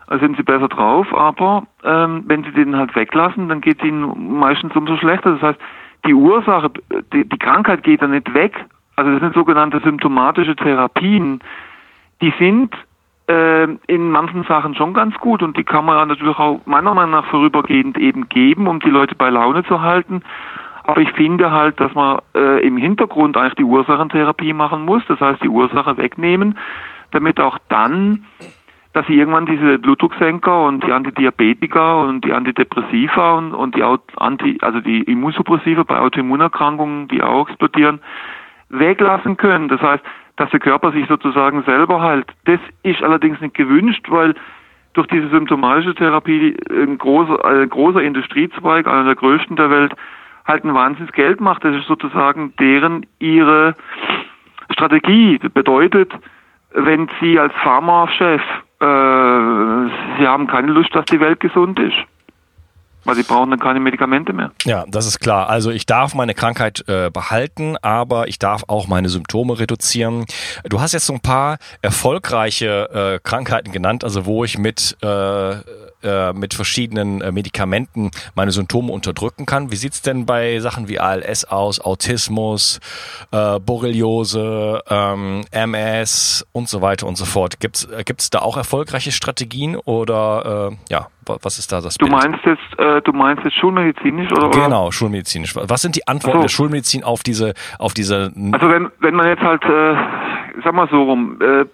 Also 0.08 0.26
sind 0.26 0.38
sie 0.38 0.44
besser 0.44 0.70
drauf. 0.70 1.14
Aber 1.14 1.68
ähm, 1.84 2.24
wenn 2.26 2.44
sie 2.44 2.52
den 2.52 2.76
halt 2.76 2.96
weglassen, 2.96 3.48
dann 3.48 3.62
geht 3.62 3.80
es 3.80 3.88
ihnen 3.88 4.40
meistens 4.40 4.76
umso 4.76 4.98
schlechter. 4.98 5.34
Das 5.34 5.42
heißt, 5.42 5.60
die 6.08 6.16
Ursache, 6.16 6.72
die, 7.14 7.30
die 7.30 7.38
Krankheit 7.38 7.84
geht 7.84 8.02
dann 8.02 8.12
nicht 8.12 8.34
weg, 8.34 8.66
also 9.02 9.14
das 9.14 9.22
sind 9.22 9.34
sogenannte 9.34 9.80
symptomatische 9.80 10.56
Therapien, 10.56 11.40
die 12.22 12.32
sind 12.38 12.72
äh, 13.28 13.64
in 13.88 14.12
manchen 14.12 14.44
Sachen 14.44 14.76
schon 14.76 14.94
ganz 14.94 15.16
gut 15.16 15.42
und 15.42 15.58
die 15.58 15.64
kann 15.64 15.86
man 15.86 16.08
natürlich 16.08 16.38
auch 16.38 16.62
meiner 16.66 16.94
Meinung 16.94 17.12
nach 17.12 17.26
vorübergehend 17.26 17.98
eben 17.98 18.30
geben, 18.30 18.68
um 18.68 18.80
die 18.80 18.92
Leute 18.92 19.16
bei 19.16 19.32
Laune 19.32 19.64
zu 19.64 19.82
halten. 19.82 20.22
Aber 20.84 21.02
ich 21.02 21.12
finde 21.14 21.50
halt, 21.50 21.80
dass 21.80 21.96
man 21.96 22.20
äh, 22.36 22.66
im 22.66 22.78
Hintergrund 22.78 23.38
eigentlich 23.38 23.56
die 23.56 23.64
Ursachentherapie 23.64 24.54
machen 24.54 24.86
muss, 24.86 25.02
das 25.08 25.20
heißt 25.20 25.42
die 25.42 25.50
Ursache 25.50 25.98
wegnehmen, 25.98 26.60
damit 27.10 27.40
auch 27.40 27.58
dann, 27.70 28.26
dass 28.94 29.08
sie 29.08 29.18
irgendwann 29.18 29.48
diese 29.48 29.80
Blutdrucksenker 29.80 30.64
und 30.66 30.84
die 30.84 30.92
Antidiabetika 30.92 32.02
und 32.02 32.24
die 32.24 32.34
Antidepressiva 32.34 33.34
und, 33.34 33.54
und 33.54 33.76
die 33.76 33.84
Anti, 34.18 34.60
also 34.62 34.80
die 34.80 35.02
Immunsuppressiva 35.02 35.84
bei 35.84 35.98
Autoimmunerkrankungen, 35.98 37.08
die 37.08 37.24
auch 37.24 37.50
explodieren, 37.50 38.00
weglassen 38.72 39.38
können. 39.38 39.68
Das 39.68 39.82
heißt, 39.82 40.04
dass 40.38 40.50
der 40.50 40.60
Körper 40.60 40.92
sich 40.92 41.08
sozusagen 41.08 41.64
selber 41.64 42.02
heilt. 42.02 42.28
Das 42.46 42.60
ist 42.84 43.04
allerdings 43.04 43.40
nicht 43.42 43.54
gewünscht, 43.54 44.08
weil 44.10 44.34
durch 44.94 45.08
diese 45.08 45.30
symptomatische 45.30 45.96
Therapie 45.96 46.56
ein 46.70 46.98
großer, 46.98 47.44
ein 47.46 47.70
großer 47.70 48.02
Industriezweig, 48.02 48.88
einer 48.88 49.06
der 49.06 49.16
größten 49.16 49.56
der 49.56 49.70
Welt, 49.70 49.94
halt 50.46 50.64
ein 50.64 50.74
Wahnsinns 50.74 51.12
Geld 51.12 51.40
macht. 51.40 51.64
Das 51.64 51.76
ist 51.76 51.88
sozusagen 51.88 52.54
deren 52.60 53.06
ihre 53.20 53.76
Strategie. 54.72 55.40
Das 55.40 55.52
bedeutet, 55.52 56.12
wenn 56.74 57.10
Sie 57.20 57.40
als 57.40 57.54
Pharmachef, 57.56 58.42
äh, 58.80 58.86
Sie 60.18 60.28
haben 60.28 60.48
keine 60.48 60.72
Lust, 60.72 60.94
dass 60.96 61.06
die 61.06 61.20
Welt 61.20 61.40
gesund 61.40 61.80
ist. 61.80 61.98
Weil 63.04 63.16
sie 63.16 63.24
brauchen 63.24 63.50
dann 63.50 63.60
keine 63.60 63.80
Medikamente 63.80 64.34
mehr. 64.34 64.52
Ja, 64.64 64.86
das 64.88 65.06
ist 65.06 65.20
klar. 65.20 65.50
Also 65.50 65.72
ich 65.72 65.86
darf 65.86 66.14
meine 66.14 66.34
Krankheit 66.34 66.84
äh, 66.88 67.10
behalten, 67.12 67.78
aber 67.82 68.28
ich 68.28 68.40
darf 68.40 68.64
auch 68.68 68.88
meine 68.88 69.10
Symptome 69.10 69.60
reduzieren. 69.60 70.26
Du 70.68 70.82
hast 70.82 70.94
jetzt 70.94 71.06
so 71.06 71.14
ein 71.14 71.22
paar 71.22 71.58
erfolgreiche 71.82 73.16
äh, 73.16 73.20
Krankheiten 73.24 73.72
genannt, 73.72 74.04
also 74.04 74.26
wo 74.26 74.44
ich 74.44 74.58
mit 74.58 74.98
äh, 75.02 75.56
äh, 76.04 76.34
mit 76.34 76.54
verschiedenen 76.56 77.22
äh, 77.22 77.32
Medikamenten 77.32 78.10
meine 78.34 78.52
Symptome 78.52 78.92
unterdrücken 78.92 79.46
kann. 79.46 79.72
Wie 79.72 79.76
sieht's 79.76 80.02
denn 80.02 80.26
bei 80.26 80.60
Sachen 80.60 80.88
wie 80.88 81.00
ALS 81.00 81.46
aus, 81.46 81.80
Autismus, 81.80 82.80
äh, 83.32 83.60
Borreliose, 83.60 84.82
ähm, 84.90 85.46
MS 85.52 86.46
und 86.54 86.70
so 86.70 86.82
weiter 86.82 87.06
und 87.06 87.18
so 87.18 87.26
fort? 87.26 87.60
Gibt's 87.60 87.86
äh, 87.86 88.04
gibt's 88.04 88.32
da 88.32 88.40
auch 88.40 88.58
erfolgreiche 88.58 89.12
Strategien 89.12 89.76
oder 89.76 90.72
äh, 90.72 90.76
ja, 90.90 91.08
was 91.42 91.60
ist 91.60 91.72
da 91.72 91.82
das? 91.82 91.96
Du 91.96 92.08
meinst 92.08 92.40
jetzt, 92.46 92.80
äh, 92.80 93.02
du 93.02 93.12
meinst 93.14 93.44
jetzt 93.44 93.56
schulmedizinisch 93.58 94.32
oder? 94.32 94.50
Genau, 94.50 94.92
schulmedizinisch. 94.92 95.56
Was 95.56 95.82
sind 95.82 95.96
die 95.96 96.08
Antworten 96.08 96.40
so. 96.40 96.42
der 96.44 96.50
Schulmedizin 96.50 97.04
auf 97.04 97.24
diese, 97.24 97.54
auf 97.80 97.94
diese? 97.94 98.32
Also 98.52 98.70
wenn 98.70 98.92
wenn 99.00 99.16
man 99.16 99.28
jetzt 99.28 99.42
halt, 99.42 99.64
äh, 99.64 99.96
sag 100.64 100.74
mal 100.74 100.88
so 100.90 101.04
rum, 101.04 101.40
äh, 101.42 101.66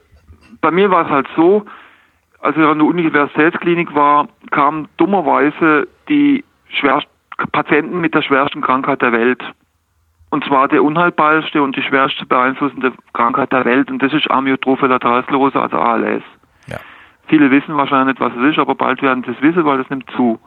bei 0.62 0.72
mir 0.72 0.89
war 0.89 1.06
es 1.06 1.12
halt 1.12 1.28
so, 1.36 1.65
als 2.39 2.56
ich 2.56 2.63
an 2.63 2.80
der 2.80 2.88
Universitätsklinik 2.88 3.93
war, 3.93 4.28
kamen 4.52 4.88
dummerweise 4.98 5.88
die 6.08 6.43
schwerst, 6.70 7.08
Patienten 7.52 8.00
mit 8.00 8.13
der 8.13 8.22
schwersten 8.22 8.62
Krankheit 8.62 9.02
der 9.02 9.12
Welt. 9.12 9.41
Und 10.30 10.43
zwar 10.46 10.67
der 10.67 10.84
unheilbarste 10.84 11.62
und 11.62 11.76
die 11.76 11.84
schwerste 11.84 12.26
beeinflussende 12.26 12.91
Krankheit 13.13 13.52
der 13.52 13.65
Welt. 13.65 13.89
Und 13.89 14.02
das 14.02 14.13
ist 14.13 14.30
Amyotrophe 14.30 14.88
Lateralsklerose, 14.88 15.60
also 15.60 15.78
ALS. 15.78 16.24
Viele 17.28 17.52
wissen 17.52 17.76
wahrscheinlich 17.76 18.16
nicht, 18.16 18.20
was 18.20 18.34
es 18.38 18.52
ist, 18.52 18.60
aber 18.60 18.76
bald 18.76 19.02
werden 19.02 19.24
sie 19.24 19.32
es 19.32 19.42
wissen, 19.42 19.66
weil 19.66 19.78
das 19.78 19.90
nimmt 19.90 20.10
zu. 20.16 20.40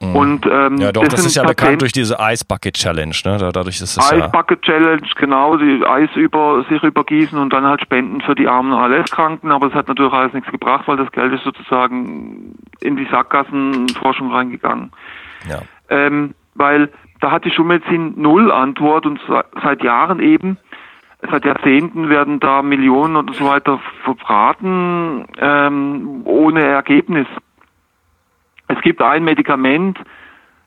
Mhm. 0.00 0.16
Und, 0.16 0.46
ähm, 0.46 0.76
ja, 0.76 0.92
doch, 0.92 1.02
das, 1.04 1.14
das 1.14 1.26
ist 1.26 1.36
ja 1.36 1.42
Patienten, 1.42 1.62
bekannt 1.62 1.82
durch 1.82 1.92
diese 1.92 2.16
Ice 2.20 2.44
Bucket 2.46 2.74
Challenge, 2.74 3.14
ne? 3.24 3.38
Dadurch 3.38 3.76
ist 3.76 3.82
es 3.82 3.96
Ice 3.96 4.18
ja 4.18 4.26
Bucket 4.26 4.60
Challenge, 4.62 5.06
genau, 5.16 5.56
die 5.56 5.84
Eis 5.86 6.10
über 6.14 6.64
sich 6.68 6.82
übergießen 6.82 7.38
und 7.38 7.52
dann 7.52 7.64
halt 7.64 7.80
spenden 7.80 8.20
für 8.20 8.34
die 8.34 8.46
armen 8.46 8.72
ALS-Kranken, 8.72 9.50
aber 9.50 9.68
es 9.68 9.74
hat 9.74 9.88
natürlich 9.88 10.12
alles 10.12 10.34
nichts 10.34 10.50
gebracht, 10.50 10.86
weil 10.86 10.98
das 10.98 11.10
Geld 11.12 11.32
ist 11.32 11.44
sozusagen 11.44 12.54
in 12.80 12.96
die 12.96 13.06
Sackgassenforschung 13.10 14.32
reingegangen. 14.32 14.92
Ja. 15.48 15.60
Ähm, 15.88 16.34
weil 16.54 16.90
da 17.20 17.30
hat 17.30 17.44
die 17.44 17.50
Schulmedizin 17.50 18.14
null 18.16 18.52
Antwort 18.52 19.06
und 19.06 19.18
seit 19.62 19.82
Jahren 19.82 20.20
eben, 20.20 20.58
seit 21.30 21.44
Jahrzehnten 21.44 22.08
werden 22.08 22.40
da 22.40 22.62
Millionen 22.62 23.16
und 23.16 23.34
so 23.34 23.46
weiter 23.46 23.80
verbraten, 24.04 25.26
ähm, 25.38 26.22
ohne 26.24 26.62
Ergebnis. 26.62 27.26
Es 28.68 28.80
gibt 28.82 29.00
ein 29.00 29.24
Medikament 29.24 29.98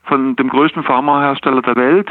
von 0.04 0.36
dem 0.36 0.50
größten 0.50 0.84
Pharmahersteller 0.84 1.62
der 1.62 1.76
Welt, 1.76 2.10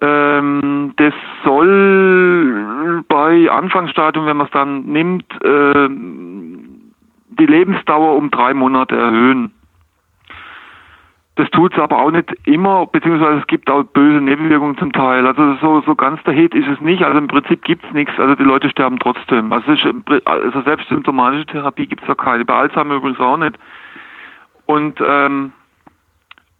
ähm, 0.00 0.94
das 0.96 1.12
soll 1.44 3.04
bei 3.08 3.50
Anfangsstadium, 3.50 4.26
wenn 4.26 4.38
man 4.38 4.46
es 4.46 4.52
dann 4.52 4.86
nimmt, 4.86 5.26
äh, 5.44 5.88
die 7.38 7.46
Lebensdauer 7.46 8.16
um 8.16 8.30
drei 8.30 8.54
Monate 8.54 8.96
erhöhen. 8.96 9.52
Das 11.40 11.50
tut 11.52 11.72
es 11.72 11.78
aber 11.78 12.02
auch 12.02 12.10
nicht 12.10 12.36
immer, 12.44 12.84
beziehungsweise 12.84 13.38
es 13.38 13.46
gibt 13.46 13.70
auch 13.70 13.82
böse 13.82 14.20
Nebenwirkungen 14.20 14.76
zum 14.76 14.92
Teil. 14.92 15.26
Also 15.26 15.54
so, 15.54 15.80
so 15.86 15.94
ganz 15.94 16.22
der 16.24 16.34
Hit 16.34 16.54
ist 16.54 16.68
es 16.68 16.82
nicht. 16.82 17.02
Also 17.02 17.16
im 17.16 17.28
Prinzip 17.28 17.64
gibt 17.64 17.82
es 17.82 17.90
nichts. 17.94 18.12
Also 18.18 18.34
die 18.34 18.42
Leute 18.42 18.68
sterben 18.68 18.98
trotzdem. 18.98 19.50
Also, 19.50 19.72
ist, 19.72 19.86
also 20.26 20.60
selbst 20.60 20.86
symptomatische 20.90 21.46
Therapie 21.46 21.86
gibt 21.86 22.02
es 22.02 22.08
ja 22.08 22.14
keine. 22.14 22.44
Bei 22.44 22.56
Alzheimer 22.56 22.96
übrigens 22.96 23.20
auch 23.20 23.38
nicht. 23.38 23.58
Und 24.66 25.00
ähm, 25.02 25.52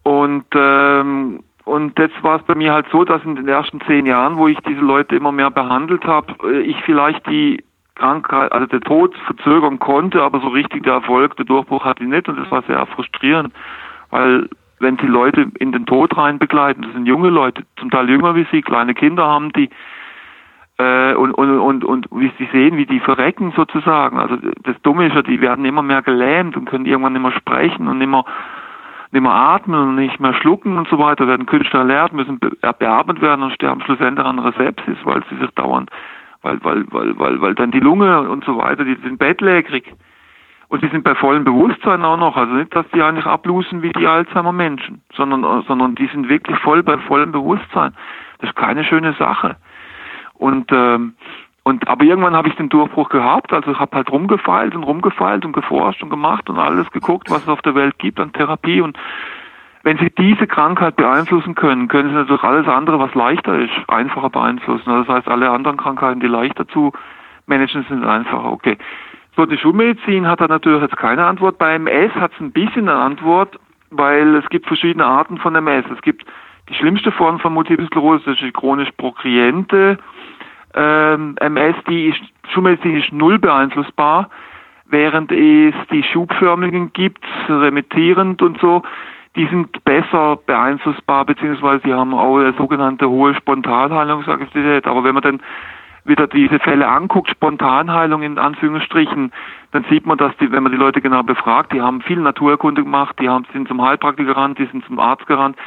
und 0.01 0.45
ähm, 0.55 1.43
und 1.65 1.99
jetzt 1.99 2.23
war 2.23 2.37
es 2.37 2.43
bei 2.47 2.55
mir 2.55 2.73
halt 2.73 2.87
so, 2.91 3.03
dass 3.03 3.23
in 3.23 3.35
den 3.35 3.47
ersten 3.47 3.81
zehn 3.81 4.07
Jahren, 4.07 4.37
wo 4.37 4.47
ich 4.47 4.57
diese 4.61 4.81
Leute 4.81 5.15
immer 5.15 5.31
mehr 5.31 5.51
behandelt 5.51 6.05
habe, 6.05 6.33
äh, 6.43 6.61
ich 6.61 6.77
vielleicht 6.85 7.23
die 7.27 7.63
Krankheit, 7.93 8.51
also 8.51 8.65
der 8.65 8.81
Tod 8.81 9.15
verzögern 9.27 9.77
konnte, 9.77 10.23
aber 10.23 10.39
so 10.39 10.47
richtig 10.47 10.85
der 10.85 10.93
Erfolg, 10.93 11.35
der 11.35 11.45
Durchbruch 11.45 11.85
hatte 11.85 12.01
ich 12.01 12.09
nicht 12.09 12.27
und 12.27 12.39
das 12.39 12.49
war 12.49 12.63
sehr 12.63 12.83
frustrierend, 12.87 13.53
weil 14.09 14.49
wenn 14.81 14.97
sie 14.97 15.07
Leute 15.07 15.47
in 15.59 15.71
den 15.71 15.85
Tod 15.85 16.17
rein 16.17 16.39
begleiten, 16.39 16.81
das 16.81 16.93
sind 16.93 17.05
junge 17.05 17.29
Leute, 17.29 17.63
zum 17.77 17.89
Teil 17.89 18.09
jünger 18.09 18.35
wie 18.35 18.47
sie, 18.51 18.61
kleine 18.61 18.93
Kinder 18.93 19.25
haben, 19.25 19.51
die 19.53 19.69
äh, 20.81 21.13
und, 21.13 21.31
und, 21.33 21.59
und, 21.59 21.85
und 21.85 22.07
wie 22.11 22.31
Sie 22.37 22.49
sehen, 22.51 22.77
wie 22.77 22.85
die 22.85 22.99
verrecken 22.99 23.53
sozusagen. 23.55 24.17
Also 24.17 24.37
das 24.63 24.81
Dumme 24.81 25.07
ist 25.07 25.15
ja, 25.15 25.21
die 25.21 25.41
werden 25.41 25.65
immer 25.65 25.83
mehr 25.83 26.01
gelähmt 26.01 26.57
und 26.57 26.65
können 26.65 26.85
irgendwann 26.85 27.13
nicht 27.13 27.21
mehr 27.21 27.31
sprechen 27.33 27.87
und 27.87 27.99
nicht 27.99 28.09
mehr, 28.09 28.25
nicht 29.11 29.21
mehr 29.21 29.31
atmen 29.31 29.89
und 29.89 29.95
nicht 29.95 30.19
mehr 30.19 30.33
schlucken 30.33 30.77
und 30.77 30.87
so 30.87 30.97
weiter, 30.97 31.27
werden 31.27 31.45
Künstler 31.45 31.81
erlernt, 31.81 32.13
müssen 32.13 32.39
beatmet 32.39 33.21
werden 33.21 33.43
und 33.43 33.53
sterben 33.53 33.81
schlussendlich 33.81 34.25
an 34.25 34.39
Resepsis, 34.39 34.97
weil 35.03 35.21
sie 35.29 35.35
sich 35.37 35.51
dauernd, 35.51 35.91
weil, 36.41 36.57
weil, 36.63 36.85
weil, 36.89 37.19
weil, 37.19 37.41
weil 37.41 37.55
dann 37.55 37.71
die 37.71 37.79
Lunge 37.79 38.21
und 38.29 38.43
so 38.45 38.57
weiter, 38.57 38.83
die 38.83 38.97
sind 39.03 39.19
bettlägerig. 39.19 39.93
Und 40.71 40.81
die 40.81 40.87
sind 40.87 41.03
bei 41.03 41.15
vollem 41.15 41.43
Bewusstsein 41.43 42.05
auch 42.05 42.15
noch. 42.15 42.37
Also 42.37 42.53
nicht, 42.53 42.73
dass 42.73 42.85
die 42.95 43.01
eigentlich 43.01 43.25
ablusen 43.25 43.81
wie 43.81 43.91
die 43.91 44.07
Alzheimer-Menschen, 44.07 45.01
sondern, 45.13 45.63
sondern 45.67 45.95
die 45.95 46.07
sind 46.07 46.29
wirklich 46.29 46.57
voll 46.59 46.81
bei 46.81 46.97
vollem 46.97 47.33
Bewusstsein. 47.33 47.93
Das 48.39 48.51
ist 48.51 48.55
keine 48.55 48.85
schöne 48.85 49.11
Sache. 49.19 49.57
Und 50.33 50.71
ähm, 50.71 51.15
und 51.63 51.89
aber 51.89 52.05
irgendwann 52.05 52.37
habe 52.37 52.47
ich 52.47 52.55
den 52.55 52.69
Durchbruch 52.69 53.09
gehabt, 53.09 53.51
also 53.51 53.69
ich 53.69 53.79
habe 53.79 53.97
halt 53.97 54.09
rumgefeilt 54.09 54.73
und 54.73 54.83
rumgefeilt 54.83 55.43
und 55.45 55.51
geforscht 55.51 56.01
und 56.03 56.09
gemacht 56.09 56.49
und 56.49 56.57
alles 56.57 56.89
geguckt, 56.91 57.29
was 57.29 57.43
es 57.43 57.49
auf 57.49 57.61
der 57.61 57.75
Welt 57.75 57.99
gibt 57.99 58.19
an 58.21 58.31
Therapie 58.31 58.79
und 58.79 58.97
wenn 59.83 59.97
Sie 59.97 60.09
diese 60.09 60.47
Krankheit 60.47 60.95
beeinflussen 60.95 61.53
können, 61.53 61.89
können 61.89 62.09
Sie 62.09 62.15
natürlich 62.15 62.43
alles 62.43 62.67
andere, 62.67 62.97
was 62.97 63.13
leichter 63.13 63.59
ist, 63.59 63.73
einfacher 63.89 64.29
beeinflussen. 64.29 64.89
Also 64.89 65.03
das 65.03 65.17
heißt, 65.17 65.27
alle 65.27 65.49
anderen 65.49 65.77
Krankheiten, 65.77 66.21
die 66.21 66.27
leichter 66.27 66.67
zu 66.67 66.93
managen 67.45 67.85
sind, 67.89 68.05
einfacher. 68.05 68.53
Okay. 68.53 68.77
So, 69.35 69.45
die 69.45 69.57
Schulmedizin 69.57 70.27
hat 70.27 70.41
da 70.41 70.47
natürlich 70.47 70.81
jetzt 70.81 70.97
keine 70.97 71.25
Antwort. 71.25 71.57
Bei 71.57 71.75
MS 71.75 72.13
hat 72.15 72.33
es 72.33 72.39
ein 72.41 72.51
bisschen 72.51 72.89
eine 72.89 72.99
Antwort, 72.99 73.59
weil 73.89 74.35
es 74.35 74.49
gibt 74.49 74.67
verschiedene 74.67 75.05
Arten 75.05 75.37
von 75.37 75.55
MS. 75.55 75.85
Es 75.93 76.01
gibt 76.01 76.25
die 76.69 76.73
schlimmste 76.75 77.11
Form 77.11 77.39
von 77.39 77.53
Multiple 77.53 77.85
Sklerose, 77.87 78.23
das 78.25 78.35
ist 78.35 78.43
die 78.43 78.51
chronisch 78.51 78.91
progrediente 78.97 79.97
ähm, 80.73 81.35
MS, 81.39 81.75
die 81.87 82.07
ist 82.07 82.21
schulmedizinisch 82.53 83.11
null 83.11 83.39
beeinflussbar, 83.39 84.29
während 84.85 85.31
es 85.31 85.73
die 85.91 86.03
schubförmigen 86.03 86.93
gibt, 86.93 87.23
remittierend 87.49 88.41
und 88.41 88.59
so, 88.59 88.83
die 89.35 89.47
sind 89.47 89.83
besser 89.85 90.37
beeinflussbar, 90.45 91.25
beziehungsweise 91.25 91.81
die 91.85 91.93
haben 91.93 92.13
auch 92.13 92.37
eine 92.37 92.53
sogenannte 92.53 93.09
hohe 93.09 93.33
Spontanheilungsaktivität. 93.35 94.85
Aber 94.87 95.03
wenn 95.03 95.13
man 95.13 95.23
dann 95.23 95.41
wieder 96.03 96.27
diese 96.27 96.59
Fälle 96.59 96.87
anguckt, 96.87 97.29
Spontanheilung 97.29 98.23
in 98.23 98.37
Anführungsstrichen, 98.37 99.31
dann 99.71 99.85
sieht 99.89 100.05
man, 100.05 100.17
dass 100.17 100.35
die, 100.37 100.51
wenn 100.51 100.63
man 100.63 100.71
die 100.71 100.77
Leute 100.77 101.01
genau 101.01 101.23
befragt, 101.23 101.73
die 101.73 101.81
haben 101.81 102.01
viel 102.01 102.19
Naturerkunde 102.19 102.83
gemacht, 102.83 103.17
die 103.19 103.29
haben, 103.29 103.45
sind 103.53 103.67
zum 103.67 103.81
Heilpraktiker 103.81 104.33
gerannt, 104.33 104.59
die 104.59 104.65
sind 104.65 104.83
zum 104.85 104.99
Arzt 104.99 105.27
gerannt, 105.27 105.57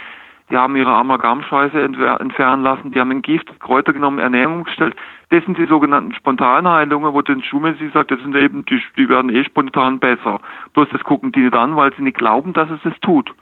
die 0.50 0.56
haben 0.56 0.76
ihre 0.76 0.92
Amalgamscheiße 0.92 1.80
entfernen 1.80 2.62
lassen, 2.62 2.90
die 2.90 3.00
haben 3.00 3.10
ein 3.10 3.22
Gift, 3.22 3.48
Kräuter 3.60 3.94
genommen, 3.94 4.18
Ernährung 4.18 4.58
umgestellt. 4.58 4.94
Das 5.30 5.42
sind 5.44 5.56
die 5.56 5.64
sogenannten 5.64 6.14
Spontanheilungen, 6.14 7.14
wo 7.14 7.22
den 7.22 7.42
Schulmedizin 7.42 7.92
sagt, 7.92 8.10
das 8.10 8.20
sind 8.20 8.36
eben, 8.36 8.64
die, 8.66 8.80
die 8.96 9.08
werden 9.08 9.34
eh 9.34 9.42
spontan 9.44 10.00
besser. 10.00 10.40
Bloß 10.74 10.88
das 10.90 11.02
gucken 11.02 11.32
die 11.32 11.40
nicht 11.40 11.54
an, 11.54 11.76
weil 11.76 11.94
sie 11.94 12.02
nicht 12.02 12.18
glauben, 12.18 12.52
dass 12.52 12.68
es 12.70 12.84
es 12.84 12.98
tut. 13.00 13.34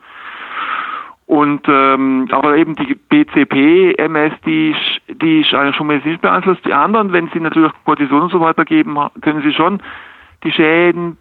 Und 1.26 1.62
ähm, 1.68 2.28
aber 2.30 2.56
eben 2.56 2.74
die 2.74 2.94
BCP, 2.94 3.94
MS, 3.96 4.32
die 4.44 4.74
die 5.08 5.40
ist 5.40 5.54
eigentlich 5.54 5.76
schon 5.76 5.86
medizinisch 5.86 6.20
beeinflusst. 6.20 6.64
Die 6.66 6.74
anderen, 6.74 7.12
wenn 7.12 7.28
sie 7.28 7.40
natürlich 7.40 7.72
Cortison 7.84 8.22
und 8.22 8.32
so 8.32 8.40
weiter 8.40 8.64
geben, 8.64 8.98
können 9.20 9.42
sie 9.42 9.52
schon 9.52 9.80
die 10.44 10.52
Schäden 10.52 11.16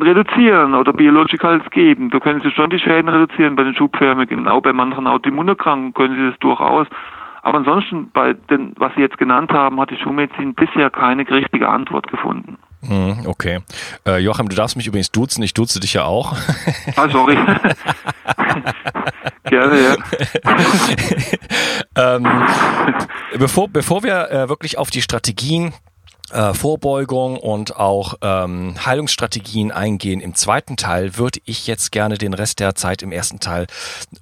reduzieren 0.00 0.74
oder 0.74 0.92
Biologicals 0.92 1.68
geben. 1.70 2.10
Da 2.10 2.20
können 2.20 2.40
Sie 2.40 2.50
schon 2.50 2.70
die 2.70 2.78
Schäden 2.78 3.08
reduzieren 3.08 3.56
bei 3.56 3.64
den 3.64 3.74
Schubförmigen. 3.74 4.48
Auch 4.48 4.62
bei 4.62 4.72
manchen 4.72 5.06
Autoimmunerkrankungen 5.06 5.94
können 5.94 6.16
Sie 6.16 6.30
das 6.30 6.38
durchaus. 6.40 6.86
Aber 7.42 7.58
ansonsten, 7.58 8.10
bei 8.12 8.34
den, 8.34 8.74
was 8.76 8.94
Sie 8.94 9.00
jetzt 9.00 9.18
genannt 9.18 9.52
haben, 9.52 9.80
hat 9.80 9.90
die 9.90 9.96
Schulmedizin 9.96 10.54
bisher 10.54 10.90
keine 10.90 11.28
richtige 11.28 11.68
Antwort 11.68 12.08
gefunden. 12.08 12.58
Hm, 12.82 13.26
okay. 13.26 13.60
Äh, 14.06 14.18
Joachim, 14.18 14.48
du 14.48 14.56
darfst 14.56 14.76
mich 14.76 14.86
übrigens 14.86 15.10
duzen. 15.10 15.42
Ich 15.42 15.52
duze 15.54 15.80
dich 15.80 15.94
ja 15.94 16.04
auch. 16.04 16.36
Ah, 16.96 17.08
sorry. 17.10 17.36
Gerne, 19.44 19.80
ja. 19.82 19.96
ähm, 22.16 22.26
bevor, 23.38 23.68
bevor 23.68 24.02
wir 24.02 24.30
äh, 24.30 24.48
wirklich 24.48 24.78
auf 24.78 24.90
die 24.90 25.02
Strategien 25.02 25.74
äh, 26.32 26.54
Vorbeugung 26.54 27.36
und 27.36 27.76
auch 27.76 28.14
ähm, 28.22 28.74
Heilungsstrategien 28.84 29.72
eingehen. 29.72 30.20
Im 30.20 30.34
zweiten 30.34 30.76
Teil 30.76 31.16
würde 31.16 31.40
ich 31.44 31.66
jetzt 31.66 31.92
gerne 31.92 32.18
den 32.18 32.34
Rest 32.34 32.60
der 32.60 32.74
Zeit 32.74 33.02
im 33.02 33.12
ersten 33.12 33.40
Teil 33.40 33.66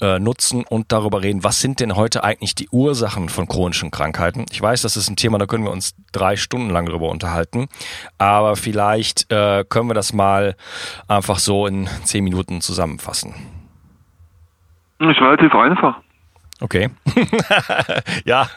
äh, 0.01 0.19
nutzen 0.19 0.65
und 0.65 0.93
darüber 0.93 1.23
reden, 1.23 1.45
was 1.45 1.61
sind 1.61 1.81
denn 1.81 1.97
heute 1.97 2.25
eigentlich 2.25 2.55
die 2.55 2.69
Ursachen 2.71 3.29
von 3.29 3.47
chronischen 3.47 3.91
Krankheiten. 3.91 4.47
Ich 4.51 4.61
weiß, 4.61 4.83
das 4.83 4.97
ist 4.97 5.09
ein 5.09 5.17
Thema, 5.17 5.39
da 5.39 5.47
können 5.47 5.65
wir 5.65 5.71
uns 5.71 5.95
drei 6.13 6.37
Stunden 6.37 6.71
lang 6.71 6.87
drüber 6.87 7.09
unterhalten, 7.09 7.69
aber 8.19 8.57
vielleicht 8.57 9.31
äh, 9.31 9.65
können 9.69 9.89
wir 9.89 9.95
das 9.95 10.13
mal 10.13 10.57
einfach 11.09 11.39
so 11.39 11.67
in 11.67 11.89
zehn 12.05 12.25
Minuten 12.25 12.61
zusammenfassen. 12.61 13.35
Das 14.99 15.11
ist 15.11 15.21
relativ 15.21 15.55
einfach. 15.55 15.97
Okay. 16.61 16.91
ja. 18.25 18.49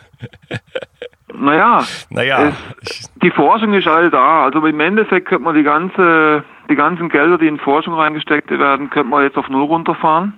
Naja, 1.33 1.85
naja. 2.09 2.53
Es, 2.81 2.90
die 3.23 3.31
Forschung 3.31 3.73
ist 3.73 3.88
all 3.88 4.10
da. 4.10 4.43
Also 4.43 4.65
im 4.65 4.79
Endeffekt 4.79 5.27
könnte 5.27 5.43
man 5.43 5.55
die 5.55 5.63
ganze, 5.63 6.43
die 6.69 6.75
ganzen 6.75 7.10
Gelder, 7.10 7.38
die 7.38 7.47
in 7.47 7.60
Forschung 7.60 7.93
reingesteckt 7.93 8.49
werden, 8.49 8.89
könnte 8.89 9.10
man 9.10 9.23
jetzt 9.23 9.38
auf 9.38 9.49
Null 9.49 9.63
runterfahren. 9.63 10.34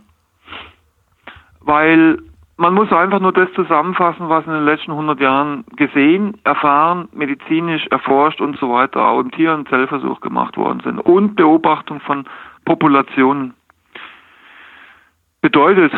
Weil 1.62 2.20
man 2.58 2.74
muss 2.74 2.92
einfach 2.92 3.20
nur 3.20 3.32
das 3.32 3.52
zusammenfassen, 3.54 4.30
was 4.30 4.46
in 4.46 4.52
den 4.52 4.66
letzten 4.66 4.92
100 4.92 5.20
Jahren 5.20 5.64
gesehen, 5.76 6.38
erfahren, 6.44 7.08
medizinisch 7.14 7.88
erforscht 7.88 8.42
und 8.42 8.58
so 8.58 8.70
weiter, 8.70 9.08
auch 9.08 9.20
im 9.20 9.32
Tier- 9.32 9.54
und 9.54 9.68
Zellversuch 9.70 10.22
gemacht 10.22 10.58
worden 10.58 10.82
sind 10.82 11.00
und 11.00 11.36
Beobachtung 11.36 12.00
von 12.02 12.26
Populationen. 12.66 13.54
Bedeutet, 15.42 15.92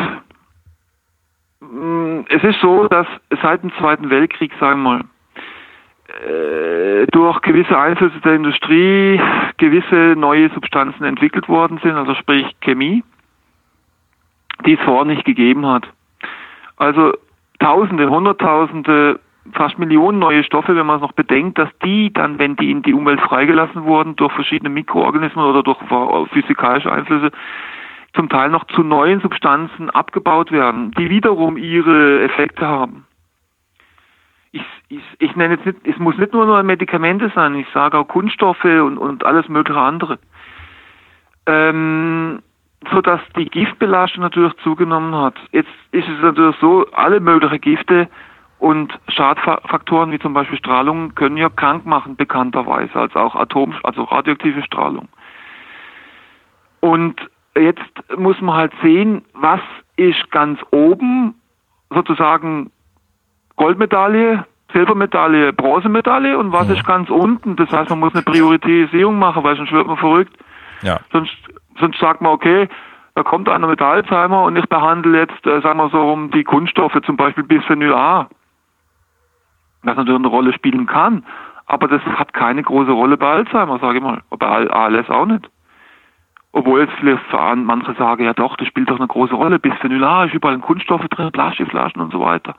mm, 1.60 2.20
es 2.28 2.42
ist 2.42 2.60
so, 2.60 2.88
dass 2.88 3.06
seit 3.42 3.62
dem 3.62 3.72
Zweiten 3.74 4.10
Weltkrieg, 4.10 4.52
sagen 4.58 4.82
wir 4.82 4.90
mal, 4.90 5.04
durch 7.12 7.40
gewisse 7.42 7.78
Einflüsse 7.78 8.20
der 8.20 8.34
Industrie 8.34 9.20
gewisse 9.58 10.14
neue 10.16 10.48
Substanzen 10.50 11.04
entwickelt 11.04 11.48
worden 11.48 11.78
sind, 11.82 11.92
also 11.92 12.14
sprich 12.14 12.46
Chemie, 12.60 13.02
die 14.64 14.74
es 14.74 14.80
vorher 14.80 15.04
nicht 15.04 15.24
gegeben 15.24 15.66
hat. 15.66 15.88
Also 16.76 17.12
Tausende, 17.58 18.10
Hunderttausende, 18.10 19.18
fast 19.52 19.78
Millionen 19.78 20.18
neue 20.18 20.44
Stoffe, 20.44 20.76
wenn 20.76 20.86
man 20.86 20.96
es 20.96 21.02
noch 21.02 21.12
bedenkt, 21.12 21.58
dass 21.58 21.70
die 21.84 22.12
dann, 22.12 22.38
wenn 22.38 22.56
die 22.56 22.70
in 22.70 22.82
die 22.82 22.92
Umwelt 22.92 23.20
freigelassen 23.20 23.84
wurden, 23.84 24.16
durch 24.16 24.32
verschiedene 24.32 24.70
Mikroorganismen 24.70 25.44
oder 25.44 25.62
durch 25.62 25.78
physikalische 26.32 26.92
Einflüsse, 26.92 27.30
zum 28.14 28.28
Teil 28.28 28.50
noch 28.50 28.64
zu 28.64 28.82
neuen 28.82 29.20
Substanzen 29.20 29.90
abgebaut 29.90 30.52
werden, 30.52 30.90
die 30.92 31.10
wiederum 31.10 31.56
ihre 31.56 32.22
Effekte 32.22 32.66
haben. 32.66 33.06
Ich, 34.56 34.64
ich, 34.88 35.02
ich 35.18 35.36
nenne 35.36 35.54
jetzt 35.54 35.66
nicht, 35.66 35.78
es 35.86 35.98
muss 35.98 36.16
nicht 36.16 36.32
nur 36.32 36.62
Medikamente 36.62 37.30
sein, 37.34 37.54
ich 37.56 37.66
sage 37.74 37.98
auch 37.98 38.08
Kunststoffe 38.08 38.64
und, 38.64 38.96
und 38.96 39.24
alles 39.24 39.48
mögliche 39.48 39.78
andere. 39.78 40.18
Ähm, 41.44 42.42
so 42.90 43.02
dass 43.02 43.20
die 43.36 43.46
Giftbelastung 43.46 44.22
natürlich 44.22 44.54
zugenommen 44.62 45.14
hat. 45.14 45.34
Jetzt 45.52 45.68
ist 45.92 46.08
es 46.08 46.22
natürlich 46.22 46.56
so, 46.60 46.86
alle 46.92 47.20
möglichen 47.20 47.60
Gifte 47.60 48.08
und 48.58 48.98
Schadfaktoren 49.08 50.10
wie 50.12 50.18
zum 50.18 50.32
Beispiel 50.32 50.56
Strahlung 50.56 51.14
können 51.14 51.36
ja 51.36 51.50
krank 51.50 51.84
machen, 51.84 52.16
bekannterweise, 52.16 52.94
als 52.94 53.14
auch 53.14 53.34
Atom, 53.34 53.74
also 53.82 54.04
radioaktive 54.04 54.62
Strahlung. 54.62 55.08
Und 56.80 57.20
jetzt 57.54 57.82
muss 58.16 58.40
man 58.40 58.56
halt 58.56 58.72
sehen, 58.82 59.22
was 59.34 59.60
ist 59.96 60.30
ganz 60.30 60.58
oben 60.70 61.34
sozusagen 61.90 62.70
Goldmedaille, 63.56 64.44
Silbermedaille, 64.72 65.52
Bronzemedaille 65.52 66.38
und 66.38 66.52
was 66.52 66.68
ja. 66.68 66.74
ist 66.74 66.86
ganz 66.86 67.08
unten. 67.10 67.56
Das 67.56 67.70
heißt, 67.70 67.90
man 67.90 68.00
muss 68.00 68.14
eine 68.14 68.22
Priorisierung 68.22 69.18
machen, 69.18 69.42
weil 69.44 69.56
sonst 69.56 69.72
wird 69.72 69.86
man 69.86 69.96
verrückt. 69.96 70.36
Ja. 70.82 71.00
Sonst 71.12 71.36
sonst 71.78 71.98
sagt 71.98 72.20
man, 72.20 72.32
okay, 72.32 72.68
da 73.14 73.22
kommt 73.22 73.48
einer 73.48 73.66
mit 73.66 73.80
Alzheimer 73.80 74.42
und 74.42 74.56
ich 74.56 74.68
behandle 74.68 75.20
jetzt, 75.20 75.46
äh, 75.46 75.60
sagen 75.60 75.78
wir 75.78 75.88
so 75.90 76.02
rum, 76.02 76.30
die 76.30 76.44
Kunststoffe, 76.44 76.98
zum 77.04 77.16
Beispiel 77.16 77.44
Bisphenol 77.44 77.94
A, 77.94 78.28
was 79.82 79.96
natürlich 79.96 80.18
eine 80.18 80.28
Rolle 80.28 80.52
spielen 80.52 80.86
kann, 80.86 81.24
aber 81.66 81.88
das 81.88 82.02
hat 82.02 82.32
keine 82.32 82.62
große 82.62 82.92
Rolle 82.92 83.16
bei 83.16 83.28
Alzheimer, 83.28 83.78
sage 83.78 83.98
ich 83.98 84.04
mal, 84.04 84.22
bei 84.30 84.70
ALS 84.70 85.08
auch 85.08 85.26
nicht. 85.26 85.48
Obwohl 86.52 86.80
jetzt 86.80 86.94
vielleicht 86.98 87.22
manche 87.32 87.94
sagen, 87.94 88.24
ja 88.24 88.32
doch, 88.32 88.56
das 88.56 88.68
spielt 88.68 88.90
doch 88.90 88.98
eine 88.98 89.08
große 89.08 89.34
Rolle, 89.34 89.58
Bisphenol 89.58 90.04
A 90.04 90.24
ist 90.24 90.34
überall 90.34 90.54
in 90.54 90.62
Kunststoffe 90.62 91.06
drin, 91.08 91.32
Plastikflaschen 91.32 92.00
und 92.00 92.12
so 92.12 92.20
weiter. 92.20 92.54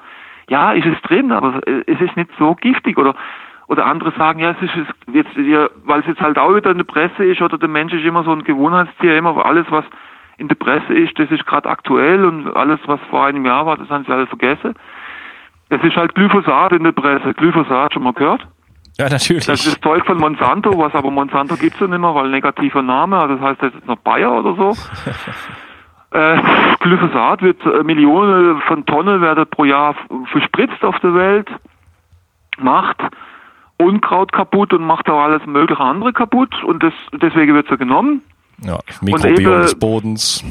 Ja, 0.49 0.71
ist 0.71 0.85
es 0.85 1.01
drin, 1.01 1.31
aber 1.31 1.61
es 1.65 1.99
ist 1.99 2.15
nicht 2.15 2.29
so 2.39 2.55
giftig 2.55 2.97
oder 2.97 3.15
oder 3.67 3.85
andere 3.85 4.13
sagen, 4.17 4.39
ja, 4.39 4.51
es 4.51 4.61
ist 4.61 4.73
jetzt, 5.11 5.35
ja, 5.35 5.67
weil 5.83 5.99
es 5.99 6.07
jetzt 6.07 6.21
halt 6.21 6.37
auch 6.37 6.55
wieder 6.55 6.71
in 6.71 6.77
der 6.77 6.85
Presse 6.85 7.25
ist 7.25 7.41
oder 7.41 7.57
der 7.57 7.67
Mensch 7.67 7.93
ist 7.93 8.05
immer 8.05 8.23
so 8.23 8.31
ein 8.31 8.43
Gewohnheitstier, 8.43 9.17
immer 9.17 9.45
alles, 9.45 9.65
was 9.69 9.83
in 10.37 10.47
der 10.47 10.55
Presse 10.55 10.93
ist, 10.93 11.19
das 11.19 11.29
ist 11.31 11.45
gerade 11.45 11.69
aktuell 11.69 12.23
und 12.23 12.55
alles, 12.55 12.79
was 12.85 12.99
vor 13.09 13.25
einem 13.25 13.45
Jahr 13.45 13.65
war, 13.65 13.77
das 13.77 13.89
haben 13.89 14.05
sie 14.05 14.11
alle 14.11 14.27
vergessen. 14.27 14.73
Es 15.69 15.83
ist 15.83 15.97
halt 15.97 16.15
Glyphosat 16.15 16.71
in 16.71 16.83
der 16.83 16.93
Presse. 16.93 17.33
Glyphosat 17.33 17.93
schon 17.93 18.03
mal 18.03 18.13
gehört? 18.13 18.47
Ja, 18.97 19.09
natürlich. 19.09 19.45
Das 19.45 19.65
ist 19.65 19.75
das 19.75 19.81
Zeug 19.81 20.05
von 20.05 20.17
Monsanto, 20.17 20.77
was 20.77 20.95
aber 20.95 21.11
Monsanto 21.11 21.55
gibt's 21.57 21.79
ja 21.79 21.87
nicht 21.87 21.99
mehr, 21.99 22.15
weil 22.15 22.29
negativer 22.29 22.81
Name, 22.81 23.17
also 23.17 23.35
das 23.35 23.43
heißt, 23.43 23.61
das 23.63 23.73
ist 23.73 23.85
noch 23.85 23.97
Bayer 23.97 24.31
oder 24.31 24.55
so. 24.55 24.71
äh, 26.11 26.37
Glyphosat 26.79 27.41
wird, 27.41 27.65
äh, 27.65 27.83
Millionen 27.83 28.61
von 28.61 28.85
Tonnen 28.85 29.21
werden 29.21 29.45
pro 29.49 29.65
Jahr 29.65 29.95
verspritzt 30.31 30.83
auf 30.83 30.99
der 30.99 31.13
Welt, 31.13 31.49
macht 32.57 32.97
Unkraut 33.77 34.31
kaputt 34.31 34.73
und 34.73 34.85
macht 34.85 35.09
auch 35.09 35.21
alles 35.21 35.45
mögliche 35.45 35.81
andere 35.81 36.13
kaputt 36.13 36.63
und 36.63 36.81
das, 36.81 36.93
deswegen 37.13 37.53
wird 37.53 37.69
er 37.69 37.77
genommen. 37.77 38.21
Ja, 38.63 38.79
Mikrobiom 39.01 39.61
des 39.61 39.75
Bodens. 39.75 40.43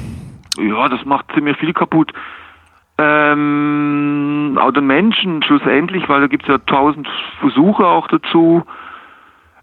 Ja, 0.59 0.89
das 0.89 1.05
macht 1.05 1.27
ziemlich 1.35 1.57
viel 1.57 1.73
kaputt. 1.73 2.13
Ähm, 2.99 4.59
auch 4.61 4.71
den 4.71 4.87
Menschen 4.87 5.43
schlussendlich, 5.43 6.09
weil 6.09 6.21
da 6.21 6.27
gibt 6.29 6.45
es 6.45 6.49
ja 6.49 6.59
tausend 6.59 7.09
Versuche 7.41 7.85
auch 7.85 8.07
dazu. 8.09 8.65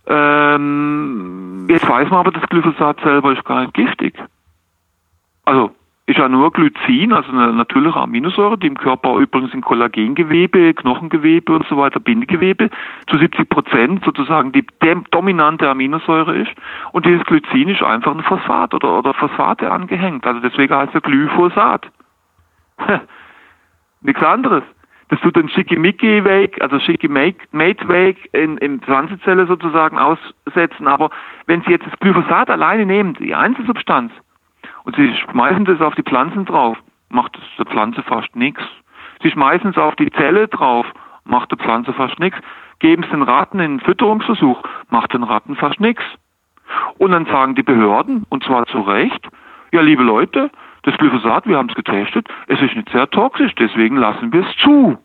Ähm, 0.06 1.65
jetzt 1.69 1.88
weiß 1.88 2.10
man 2.10 2.19
aber, 2.19 2.32
das 2.32 2.47
Glyphosat 2.49 2.99
selber 3.01 3.32
ist 3.32 3.45
gar 3.45 3.62
nicht 3.62 3.73
giftig. 3.73 4.15
Also 5.45 5.71
ist 6.06 6.18
ja 6.18 6.28
nur 6.28 6.52
Glycin, 6.52 7.13
also 7.13 7.32
eine 7.32 7.54
natürliche 7.54 8.00
Aminosäure, 8.00 8.58
die 8.58 8.68
im 8.68 8.78
Körper 8.78 9.16
übrigens 9.18 9.54
in 9.54 9.62
Kollagengewebe, 9.62 10.74
Knochengewebe 10.74 11.54
und 11.54 11.66
so 11.68 11.78
weiter, 11.78 12.02
Bindegewebe 12.02 12.70
zu 13.10 13.18
70 13.18 13.48
Prozent 13.48 14.04
sozusagen 14.04 14.52
die 14.52 14.66
dominante 15.12 15.70
Aminosäure 15.70 16.36
ist. 16.36 16.52
Und 16.92 17.06
dieses 17.06 17.24
Glycin 17.26 17.70
ist 17.70 17.82
einfach 17.84 18.13
ein 18.13 18.24
Phosphat 18.24 18.74
oder, 18.74 19.00
oder 19.00 19.13
Phosphate 19.13 19.72
angehängt. 19.72 20.28
Also 20.28 20.42
deswegen 20.42 20.76
heißt 20.76 20.94
er 20.94 21.02
Glyphosat. 21.02 21.89
Nichts 24.02 24.24
anderes. 24.24 24.63
Das 25.08 25.22
tut 25.22 25.38
den 25.38 25.48
Schickimicki-Weg, 25.48 26.62
also 26.62 26.80
Schickimate-Weg 26.80 28.30
in, 28.34 28.58
in 28.58 28.82
Pflanzenzelle 28.82 29.46
sozusagen 29.48 29.98
aussetzen. 29.98 30.88
Aber 30.88 31.12
wenn 31.46 31.62
Sie 31.62 31.72
jetzt 31.72 31.86
das 31.86 31.98
Glyphosat 32.00 32.50
alleine 32.50 32.86
nehmen, 32.86 33.13
die 33.13 33.36
Einzelsubstanz, 33.36 34.12
und 34.84 34.96
sie 34.96 35.15
schmeißen 35.15 35.65
das 35.65 35.82
auf 35.82 35.96
die 35.96 36.04
Pflanzen 36.04 36.46
drauf, 36.46 36.78
macht 37.10 37.38
es 37.38 37.43
der 37.58 37.65
Pflanze 37.65 38.04
fast 38.04 38.36
nichts. 38.36 38.63
Sie 39.22 39.32
schmeißen 39.32 39.72
es 39.72 39.78
auf 39.78 39.96
die 39.96 40.12
Zelle 40.12 40.48
drauf, 40.48 40.86
macht 41.24 41.52
der 41.52 41.58
Pflanze 41.58 41.93
fast 41.93 42.19
nichts. 42.19 42.39
Geben 42.80 43.04
es 43.04 43.10
den 43.10 43.22
Ratten 43.22 43.60
in 43.60 43.72
einen 43.72 43.80
Fütterungsversuch, 43.80 44.62
macht 44.89 45.13
den 45.13 45.24
Ratten 45.24 45.56
fast 45.56 45.80
nichts. 45.80 46.04
Und 46.98 47.12
dann 47.12 47.26
sagen 47.26 47.56
die 47.56 47.63
Behörden, 47.63 48.26
und 48.30 48.43
zwar 48.43 48.65
zu 48.65 48.82
Recht, 48.82 49.30
ja 49.72 49.82
liebe 49.82 50.04
Leute, 50.04 50.50
das 50.84 50.98
Glyphosat, 50.98 51.48
wir 51.48 51.58
haben 51.58 51.69
es 51.69 51.76
getestet, 51.76 52.28
es 52.48 52.62
ist 52.62 52.76
nicht 52.76 52.89
sehr 52.89 53.10
toxisch, 53.10 53.54
deswegen 53.56 53.96
lassen 53.96 54.34
wir 54.34 54.46
es 54.46 54.58
zu. 54.58 54.98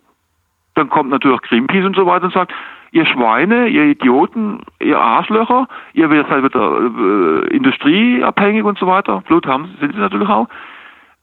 Dann 0.74 0.88
kommt 0.88 1.10
natürlich 1.10 1.40
Greenpeace 1.42 1.84
und 1.84 1.96
so 1.96 2.06
weiter 2.06 2.26
und 2.26 2.32
sagt, 2.32 2.52
ihr 2.90 3.06
Schweine, 3.06 3.68
ihr 3.68 3.84
Idioten, 3.84 4.60
ihr 4.80 4.98
Arschlöcher, 4.98 5.68
ihr 5.92 6.10
werdet 6.10 6.30
halt 6.30 6.44
wieder 6.44 6.80
äh, 6.80 7.54
industrieabhängig 7.54 8.64
und 8.64 8.78
so 8.78 8.86
weiter. 8.86 9.22
Blut 9.26 9.46
haben 9.46 9.76
sind 9.80 9.94
sie 9.94 10.00
natürlich 10.00 10.28
auch. 10.28 10.48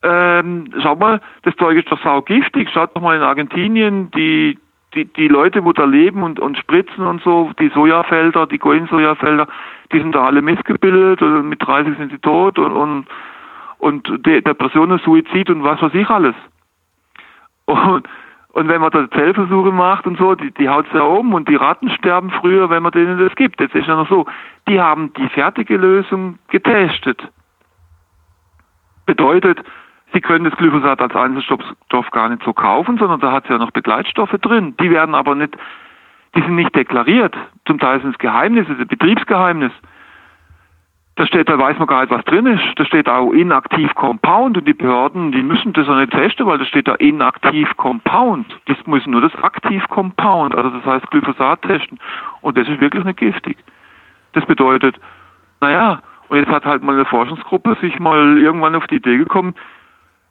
Ähm, 0.04 0.70
schaut 0.82 1.00
mal, 1.00 1.22
das 1.44 1.56
Zeug 1.56 1.78
ist 1.78 1.92
doch 1.92 2.02
saugiftig. 2.04 2.70
Schaut 2.72 2.96
doch 2.96 3.02
mal 3.02 3.16
in 3.16 3.24
Argentinien, 3.24 4.12
die, 4.12 4.60
die, 4.94 5.06
die 5.06 5.28
Leute, 5.28 5.66
wo 5.66 5.74
da 5.74 5.86
leben 5.86 6.22
und, 6.22 6.40
und 6.40 6.58
spritzen 6.58 7.06
und 7.08 7.24
so, 7.24 7.52
die 7.60 7.70
Sojafelder, 7.70 8.46
die 8.46 8.60
Goin-Sojafelder, 8.60 9.48
die 9.92 10.00
sind 10.00 10.14
da 10.14 10.26
alle 10.26 10.42
missgebildet 10.42 11.22
und 11.22 11.50
mit 11.50 11.66
30 11.66 11.98
sind 11.98 12.12
sie 12.12 12.20
tot 12.20 12.60
und, 12.60 12.72
und, 12.72 13.08
und 13.80 14.26
Depressionen, 14.26 15.00
Suizid 15.00 15.50
und 15.50 15.64
was 15.64 15.82
weiß 15.82 15.94
ich 15.94 16.10
alles. 16.10 16.36
Und 17.66 18.08
und 18.56 18.70
wenn 18.70 18.80
man 18.80 18.90
da 18.90 19.10
Zellversuche 19.12 19.74
macht 19.74 20.08
und 20.08 20.18
so, 20.18 20.34
die, 20.34 20.50
die 20.52 20.70
haut 20.70 20.86
ja 20.94 21.02
um 21.02 21.34
und 21.34 21.50
die 21.50 21.56
Ratten 21.56 21.90
sterben 21.90 22.32
früher, 22.32 22.70
wenn 22.70 22.84
man 22.84 22.94
denen 22.94 23.20
das 23.20 23.36
gibt. 23.36 23.60
Jetzt 23.60 23.76
ist 23.76 23.86
ja 23.86 23.98
noch 23.98 24.08
so, 24.08 24.28
die 24.70 24.80
haben 24.80 25.12
die 25.16 25.28
fertige 25.28 25.76
Lösung 25.76 26.40
getestet. 26.48 27.22
Bedeutet, 29.06 29.62
sie 30.14 30.22
können 30.22 30.46
das 30.46 30.56
Glyphosat 30.56 31.02
als 31.02 31.14
Einzelstoff 31.14 32.12
gar 32.12 32.30
nicht 32.30 32.44
so 32.44 32.54
kaufen, 32.54 32.98
sondern 32.98 33.20
da 33.20 33.34
hat 33.34 33.44
es 33.44 33.50
ja 33.50 33.58
noch 33.58 33.72
Begleitstoffe 33.72 34.38
drin. 34.42 34.74
Die 34.80 34.90
werden 34.90 35.16
aber 35.16 35.36
nicht, 35.36 35.58
die 36.34 36.42
sind 36.42 36.56
nicht 36.56 36.74
deklariert. 36.74 37.36
Zum 37.68 37.78
Teil 37.78 38.00
sind 38.00 38.12
es 38.12 38.20
Geheimnisse, 38.20 38.74
Betriebsgeheimnis. 38.86 39.74
Da 41.18 41.26
steht, 41.26 41.48
da 41.48 41.58
weiß 41.58 41.80
man 41.80 41.88
gar 41.88 42.02
nicht, 42.02 42.12
was 42.12 42.26
drin 42.26 42.46
ist. 42.46 42.64
Da 42.76 42.84
steht 42.84 43.08
auch 43.08 43.32
inaktiv 43.32 43.94
Compound 43.96 44.58
und 44.58 44.68
die 44.68 44.74
Behörden, 44.74 45.32
die 45.32 45.44
müssen 45.44 45.72
das 45.72 45.88
auch 45.88 45.96
nicht 45.96 46.12
testen, 46.12 46.46
weil 46.46 46.58
da 46.58 46.66
steht 46.66 46.90
da 46.90 46.96
inaktiv 46.96 47.70
Compound. 47.78 48.46
Die 48.68 48.76
müssen 48.86 49.12
nur 49.12 49.22
das 49.22 49.34
aktiv 49.42 49.88
Compound, 49.88 50.54
also 50.54 50.70
das 50.72 50.86
heißt 50.86 51.10
Glyphosat 51.12 51.62
testen. 51.62 52.00
Und 52.42 52.58
das 52.58 52.68
ist 52.68 52.82
wirklich 52.82 53.06
nicht 53.06 53.20
giftig. 53.20 53.58
Das 54.34 54.46
bedeutet, 54.46 55.00
naja, 55.62 56.02
und 56.28 56.38
jetzt 56.38 56.50
hat 56.50 56.66
halt 56.66 56.84
mal 56.84 56.96
eine 56.96 57.06
Forschungsgruppe 57.06 57.78
sich 57.80 57.98
mal 58.00 58.38
irgendwann 58.38 58.76
auf 58.76 58.88
die 58.88 58.96
Idee 58.96 59.18
gekommen, 59.18 59.56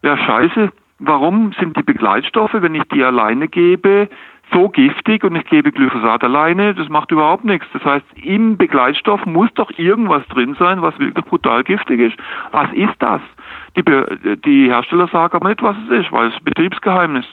ja 0.03 0.19
scheiße, 0.19 0.71
warum 0.99 1.53
sind 1.59 1.79
die 1.79 1.83
Begleitstoffe, 1.83 2.55
wenn 2.55 2.75
ich 2.75 2.85
die 2.93 3.03
alleine 3.03 3.49
gebe, 3.49 4.11
so 4.53 4.69
giftig 4.69 5.25
und 5.25 5.37
ich 5.37 5.45
gebe 5.47 5.73
Glyphosat 5.73 6.23
alleine, 6.23 6.75
das 6.75 6.89
macht 6.89 7.11
überhaupt 7.11 7.45
nichts. 7.45 7.67
Das 7.73 7.85
heißt, 7.85 8.05
im 8.23 8.57
Begleitstoff 8.57 9.25
muss 9.27 9.53
doch 9.55 9.71
irgendwas 9.77 10.27
drin 10.29 10.55
sein, 10.59 10.83
was 10.83 10.99
wirklich 10.99 11.25
brutal 11.25 11.65
giftig 11.65 12.01
ist. 12.01 12.17
Was 12.53 12.73
ist 12.73 12.95
das? 12.99 13.21
Die, 13.77 13.83
die 14.45 14.69
Hersteller 14.69 15.09
sagen 15.09 15.37
aber 15.37 15.49
nicht, 15.49 15.63
was 15.63 15.77
es 15.85 16.05
ist, 16.05 16.13
weil 16.13 16.29
es 16.29 16.45
Betriebsgeheimnis. 16.45 17.27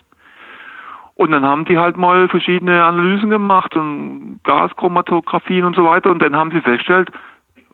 Und 1.16 1.32
dann 1.32 1.46
haben 1.46 1.66
die 1.66 1.78
halt 1.78 1.98
mal 1.98 2.28
verschiedene 2.30 2.84
Analysen 2.84 3.30
gemacht 3.30 3.76
und 3.76 4.40
Gaschromatographien 4.44 5.66
und 5.66 5.76
so 5.76 5.84
weiter 5.86 6.10
und 6.10 6.22
dann 6.22 6.36
haben 6.36 6.52
sie 6.52 6.62
festgestellt, 6.62 7.12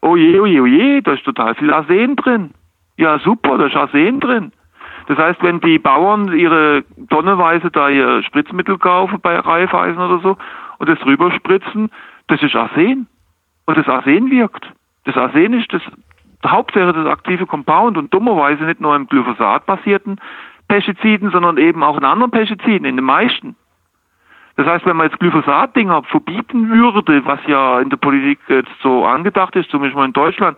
oh 0.01 0.17
je, 0.17 0.39
oh 0.39 0.45
je, 0.45 0.59
oh 0.59 0.65
je, 0.65 1.01
da 1.01 1.13
ist 1.13 1.23
total 1.23 1.55
viel 1.55 1.71
Arsen 1.71 2.15
drin. 2.15 2.51
Ja, 2.97 3.19
super, 3.19 3.57
da 3.57 3.67
ist 3.67 3.75
Arsen 3.75 4.19
drin. 4.19 4.51
Das 5.07 5.17
heißt, 5.17 5.41
wenn 5.41 5.61
die 5.61 5.79
Bauern 5.79 6.33
ihre 6.33 6.83
tonnenweise 7.09 7.71
da 7.71 7.89
ihr 7.89 8.23
Spritzmittel 8.23 8.77
kaufen 8.77 9.19
bei 9.21 9.39
Reifeisen 9.39 9.99
oder 9.99 10.19
so 10.19 10.37
und 10.79 10.89
das 10.89 10.99
drüber 10.99 11.31
spritzen, 11.31 11.89
das 12.27 12.41
ist 12.43 12.55
Arsen. 12.55 13.07
Und 13.65 13.77
das 13.77 13.87
Arsen 13.87 14.29
wirkt. 14.29 14.71
Das 15.05 15.15
Arsen 15.15 15.53
ist 15.53 15.71
das 15.73 15.81
hauptsächlich 16.45 16.93
das 16.93 17.07
aktive 17.07 17.45
Compound 17.45 17.97
und 17.97 18.13
dummerweise 18.13 18.63
nicht 18.65 18.81
nur 18.81 18.95
im 18.95 19.07
Glyphosat 19.07 19.65
basierten 19.65 20.19
Pestiziden, 20.67 21.31
sondern 21.31 21.57
eben 21.57 21.83
auch 21.83 21.97
in 21.97 22.03
anderen 22.03 22.31
Pestiziden, 22.31 22.85
in 22.85 22.97
den 22.97 23.05
meisten. 23.05 23.55
Das 24.57 24.67
heißt, 24.67 24.85
wenn 24.85 24.97
man 24.97 25.07
jetzt 25.07 25.19
Glyphosat-Dinger 25.19 26.03
verbieten 26.03 26.69
würde, 26.69 27.25
was 27.25 27.39
ja 27.47 27.79
in 27.79 27.89
der 27.89 27.97
Politik 27.97 28.39
jetzt 28.49 28.71
so 28.81 29.05
angedacht 29.05 29.55
ist, 29.55 29.69
zumindest 29.69 29.95
mal 29.95 30.05
in 30.05 30.13
Deutschland, 30.13 30.57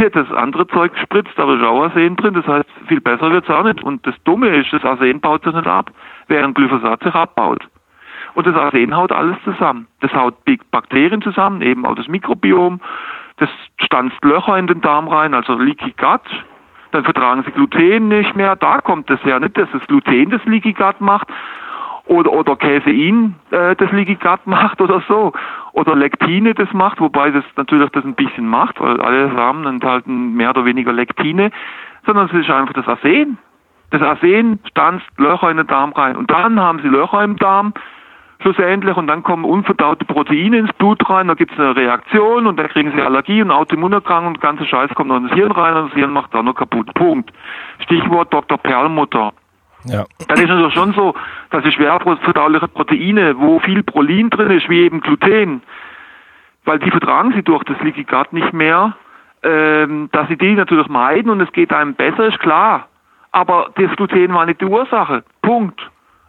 wird 0.00 0.16
das 0.16 0.30
andere 0.32 0.66
Zeug 0.68 0.92
gespritzt, 0.94 1.38
aber 1.38 1.54
ist 1.54 1.62
auch 1.62 1.82
Arsen 1.84 2.16
drin, 2.16 2.34
das 2.34 2.46
heißt, 2.46 2.68
viel 2.88 3.00
besser 3.00 3.30
wird 3.30 3.44
es 3.44 3.50
auch 3.50 3.64
nicht. 3.64 3.82
Und 3.82 4.06
das 4.06 4.14
Dumme 4.24 4.48
ist, 4.48 4.72
das 4.72 4.84
Arsen 4.84 5.20
baut 5.20 5.44
sich 5.44 5.54
nicht 5.54 5.66
ab, 5.66 5.90
während 6.28 6.54
Glyphosat 6.54 7.02
sich 7.02 7.14
abbaut. 7.14 7.66
Und 8.34 8.46
das 8.46 8.56
Arsen 8.56 8.96
haut 8.96 9.12
alles 9.12 9.36
zusammen. 9.44 9.86
Das 10.00 10.12
haut 10.14 10.34
Bakterien 10.70 11.22
zusammen, 11.22 11.62
eben 11.62 11.84
auch 11.84 11.94
das 11.94 12.08
Mikrobiom, 12.08 12.80
das 13.36 13.50
stanzt 13.78 14.22
Löcher 14.24 14.56
in 14.58 14.66
den 14.66 14.80
Darm 14.80 15.08
rein, 15.08 15.34
also 15.34 15.54
Leaky 15.54 15.94
Gut, 15.98 16.44
dann 16.92 17.04
vertragen 17.04 17.42
sie 17.44 17.50
Gluten 17.50 18.08
nicht 18.08 18.36
mehr. 18.36 18.56
Da 18.56 18.80
kommt 18.80 19.10
es 19.10 19.18
ja 19.24 19.40
nicht, 19.40 19.56
dass 19.56 19.68
das 19.72 19.82
Gluten 19.86 20.30
das 20.30 20.44
Leaky 20.44 20.72
Gut 20.74 21.00
macht 21.00 21.28
oder, 22.06 22.32
oder 22.32 22.56
Casein 22.56 23.34
äh, 23.50 23.74
das 23.76 23.90
Leaky 23.92 24.16
Gut 24.16 24.40
macht 24.46 24.80
oder 24.80 25.02
so 25.08 25.32
oder 25.72 25.96
Lektine 25.96 26.54
das 26.54 26.72
macht, 26.72 27.00
wobei 27.00 27.30
das 27.30 27.44
natürlich 27.56 27.90
das 27.90 28.04
ein 28.04 28.14
bisschen 28.14 28.46
macht, 28.46 28.80
weil 28.80 29.00
alle 29.00 29.34
Samen 29.34 29.66
enthalten 29.66 30.34
mehr 30.34 30.50
oder 30.50 30.64
weniger 30.64 30.92
Lektine, 30.92 31.50
sondern 32.06 32.26
es 32.26 32.32
ist 32.32 32.50
einfach 32.50 32.74
das 32.74 32.86
Arsen. 32.86 33.38
Das 33.90 34.02
Arsen 34.02 34.58
stanzt 34.68 35.06
Löcher 35.18 35.50
in 35.50 35.58
den 35.58 35.66
Darm 35.66 35.92
rein 35.92 36.16
und 36.16 36.30
dann 36.30 36.58
haben 36.60 36.80
sie 36.80 36.88
Löcher 36.88 37.22
im 37.22 37.36
Darm, 37.36 37.74
schlussendlich 38.40 38.96
und 38.96 39.06
dann 39.06 39.22
kommen 39.22 39.44
unverdaute 39.44 40.04
Proteine 40.04 40.58
ins 40.58 40.72
Blut 40.74 41.08
rein, 41.08 41.28
da 41.28 41.34
gibt 41.34 41.52
es 41.52 41.58
eine 41.58 41.76
Reaktion 41.76 42.46
und 42.46 42.58
dann 42.58 42.68
kriegen 42.68 42.92
sie 42.92 43.00
Allergie 43.00 43.42
und 43.42 43.50
Autoimmunerkrankung 43.50 44.34
und 44.34 44.40
ganze 44.40 44.66
Scheiß 44.66 44.90
kommt 44.94 45.08
noch 45.08 45.18
ins 45.18 45.32
Hirn 45.32 45.52
rein 45.52 45.76
und 45.76 45.90
das 45.90 45.94
Hirn 45.94 46.12
macht 46.12 46.34
auch 46.34 46.42
noch 46.42 46.54
kaputt. 46.54 46.92
Punkt. 46.94 47.32
Stichwort 47.80 48.32
Dr. 48.32 48.58
Perlmutter. 48.58 49.32
Ja. 49.84 50.04
Dann 50.28 50.38
ist 50.38 50.48
doch 50.48 50.72
schon 50.72 50.92
so, 50.94 51.14
dass 51.50 51.64
die 51.64 51.72
schwer 51.72 51.98
verdauliche 52.00 52.68
Proteine, 52.68 53.38
wo 53.38 53.58
viel 53.60 53.82
Prolin 53.82 54.30
drin 54.30 54.50
ist, 54.50 54.68
wie 54.68 54.82
eben 54.82 55.00
Gluten, 55.00 55.62
weil 56.64 56.78
die 56.78 56.90
vertragen 56.90 57.32
sie 57.34 57.42
durch 57.42 57.64
das 57.64 57.80
Leaky 57.80 58.06
nicht 58.30 58.52
mehr, 58.52 58.96
ähm, 59.42 60.08
dass 60.12 60.28
sie 60.28 60.36
die 60.36 60.54
natürlich 60.54 60.88
meiden 60.88 61.30
und 61.30 61.40
es 61.40 61.52
geht 61.52 61.72
einem 61.72 61.94
besser, 61.94 62.26
ist 62.26 62.38
klar. 62.38 62.88
Aber 63.32 63.70
das 63.74 63.90
Gluten 63.96 64.34
war 64.34 64.46
nicht 64.46 64.60
die 64.60 64.66
Ursache. 64.66 65.24
Punkt. 65.40 65.80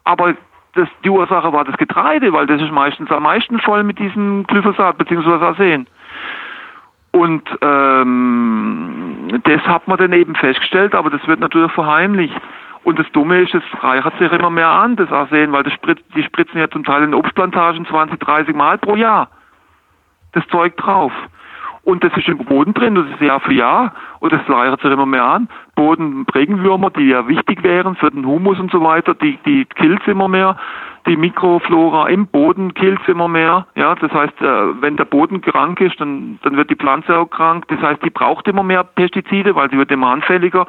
Aber 0.06 0.34
das, 0.74 0.88
die 1.04 1.10
Ursache 1.10 1.54
war 1.54 1.66
das 1.66 1.78
Getreide, 1.78 2.34
weil 2.34 2.48
das 2.48 2.62
ist 2.62 2.72
meistens 2.72 3.12
am 3.12 3.24
meisten 3.24 3.60
voll 3.60 3.84
mit 3.84 4.00
diesem 4.00 4.46
Glyphosat 4.48 4.98
bzw. 4.98 5.46
Arsen. 5.46 5.88
Und 7.12 7.44
ähm, 7.62 9.40
das 9.44 9.62
hat 9.68 9.88
man 9.88 9.98
dann 10.00 10.14
eben 10.14 10.34
festgestellt, 10.34 10.96
aber 10.96 11.12
das 11.12 11.26
wird 11.28 11.40
natürlich 11.40 11.72
verheimlicht. 11.74 12.36
Und 12.84 13.00
das 13.00 13.10
Dumme 13.14 13.42
ist, 13.42 13.56
es 13.56 13.64
reichert 13.82 14.18
sich 14.20 14.32
immer 14.32 14.50
mehr 14.50 14.70
an, 14.70 14.96
das 14.96 15.12
Arsen, 15.12 15.52
weil 15.52 15.64
das 15.64 15.74
spritz, 15.74 16.02
die 16.16 16.24
spritzen 16.24 16.60
ja 16.60 16.70
zum 16.70 16.84
Teil 16.84 17.04
in 17.04 17.14
Obstplantagen 17.14 17.86
20, 17.86 18.20
30 18.20 18.56
Mal 18.56 18.78
pro 18.78 18.96
Jahr 18.96 19.30
das 20.34 20.46
Zeug 20.48 20.76
drauf. 20.78 21.14
Und 21.84 22.04
das 22.04 22.16
ist 22.16 22.30
im 22.30 22.38
Boden 22.38 22.74
drin, 22.74 22.96
das 22.96 23.06
ist 23.08 23.20
Jahr 23.20 23.42
für 23.42 23.54
Jahr 23.54 23.94
und 24.20 24.32
das 24.32 24.48
leiert 24.48 24.80
sich 24.82 24.90
immer 24.90 25.06
mehr 25.06 25.26
an. 25.26 25.50
Bodenregenwürmer, 25.76 26.90
die 26.92 27.10
ja 27.10 27.28
wichtig 27.28 27.62
wären 27.62 27.96
für 27.96 28.10
den 28.10 28.26
Humus 28.26 28.58
und 28.58 28.72
so 28.72 28.82
weiter, 28.82 29.14
die, 29.14 29.38
die 29.46 29.66
killt 29.66 30.08
immer 30.08 30.30
mehr. 30.30 30.56
Die 31.08 31.18
Mikroflora 31.18 32.08
im 32.08 32.28
Boden 32.28 32.74
killt 32.74 33.06
immer 33.10 33.28
mehr. 33.28 33.68
Ja, 33.76 33.96
das 33.96 34.14
heißt, 34.14 34.42
äh, 34.42 34.82
wenn 34.82 34.96
der 34.96 35.04
Boden 35.04 35.42
krank 35.42 35.82
ist, 35.82 36.00
dann, 36.00 36.40
dann 36.44 36.56
wird 36.56 36.70
die 36.70 36.78
Pflanze 36.78 37.18
auch 37.18 37.30
krank. 37.30 37.66
Das 37.68 37.82
heißt, 37.82 38.02
die 38.06 38.10
braucht 38.10 38.48
immer 38.48 38.64
mehr 38.64 38.86
Pestizide, 38.86 39.54
weil 39.54 39.70
sie 39.70 39.78
wird 39.78 39.92
immer 39.92 40.08
anfälliger. 40.08 40.66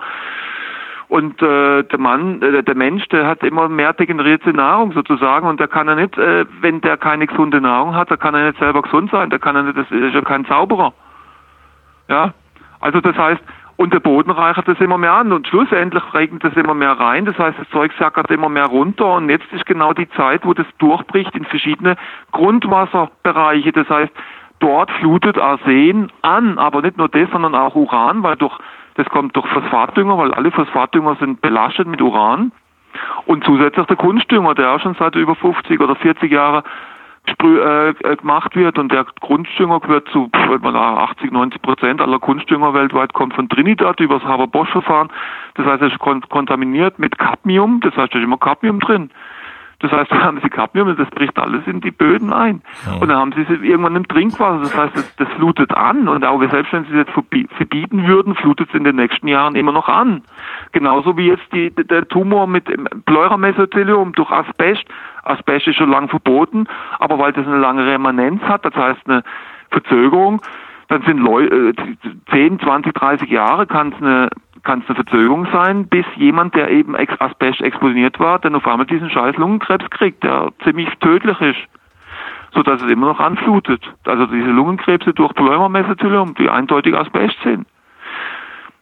Und 1.08 1.40
äh, 1.42 1.82
der 1.84 1.98
Mann, 1.98 2.42
äh, 2.42 2.62
der 2.62 2.74
Mensch, 2.74 3.06
der 3.08 3.26
hat 3.26 3.42
immer 3.42 3.68
mehr 3.68 3.92
degenerierte 3.92 4.52
Nahrung 4.52 4.92
sozusagen 4.92 5.46
und 5.46 5.60
der 5.60 5.68
kann 5.68 5.86
ja 5.86 5.94
nicht, 5.94 6.16
äh, 6.16 6.46
wenn 6.60 6.80
der 6.80 6.96
keine 6.96 7.26
gesunde 7.26 7.60
Nahrung 7.60 7.94
hat, 7.94 8.10
der 8.10 8.16
kann 8.16 8.34
er 8.34 8.48
nicht 8.48 8.58
selber 8.58 8.82
gesund 8.82 9.10
sein, 9.10 9.30
der 9.30 9.38
kann 9.38 9.54
ja 9.54 9.62
nicht, 9.62 9.76
das 9.76 9.90
ist 9.90 10.14
ja 10.14 10.22
kein 10.22 10.46
Zauberer. 10.46 10.92
Ja, 12.08 12.32
also 12.80 13.00
das 13.00 13.16
heißt, 13.16 13.42
und 13.76 13.92
der 13.92 14.00
Boden 14.00 14.30
reichert 14.30 14.68
das 14.68 14.78
immer 14.80 14.98
mehr 14.98 15.12
an 15.12 15.32
und 15.32 15.48
schlussendlich 15.48 16.02
regnet 16.14 16.44
das 16.44 16.54
immer 16.54 16.74
mehr 16.74 16.92
rein. 16.92 17.24
Das 17.24 17.36
heißt, 17.38 17.58
das 17.58 17.68
Zeug 17.70 17.92
sackert 17.98 18.30
immer 18.30 18.48
mehr 18.48 18.66
runter 18.66 19.14
und 19.14 19.28
jetzt 19.28 19.52
ist 19.52 19.66
genau 19.66 19.92
die 19.92 20.08
Zeit, 20.10 20.46
wo 20.46 20.54
das 20.54 20.66
durchbricht 20.78 21.34
in 21.34 21.44
verschiedene 21.44 21.96
Grundwasserbereiche. 22.30 23.72
Das 23.72 23.88
heißt, 23.88 24.12
dort 24.60 24.90
flutet 24.92 25.38
Arsen 25.38 26.12
an, 26.22 26.58
aber 26.58 26.82
nicht 26.82 26.98
nur 26.98 27.08
das, 27.08 27.28
sondern 27.30 27.54
auch 27.54 27.74
Uran, 27.74 28.22
weil 28.22 28.36
durch 28.36 28.56
das 28.94 29.06
kommt 29.08 29.34
durch 29.36 29.46
Phosphatdünger, 29.48 30.16
weil 30.18 30.32
alle 30.34 30.50
Phosphatdünger 30.50 31.16
sind 31.16 31.40
belastet 31.40 31.86
mit 31.86 32.00
Uran. 32.00 32.52
Und 33.26 33.44
zusätzlich 33.44 33.86
der 33.86 33.96
Kunstdünger, 33.96 34.54
der 34.54 34.72
auch 34.72 34.80
schon 34.80 34.94
seit 34.94 35.16
über 35.16 35.34
50 35.34 35.80
oder 35.80 35.96
40 35.96 36.30
Jahren 36.30 36.62
äh, 37.26 37.88
äh, 37.88 38.16
gemacht 38.16 38.54
wird 38.54 38.78
und 38.78 38.92
der 38.92 39.06
Kunstdünger 39.20 39.80
wird 39.88 40.08
zu 40.08 40.30
80, 40.32 41.32
90 41.32 41.62
Prozent 41.62 42.00
aller 42.00 42.18
Kunstdünger 42.18 42.74
weltweit 42.74 43.14
kommt 43.14 43.34
von 43.34 43.48
Trinidad 43.48 43.98
über 44.00 44.18
das 44.18 44.28
Haber-Bosch-Verfahren. 44.28 45.08
Das 45.54 45.66
heißt, 45.66 45.82
es 45.82 45.92
ist 45.92 45.98
kontaminiert 45.98 46.98
mit 46.98 47.18
Cadmium, 47.18 47.80
das 47.80 47.96
heißt, 47.96 48.14
da 48.14 48.18
ist 48.18 48.24
immer 48.24 48.36
Cadmium 48.36 48.78
drin. 48.78 49.10
Das 49.84 49.92
heißt, 49.92 50.10
da 50.12 50.22
haben 50.22 50.40
sie 50.42 50.48
Cadmium 50.48 50.88
und 50.88 50.98
das 50.98 51.10
bricht 51.10 51.38
alles 51.38 51.66
in 51.66 51.82
die 51.82 51.90
Böden 51.90 52.32
ein. 52.32 52.62
Ja. 52.86 52.94
Und 52.94 53.08
dann 53.08 53.18
haben 53.18 53.32
sie 53.32 53.42
es 53.42 53.50
irgendwann 53.50 53.96
im 53.96 54.08
Trinkwasser. 54.08 54.60
Das 54.60 54.74
heißt, 54.74 54.96
das, 54.96 55.16
das 55.16 55.28
flutet 55.36 55.76
an. 55.76 56.08
Und 56.08 56.24
auch 56.24 56.40
selbst 56.50 56.72
wenn 56.72 56.84
sie 56.84 56.92
es 56.92 57.06
jetzt 57.06 57.12
verbieten 57.54 58.06
würden, 58.06 58.34
flutet 58.34 58.70
es 58.70 58.74
in 58.74 58.84
den 58.84 58.96
nächsten 58.96 59.28
Jahren 59.28 59.56
immer 59.56 59.72
noch 59.72 59.90
an. 59.90 60.22
Genauso 60.72 61.18
wie 61.18 61.26
jetzt 61.26 61.44
die, 61.52 61.70
der 61.70 62.08
Tumor 62.08 62.46
mit 62.46 62.64
Pleuramesothelium 63.04 64.14
durch 64.14 64.30
Asbest. 64.30 64.86
Asbest 65.22 65.66
ist 65.66 65.76
schon 65.76 65.90
lang 65.90 66.08
verboten, 66.08 66.66
aber 66.98 67.18
weil 67.18 67.34
das 67.34 67.46
eine 67.46 67.58
lange 67.58 67.84
Remanenz 67.84 68.40
hat, 68.44 68.64
das 68.64 68.74
heißt 68.74 69.02
eine 69.06 69.22
Verzögerung, 69.70 70.40
dann 70.88 71.02
sind 71.02 71.18
Leu 71.18 71.44
äh, 71.44 71.74
10, 72.30 72.58
20, 72.58 72.94
30 72.94 73.28
Jahre 73.28 73.66
kann 73.66 73.92
es 73.92 74.00
eine 74.00 74.30
kann 74.64 74.80
es 74.80 74.86
eine 74.88 74.96
Verzögerung 74.96 75.46
sein, 75.52 75.86
bis 75.86 76.06
jemand, 76.16 76.54
der 76.54 76.70
eben 76.70 76.94
ex 76.94 77.14
Asbest 77.20 77.60
exponiert 77.60 78.18
war, 78.18 78.38
dann 78.38 78.54
auf 78.54 78.66
einmal 78.66 78.86
diesen 78.86 79.10
scheiß 79.10 79.36
Lungenkrebs 79.36 79.88
kriegt, 79.90 80.24
der 80.24 80.52
ziemlich 80.64 80.88
tödlich 81.00 81.40
ist, 81.40 81.60
so 82.52 82.62
dass 82.62 82.82
es 82.82 82.90
immer 82.90 83.06
noch 83.06 83.20
anflutet. 83.20 83.82
Also 84.04 84.26
diese 84.26 84.50
Lungenkrebse 84.50 85.12
durch 85.12 85.34
Pleura-Mesothelium, 85.34 86.34
die 86.34 86.48
eindeutig 86.48 86.96
Asbest 86.96 87.36
sind. 87.44 87.66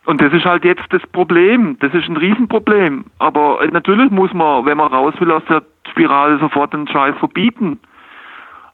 Und 0.04 0.20
das 0.20 0.32
ist 0.32 0.44
halt 0.44 0.64
jetzt 0.64 0.84
das 0.90 1.02
Problem. 1.08 1.76
Das 1.78 1.94
ist 1.94 2.08
ein 2.08 2.16
Riesenproblem. 2.16 3.04
Aber 3.18 3.60
natürlich 3.70 4.10
muss 4.10 4.32
man, 4.32 4.66
wenn 4.66 4.76
man 4.76 4.92
raus 4.92 5.14
will 5.20 5.30
aus 5.30 5.44
der 5.48 5.62
Spirale, 5.90 6.38
sofort 6.38 6.72
den 6.72 6.88
Scheiß 6.88 7.16
verbieten. 7.18 7.78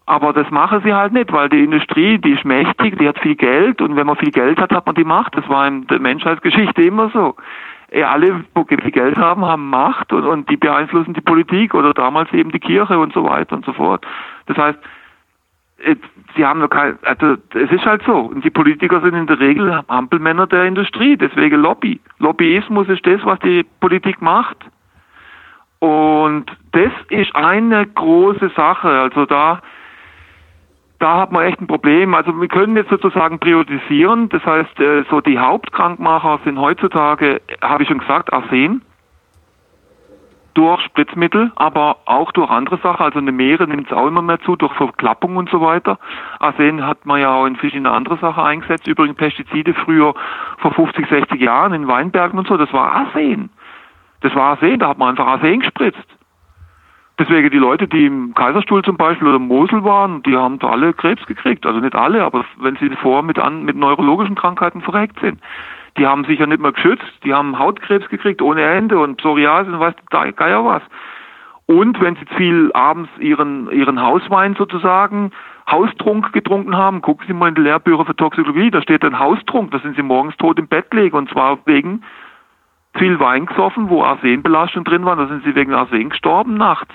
Aber 0.08 0.32
das 0.32 0.50
machen 0.50 0.80
sie 0.82 0.94
halt 0.94 1.12
nicht, 1.12 1.30
weil 1.32 1.50
die 1.50 1.62
Industrie, 1.62 2.16
die 2.16 2.30
ist 2.30 2.46
mächtig, 2.46 2.98
die 2.98 3.06
hat 3.06 3.18
viel 3.18 3.34
Geld 3.34 3.82
und 3.82 3.94
wenn 3.94 4.06
man 4.06 4.16
viel 4.16 4.30
Geld 4.30 4.58
hat, 4.58 4.72
hat 4.72 4.86
man 4.86 4.94
die 4.94 5.04
Macht. 5.04 5.36
Das 5.36 5.46
war 5.50 5.68
in 5.68 5.86
der 5.86 6.00
Menschheitsgeschichte 6.00 6.80
immer 6.80 7.10
so. 7.10 7.36
Alle, 7.92 8.42
die 8.56 8.90
Geld 8.90 9.18
haben, 9.18 9.44
haben 9.44 9.68
Macht 9.68 10.10
und, 10.14 10.24
und 10.24 10.48
die 10.48 10.56
beeinflussen 10.56 11.12
die 11.12 11.20
Politik 11.20 11.74
oder 11.74 11.92
damals 11.92 12.32
eben 12.32 12.50
die 12.52 12.58
Kirche 12.58 12.98
und 12.98 13.12
so 13.12 13.22
weiter 13.24 13.54
und 13.54 13.66
so 13.66 13.74
fort. 13.74 14.06
Das 14.46 14.56
heißt, 14.56 14.78
sie 16.34 16.46
haben 16.46 16.60
noch 16.60 16.70
kein, 16.70 16.98
also 17.02 17.36
es 17.52 17.70
ist 17.70 17.84
halt 17.84 18.02
so. 18.06 18.16
Und 18.16 18.42
die 18.42 18.50
Politiker 18.50 19.02
sind 19.02 19.12
in 19.12 19.26
der 19.26 19.38
Regel 19.38 19.82
Ampelmänner 19.88 20.46
der 20.46 20.64
Industrie, 20.64 21.18
deswegen 21.18 21.60
Lobby. 21.60 22.00
Lobbyismus 22.18 22.88
ist 22.88 23.06
das, 23.06 23.22
was 23.26 23.38
die 23.40 23.62
Politik 23.80 24.22
macht. 24.22 24.56
Und 25.80 26.46
das 26.72 26.92
ist 27.10 27.36
eine 27.36 27.86
große 27.86 28.48
Sache. 28.56 28.88
Also 28.88 29.26
da 29.26 29.60
da 30.98 31.18
hat 31.18 31.32
man 31.32 31.44
echt 31.44 31.60
ein 31.60 31.66
Problem. 31.66 32.14
Also 32.14 32.38
wir 32.40 32.48
können 32.48 32.76
jetzt 32.76 32.90
sozusagen 32.90 33.38
priorisieren. 33.38 34.28
Das 34.30 34.44
heißt, 34.44 34.80
äh, 34.80 35.04
so 35.10 35.20
die 35.20 35.38
Hauptkrankmacher 35.38 36.40
sind 36.44 36.58
heutzutage, 36.58 37.40
habe 37.62 37.82
ich 37.82 37.88
schon 37.88 37.98
gesagt, 37.98 38.32
Arsen 38.32 38.82
durch 40.54 40.82
Spritzmittel, 40.82 41.52
aber 41.54 41.98
auch 42.06 42.32
durch 42.32 42.50
andere 42.50 42.78
Sachen. 42.78 43.04
Also 43.04 43.20
eine 43.20 43.30
Meere 43.30 43.68
nimmt 43.68 43.86
es 43.86 43.96
auch 43.96 44.08
immer 44.08 44.22
mehr 44.22 44.40
zu, 44.40 44.56
durch 44.56 44.72
Verklappung 44.74 45.36
und 45.36 45.48
so 45.50 45.60
weiter. 45.60 46.00
Arsen 46.40 46.84
hat 46.84 47.06
man 47.06 47.20
ja 47.20 47.32
auch 47.32 47.46
in 47.46 47.54
verschiedene 47.54 47.92
andere 47.92 48.16
Sachen 48.18 48.42
eingesetzt. 48.42 48.88
Übrigens 48.88 49.16
Pestizide 49.16 49.72
früher 49.72 50.14
vor 50.58 50.72
50, 50.72 51.08
60 51.08 51.40
Jahren 51.40 51.74
in 51.74 51.86
Weinbergen 51.86 52.40
und 52.40 52.48
so, 52.48 52.56
das 52.56 52.72
war 52.72 52.90
Arsen. 52.90 53.50
Das 54.20 54.34
war 54.34 54.50
Arsen, 54.50 54.80
da 54.80 54.88
hat 54.88 54.98
man 54.98 55.10
einfach 55.10 55.28
Arsen 55.28 55.60
gespritzt. 55.60 56.17
Deswegen 57.18 57.50
die 57.50 57.58
Leute, 57.58 57.88
die 57.88 58.06
im 58.06 58.32
Kaiserstuhl 58.34 58.84
zum 58.84 58.96
Beispiel 58.96 59.26
oder 59.26 59.40
Mosel 59.40 59.82
waren, 59.82 60.22
die 60.22 60.36
haben 60.36 60.58
da 60.60 60.68
alle 60.68 60.92
Krebs 60.92 61.26
gekriegt. 61.26 61.66
Also 61.66 61.80
nicht 61.80 61.96
alle, 61.96 62.22
aber 62.22 62.44
wenn 62.60 62.76
sie 62.76 62.88
vor 62.90 63.22
mit, 63.22 63.38
an, 63.38 63.64
mit 63.64 63.76
neurologischen 63.76 64.36
Krankheiten 64.36 64.82
verreckt 64.82 65.18
sind 65.20 65.40
die 65.98 66.06
haben 66.06 66.24
sich 66.24 66.38
ja 66.38 66.46
nicht 66.46 66.60
mehr 66.60 66.72
geschützt, 66.72 67.12
die 67.24 67.34
haben 67.34 67.58
Hautkrebs 67.58 68.08
gekriegt 68.08 68.40
ohne 68.40 68.62
Ende 68.62 68.98
und 68.98 69.16
Psoriasis 69.16 69.72
und 69.72 69.80
weiß 69.80 69.94
der 70.12 70.32
Geier 70.32 70.64
was. 70.64 70.82
Und 71.66 72.00
wenn 72.00 72.16
sie 72.16 72.24
viel 72.36 72.70
abends 72.72 73.10
ihren, 73.18 73.70
ihren 73.70 74.00
Hauswein 74.00 74.54
sozusagen, 74.54 75.32
Haustrunk 75.70 76.32
getrunken 76.32 76.74
haben, 76.74 77.02
gucken 77.02 77.26
Sie 77.26 77.34
mal 77.34 77.50
in 77.50 77.54
die 77.54 77.60
Lehrbücher 77.60 78.06
für 78.06 78.16
Toxikologie, 78.16 78.70
da 78.70 78.80
steht 78.80 79.04
ein 79.04 79.18
Haustrunk, 79.18 79.70
da 79.70 79.78
sind 79.80 79.96
Sie 79.96 80.02
morgens 80.02 80.34
tot 80.38 80.58
im 80.58 80.66
Bett 80.66 80.94
liegen 80.94 81.14
und 81.14 81.28
zwar 81.28 81.58
wegen 81.66 82.04
viel 82.96 83.20
Wein 83.20 83.44
gesoffen, 83.44 83.90
wo 83.90 84.02
Arsenbelastung 84.02 84.84
drin 84.84 85.04
war, 85.04 85.16
da 85.16 85.26
sind 85.26 85.44
Sie 85.44 85.54
wegen 85.54 85.74
Arsen 85.74 86.08
gestorben 86.08 86.54
nachts. 86.54 86.94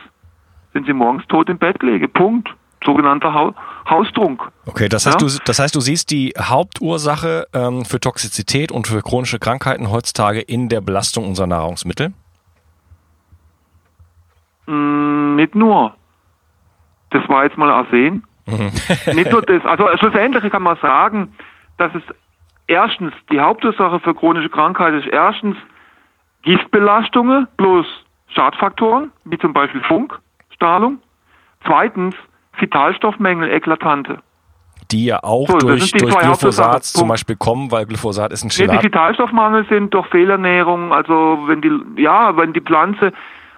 Sind 0.73 0.85
Sie 0.87 0.93
morgens 0.93 1.25
tot 1.27 1.49
im 1.49 1.57
Bett 1.57 1.81
liegen, 1.83 2.11
Punkt 2.11 2.49
sogenannter 2.83 3.33
ha 3.33 3.53
Haustrunk. 3.89 4.41
Okay, 4.65 4.87
das 4.87 5.05
heißt, 5.05 5.21
ja? 5.21 5.27
du, 5.27 5.33
das 5.45 5.59
heißt, 5.59 5.75
du 5.75 5.81
siehst 5.81 6.09
die 6.11 6.33
Hauptursache 6.39 7.47
ähm, 7.53 7.83
für 7.83 7.99
Toxizität 7.99 8.71
und 8.71 8.87
für 8.87 9.01
chronische 9.01 9.39
Krankheiten 9.39 9.91
heutzutage 9.91 10.39
in 10.39 10.69
der 10.69 10.79
Belastung 10.79 11.27
unserer 11.27 11.47
Nahrungsmittel? 11.47 12.13
Mm, 14.67 15.35
nicht 15.35 15.53
nur. 15.53 15.95
Das 17.09 17.27
war 17.27 17.43
jetzt 17.43 17.57
mal 17.57 17.69
Arsen. 17.69 18.23
Mhm. 18.45 18.71
nicht 19.15 19.31
nur 19.31 19.41
das. 19.41 19.65
Also 19.65 19.85
schlussendlich 19.97 20.49
kann 20.49 20.63
man 20.63 20.77
sagen, 20.81 21.33
dass 21.77 21.93
es 21.93 22.03
erstens 22.67 23.13
die 23.31 23.39
Hauptursache 23.39 23.99
für 23.99 24.15
chronische 24.15 24.49
Krankheiten 24.49 24.99
ist 24.99 25.07
erstens 25.07 25.57
Giftbelastungen 26.43 27.47
plus 27.57 27.85
Schadfaktoren, 28.27 29.11
wie 29.25 29.37
zum 29.37 29.53
Beispiel 29.53 29.81
Funkstrahlung. 30.63 30.99
Zweitens 31.65 32.15
Vitalstoffmängel 32.57 33.51
eklatante. 33.51 34.19
Die 34.91 35.05
ja 35.05 35.23
auch 35.23 35.47
so, 35.47 35.57
durch, 35.57 35.91
durch 35.91 36.17
Glyphosat 36.17 36.83
zum 36.83 37.07
Beispiel 37.07 37.35
kommen, 37.35 37.71
weil 37.71 37.85
Glyphosat 37.85 38.31
ist 38.31 38.43
ein 38.43 38.49
Chelat. 38.49 38.75
Nee, 38.75 38.77
die 38.81 38.85
Vitalstoffmangel 38.85 39.65
sind 39.67 39.93
durch 39.93 40.07
Fehlernährung, 40.07 40.93
also 40.93 41.39
wenn 41.47 41.61
die, 41.61 42.01
ja, 42.01 42.35
wenn 42.37 42.53
die 42.53 42.61
Pflanze 42.61 43.11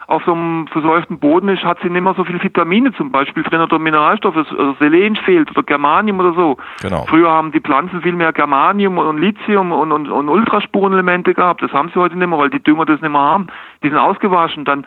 auf 0.07 0.23
so 0.23 0.33
einem 0.33 0.67
verseuchten 0.67 1.17
Boden 1.17 1.49
ist, 1.49 1.63
hat 1.63 1.79
sie 1.81 1.89
nicht 1.89 2.03
mehr 2.03 2.13
so 2.13 2.23
viele 2.23 2.41
Vitamine 2.41 2.93
zum 2.93 3.11
Beispiel 3.11 3.41
drin 3.41 3.61
oder 3.61 3.79
Mineralstoffe, 3.79 4.37
also 4.37 4.75
Selen 4.79 5.15
fehlt 5.15 5.49
oder 5.49 5.63
Germanium 5.63 6.19
oder 6.19 6.33
so. 6.33 6.57
Genau. 6.81 7.05
Früher 7.07 7.31
haben 7.31 7.51
die 7.51 7.59
Pflanzen 7.59 8.03
viel 8.03 8.13
mehr 8.13 8.31
Germanium 8.31 8.99
und 8.99 9.17
Lithium 9.17 9.71
und, 9.71 9.91
und, 9.91 10.07
und 10.07 10.29
Ultraspurenelemente 10.29 11.33
gehabt. 11.33 11.63
Das 11.63 11.71
haben 11.71 11.89
sie 11.89 11.99
heute 11.99 12.15
nicht 12.17 12.27
mehr, 12.27 12.37
weil 12.37 12.51
die 12.51 12.61
Dünger 12.61 12.85
das 12.85 13.01
nicht 13.01 13.11
mehr 13.11 13.19
haben. 13.19 13.47
Die 13.81 13.89
sind 13.89 13.97
ausgewaschen. 13.97 14.63
Dann 14.63 14.85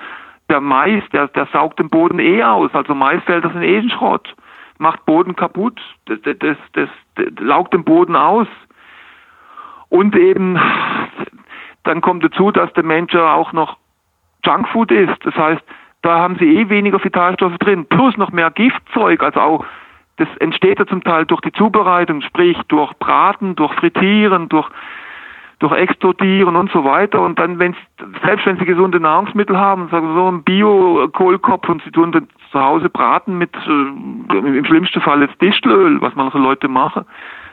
der 0.48 0.60
Mais, 0.60 1.02
der, 1.12 1.28
der 1.28 1.46
saugt 1.52 1.78
den 1.78 1.90
Boden 1.90 2.18
eh 2.18 2.42
aus. 2.42 2.70
Also 2.74 2.94
Maisfelder 2.94 3.50
sind 3.50 3.62
eh 3.62 3.78
ein 3.78 3.90
Schrott. 3.90 4.34
Macht 4.78 5.04
Boden 5.04 5.36
kaputt. 5.36 5.80
Das, 6.06 6.18
das, 6.22 6.36
das, 6.38 6.56
das, 6.72 6.88
laugt 7.40 7.74
den 7.74 7.84
Boden 7.84 8.16
aus. 8.16 8.46
Und 9.88 10.16
eben, 10.16 10.58
dann 11.84 12.00
kommt 12.00 12.24
dazu, 12.24 12.50
dass 12.50 12.72
der 12.74 12.84
Mensch 12.84 13.12
ja 13.12 13.34
auch 13.34 13.52
noch 13.52 13.76
Junkfood 14.44 14.90
isst. 14.92 15.24
Das 15.24 15.34
heißt, 15.34 15.62
da 16.02 16.18
haben 16.18 16.36
sie 16.38 16.56
eh 16.56 16.68
weniger 16.68 17.02
Vitalstoffe 17.02 17.58
drin. 17.58 17.86
Plus 17.86 18.16
noch 18.16 18.30
mehr 18.30 18.50
Giftzeug. 18.50 19.22
Also 19.22 19.40
auch, 19.40 19.64
das 20.16 20.28
entsteht 20.38 20.78
ja 20.78 20.86
zum 20.86 21.02
Teil 21.02 21.26
durch 21.26 21.40
die 21.40 21.52
Zubereitung, 21.52 22.22
sprich 22.22 22.58
durch 22.68 22.92
Braten, 22.94 23.56
durch 23.56 23.72
Frittieren, 23.74 24.48
durch 24.48 24.68
durch 25.58 25.72
Extrodieren 25.72 26.56
und 26.56 26.70
so 26.70 26.84
weiter. 26.84 27.20
Und 27.20 27.38
dann, 27.38 27.58
wenn 27.58 27.74
selbst 28.24 28.46
wenn 28.46 28.58
sie 28.58 28.64
gesunde 28.64 29.00
Nahrungsmittel 29.00 29.56
haben, 29.56 29.88
sagen 29.88 30.14
so 30.14 30.30
ein 30.30 30.42
Bio-Kohlkopf 30.44 31.68
und 31.68 31.82
sie 31.82 31.90
tun 31.90 32.12
dann 32.12 32.28
zu 32.52 32.60
Hause 32.60 32.88
braten 32.88 33.38
mit 33.38 33.54
äh, 33.66 34.36
im 34.38 34.64
schlimmsten 34.64 35.00
Fall 35.00 35.22
jetzt 35.22 35.40
Distelöl, 35.40 36.00
was 36.00 36.14
manche 36.14 36.38
Leute 36.38 36.68
machen, 36.68 37.04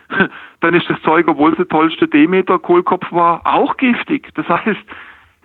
dann 0.61 0.73
ist 0.73 0.89
das 0.89 1.01
Zeug, 1.01 1.27
obwohl 1.27 1.51
es 1.51 1.57
der 1.57 1.67
tollste 1.67 2.07
Demeter-Kohlkopf 2.07 3.11
war, 3.11 3.41
auch 3.43 3.75
giftig. 3.77 4.29
Das 4.35 4.47
heißt, 4.47 4.85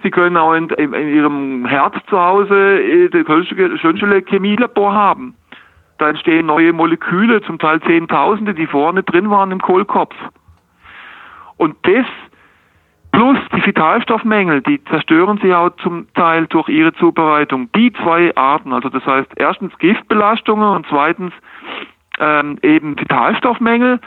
Sie 0.03 0.11
können 0.11 0.37
auch 0.39 0.55
in, 0.55 0.71
in, 0.71 0.95
in 0.95 1.09
Ihrem 1.15 1.67
Herz 1.67 1.95
zu 2.09 2.19
Hause 2.19 2.81
äh, 2.81 3.09
das 3.11 3.47
schönste 3.81 4.23
Chemielabor 4.27 4.95
haben. 4.95 5.35
Da 5.99 6.09
entstehen 6.09 6.47
neue 6.47 6.73
Moleküle, 6.73 7.43
zum 7.43 7.59
Teil 7.59 7.81
Zehntausende, 7.83 8.55
die 8.55 8.67
vorne 8.67 9.03
drin 9.03 9.29
waren 9.29 9.51
im 9.51 9.61
Kohlkopf. 9.61 10.15
Und 11.59 11.77
das 11.83 12.07
Plus 13.13 13.39
die 13.55 13.67
Vitalstoffmängel, 13.67 14.63
die 14.63 14.83
zerstören 14.85 15.39
sie 15.43 15.55
auch 15.55 15.71
zum 15.83 16.07
Teil 16.15 16.47
durch 16.47 16.69
ihre 16.69 16.93
Zubereitung. 16.95 17.71
Die 17.73 17.93
zwei 17.93 18.35
Arten, 18.37 18.73
also 18.73 18.89
das 18.89 19.05
heißt 19.05 19.33
erstens 19.37 19.77
Giftbelastungen 19.79 20.69
und 20.69 20.87
zweitens 20.89 21.33
ähm, 22.19 22.59
eben 22.63 22.99
Vitalstoffmängel, 22.99 24.01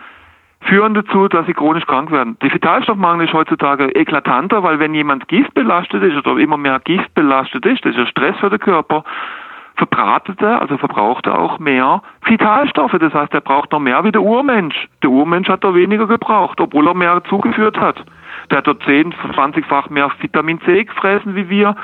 führen 0.62 0.94
dazu, 0.94 1.28
dass 1.28 1.46
sie 1.46 1.54
chronisch 1.54 1.86
krank 1.86 2.12
werden. 2.12 2.38
Die 2.42 2.52
Vitalstoffmangel 2.52 3.28
ist 3.28 3.34
heutzutage 3.34 3.90
eklatanter, 3.96 4.64
weil 4.64 4.80
wenn 4.80 4.94
jemand 4.94 5.28
giftbelastet 5.28 6.02
ist 6.04 6.16
oder 6.26 6.40
immer 6.40 6.58
mehr 6.58 6.80
giftbelastet 6.80 7.66
ist, 7.66 7.84
das 7.84 7.92
ist 7.92 7.98
ja 7.98 8.06
Stress 8.08 8.38
für 8.38 8.50
den 8.50 8.60
Körper, 8.60 9.04
verbratet 9.76 10.42
er, 10.42 10.62
also 10.62 10.78
verbraucht 10.78 11.26
er 11.28 11.38
auch 11.38 11.60
mehr 11.60 12.02
Vitalstoffe. 12.26 12.96
Das 13.00 13.14
heißt, 13.14 13.34
er 13.34 13.42
braucht 13.42 13.72
noch 13.72 13.80
mehr 13.80 14.04
wie 14.04 14.12
der 14.12 14.22
Urmensch. 14.22 14.88
Der 15.02 15.10
Urmensch 15.10 15.50
hat 15.50 15.64
da 15.64 15.74
weniger 15.74 16.08
gebraucht, 16.08 16.62
obwohl 16.62 16.88
er 16.88 16.94
mehr 16.94 17.22
zugeführt 17.28 17.80
hat. 17.80 18.04
Der 18.50 18.60
hat 18.60 18.68
dort 18.68 18.84
10, 18.84 19.14
20-fach 19.14 19.90
mehr 19.90 20.12
Vitamin 20.20 20.60
C 20.62 20.84
gefressen 20.84 21.36
wie 21.36 21.50
wir. 21.50 21.76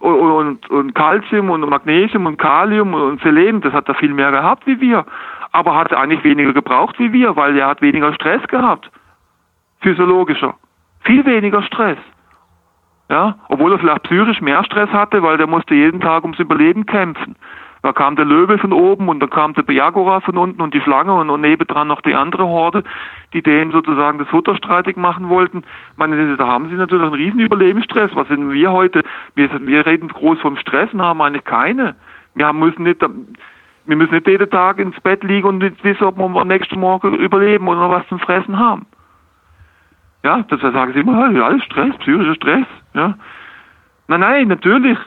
Und, 0.00 0.68
und 0.70 0.94
Calcium 0.94 1.50
und 1.50 1.68
Magnesium 1.68 2.26
und 2.26 2.36
Kalium 2.36 2.92
und 2.92 3.20
Selen, 3.22 3.62
das 3.62 3.72
hat 3.72 3.88
er 3.88 3.94
viel 3.94 4.12
mehr 4.12 4.30
gehabt 4.30 4.66
wie 4.66 4.78
wir, 4.80 5.06
aber 5.52 5.74
hat 5.74 5.92
eigentlich 5.94 6.22
weniger 6.22 6.52
gebraucht 6.52 6.98
wie 6.98 7.12
wir, 7.14 7.34
weil 7.34 7.56
er 7.56 7.68
hat 7.68 7.80
weniger 7.80 8.12
Stress 8.12 8.46
gehabt, 8.48 8.90
physiologischer, 9.80 10.54
viel 11.00 11.24
weniger 11.24 11.62
Stress. 11.62 11.96
Ja, 13.08 13.36
obwohl 13.48 13.72
er 13.72 13.78
vielleicht 13.78 14.02
psychisch 14.02 14.40
mehr 14.42 14.64
Stress 14.64 14.90
hatte, 14.90 15.22
weil 15.22 15.38
der 15.38 15.46
musste 15.46 15.74
jeden 15.74 16.00
Tag 16.00 16.24
ums 16.24 16.40
Überleben 16.40 16.84
kämpfen. 16.84 17.36
Da 17.86 17.92
kam 17.92 18.16
der 18.16 18.24
Löwe 18.24 18.58
von 18.58 18.72
oben 18.72 19.08
und 19.08 19.20
dann 19.20 19.30
kam 19.30 19.54
der 19.54 19.64
Jagora 19.72 20.18
von 20.18 20.36
unten 20.36 20.60
und 20.60 20.74
die 20.74 20.80
Schlange 20.80 21.14
und, 21.14 21.30
und 21.30 21.40
nebendran 21.40 21.86
noch 21.86 22.00
die 22.00 22.16
andere 22.16 22.44
Horde, 22.44 22.82
die 23.32 23.42
denen 23.42 23.70
sozusagen 23.70 24.18
das 24.18 24.26
Futter 24.26 24.56
streitig 24.56 24.96
machen 24.96 25.28
wollten. 25.28 25.58
Ich 25.92 25.96
meine, 25.96 26.36
da 26.36 26.48
haben 26.48 26.68
sie 26.68 26.74
natürlich 26.74 27.04
einen 27.04 27.14
riesen 27.14 27.38
Überlebensstress. 27.38 28.10
Was 28.16 28.26
sind 28.26 28.50
wir 28.50 28.72
heute? 28.72 29.04
Wir, 29.36 29.48
wir 29.64 29.86
reden 29.86 30.08
groß 30.08 30.40
vom 30.40 30.56
Stress 30.56 30.92
und 30.92 31.00
haben 31.00 31.20
eigentlich 31.20 31.44
keine. 31.44 31.94
Wir 32.34 32.48
haben, 32.48 32.58
müssen 32.58 32.82
nicht, 32.82 33.00
wir 33.00 33.96
müssen 33.96 34.14
nicht 34.14 34.26
jeden 34.26 34.50
Tag 34.50 34.80
ins 34.80 35.00
Bett 35.02 35.22
liegen 35.22 35.46
und 35.46 35.58
nicht 35.58 35.84
wissen, 35.84 36.02
ob 36.02 36.18
wir 36.18 36.24
am 36.24 36.48
nächsten 36.48 36.80
Morgen 36.80 37.14
überleben 37.14 37.68
oder 37.68 37.88
was 37.88 38.04
zum 38.08 38.18
Fressen 38.18 38.58
haben. 38.58 38.86
Ja, 40.24 40.42
das 40.42 40.60
sagen 40.60 40.92
sie 40.92 41.02
immer, 41.02 41.44
alles 41.44 41.62
Stress, 41.62 41.96
psychischer 41.98 42.34
Stress. 42.34 42.66
Ja. 42.94 43.16
Nein, 44.08 44.20
nein, 44.20 44.48
natürlich 44.48 44.98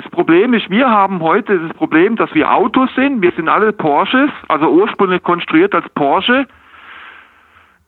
das 0.00 0.10
Problem 0.10 0.54
ist, 0.54 0.70
wir 0.70 0.88
haben 0.88 1.20
heute 1.20 1.58
das 1.58 1.76
Problem, 1.76 2.14
dass 2.14 2.32
wir 2.32 2.52
Autos 2.52 2.88
sind. 2.94 3.20
Wir 3.20 3.32
sind 3.32 3.48
alle 3.48 3.72
Porsches, 3.72 4.30
also 4.46 4.68
ursprünglich 4.68 5.22
konstruiert 5.22 5.74
als 5.74 5.88
Porsche, 5.90 6.46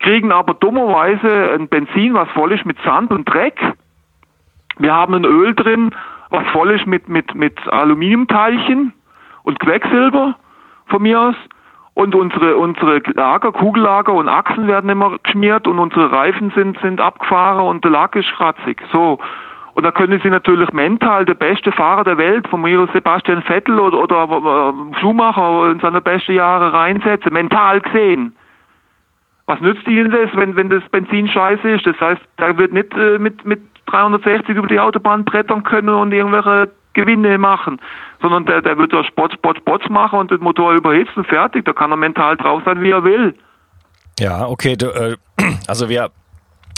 kriegen 0.00 0.32
aber 0.32 0.54
dummerweise 0.54 1.52
ein 1.52 1.68
Benzin, 1.68 2.14
was 2.14 2.28
voll 2.30 2.52
ist 2.52 2.64
mit 2.66 2.78
Sand 2.84 3.12
und 3.12 3.28
Dreck. 3.32 3.60
Wir 4.78 4.92
haben 4.92 5.14
ein 5.14 5.24
Öl 5.24 5.54
drin, 5.54 5.94
was 6.30 6.46
voll 6.48 6.70
ist 6.70 6.86
mit, 6.86 7.08
mit, 7.08 7.34
mit 7.34 7.56
Aluminiumteilchen 7.68 8.92
und 9.44 9.60
Quecksilber 9.60 10.36
von 10.86 11.02
mir 11.02 11.20
aus. 11.20 11.36
Und 11.94 12.14
unsere, 12.14 12.56
unsere 12.56 13.02
Lager, 13.14 13.52
Kugellager 13.52 14.14
und 14.14 14.28
Achsen 14.28 14.66
werden 14.66 14.90
immer 14.90 15.18
geschmiert 15.18 15.68
und 15.68 15.78
unsere 15.78 16.10
Reifen 16.10 16.50
sind, 16.56 16.78
sind 16.80 17.00
abgefahren 17.00 17.66
und 17.66 17.84
der 17.84 17.90
Lack 17.90 18.16
ist 18.16 18.26
schratzig. 18.26 18.80
So. 18.92 19.18
Und 19.74 19.84
da 19.84 19.92
können 19.92 20.20
sie 20.22 20.30
natürlich 20.30 20.72
mental 20.72 21.24
der 21.24 21.34
beste 21.34 21.72
Fahrer 21.72 22.04
der 22.04 22.18
Welt, 22.18 22.46
von 22.48 22.62
mir 22.62 22.88
Sebastian 22.92 23.42
Vettel 23.42 23.78
oder, 23.78 23.98
oder 23.98 24.74
Schumacher 25.00 25.70
in 25.70 25.80
seine 25.80 26.00
besten 26.00 26.32
Jahre 26.32 26.72
reinsetzen, 26.72 27.32
mental 27.32 27.80
gesehen. 27.80 28.34
Was 29.46 29.60
nützt 29.60 29.86
ihnen 29.88 30.10
das, 30.10 30.30
wenn, 30.34 30.56
wenn 30.56 30.70
das 30.70 30.82
Benzin 30.90 31.28
scheiße 31.28 31.68
ist? 31.70 31.86
Das 31.86 32.00
heißt, 32.00 32.20
da 32.36 32.56
wird 32.56 32.72
nicht 32.72 32.94
äh, 32.94 33.18
mit, 33.18 33.44
mit 33.44 33.60
360 33.86 34.56
über 34.56 34.68
die 34.68 34.78
Autobahn 34.78 35.24
brettern 35.24 35.62
können 35.62 35.88
und 35.88 36.12
irgendwelche 36.12 36.70
Gewinne 36.92 37.38
machen, 37.38 37.80
sondern 38.20 38.46
der, 38.46 38.62
der 38.62 38.76
wird 38.78 38.92
da 38.92 39.04
Spots, 39.04 39.34
Spots, 39.34 39.58
Spots 39.58 39.88
machen 39.88 40.18
und 40.18 40.30
den 40.30 40.40
Motor 40.40 40.74
überhitzt 40.74 41.16
und 41.16 41.26
fertig. 41.26 41.64
Da 41.64 41.72
kann 41.72 41.90
er 41.90 41.96
mental 41.96 42.36
drauf 42.36 42.62
sein, 42.64 42.82
wie 42.82 42.90
er 42.90 43.04
will. 43.04 43.34
Ja, 44.18 44.46
okay. 44.46 44.76
Du, 44.76 44.86
äh, 44.86 45.16
also 45.68 45.88
wir 45.88 46.10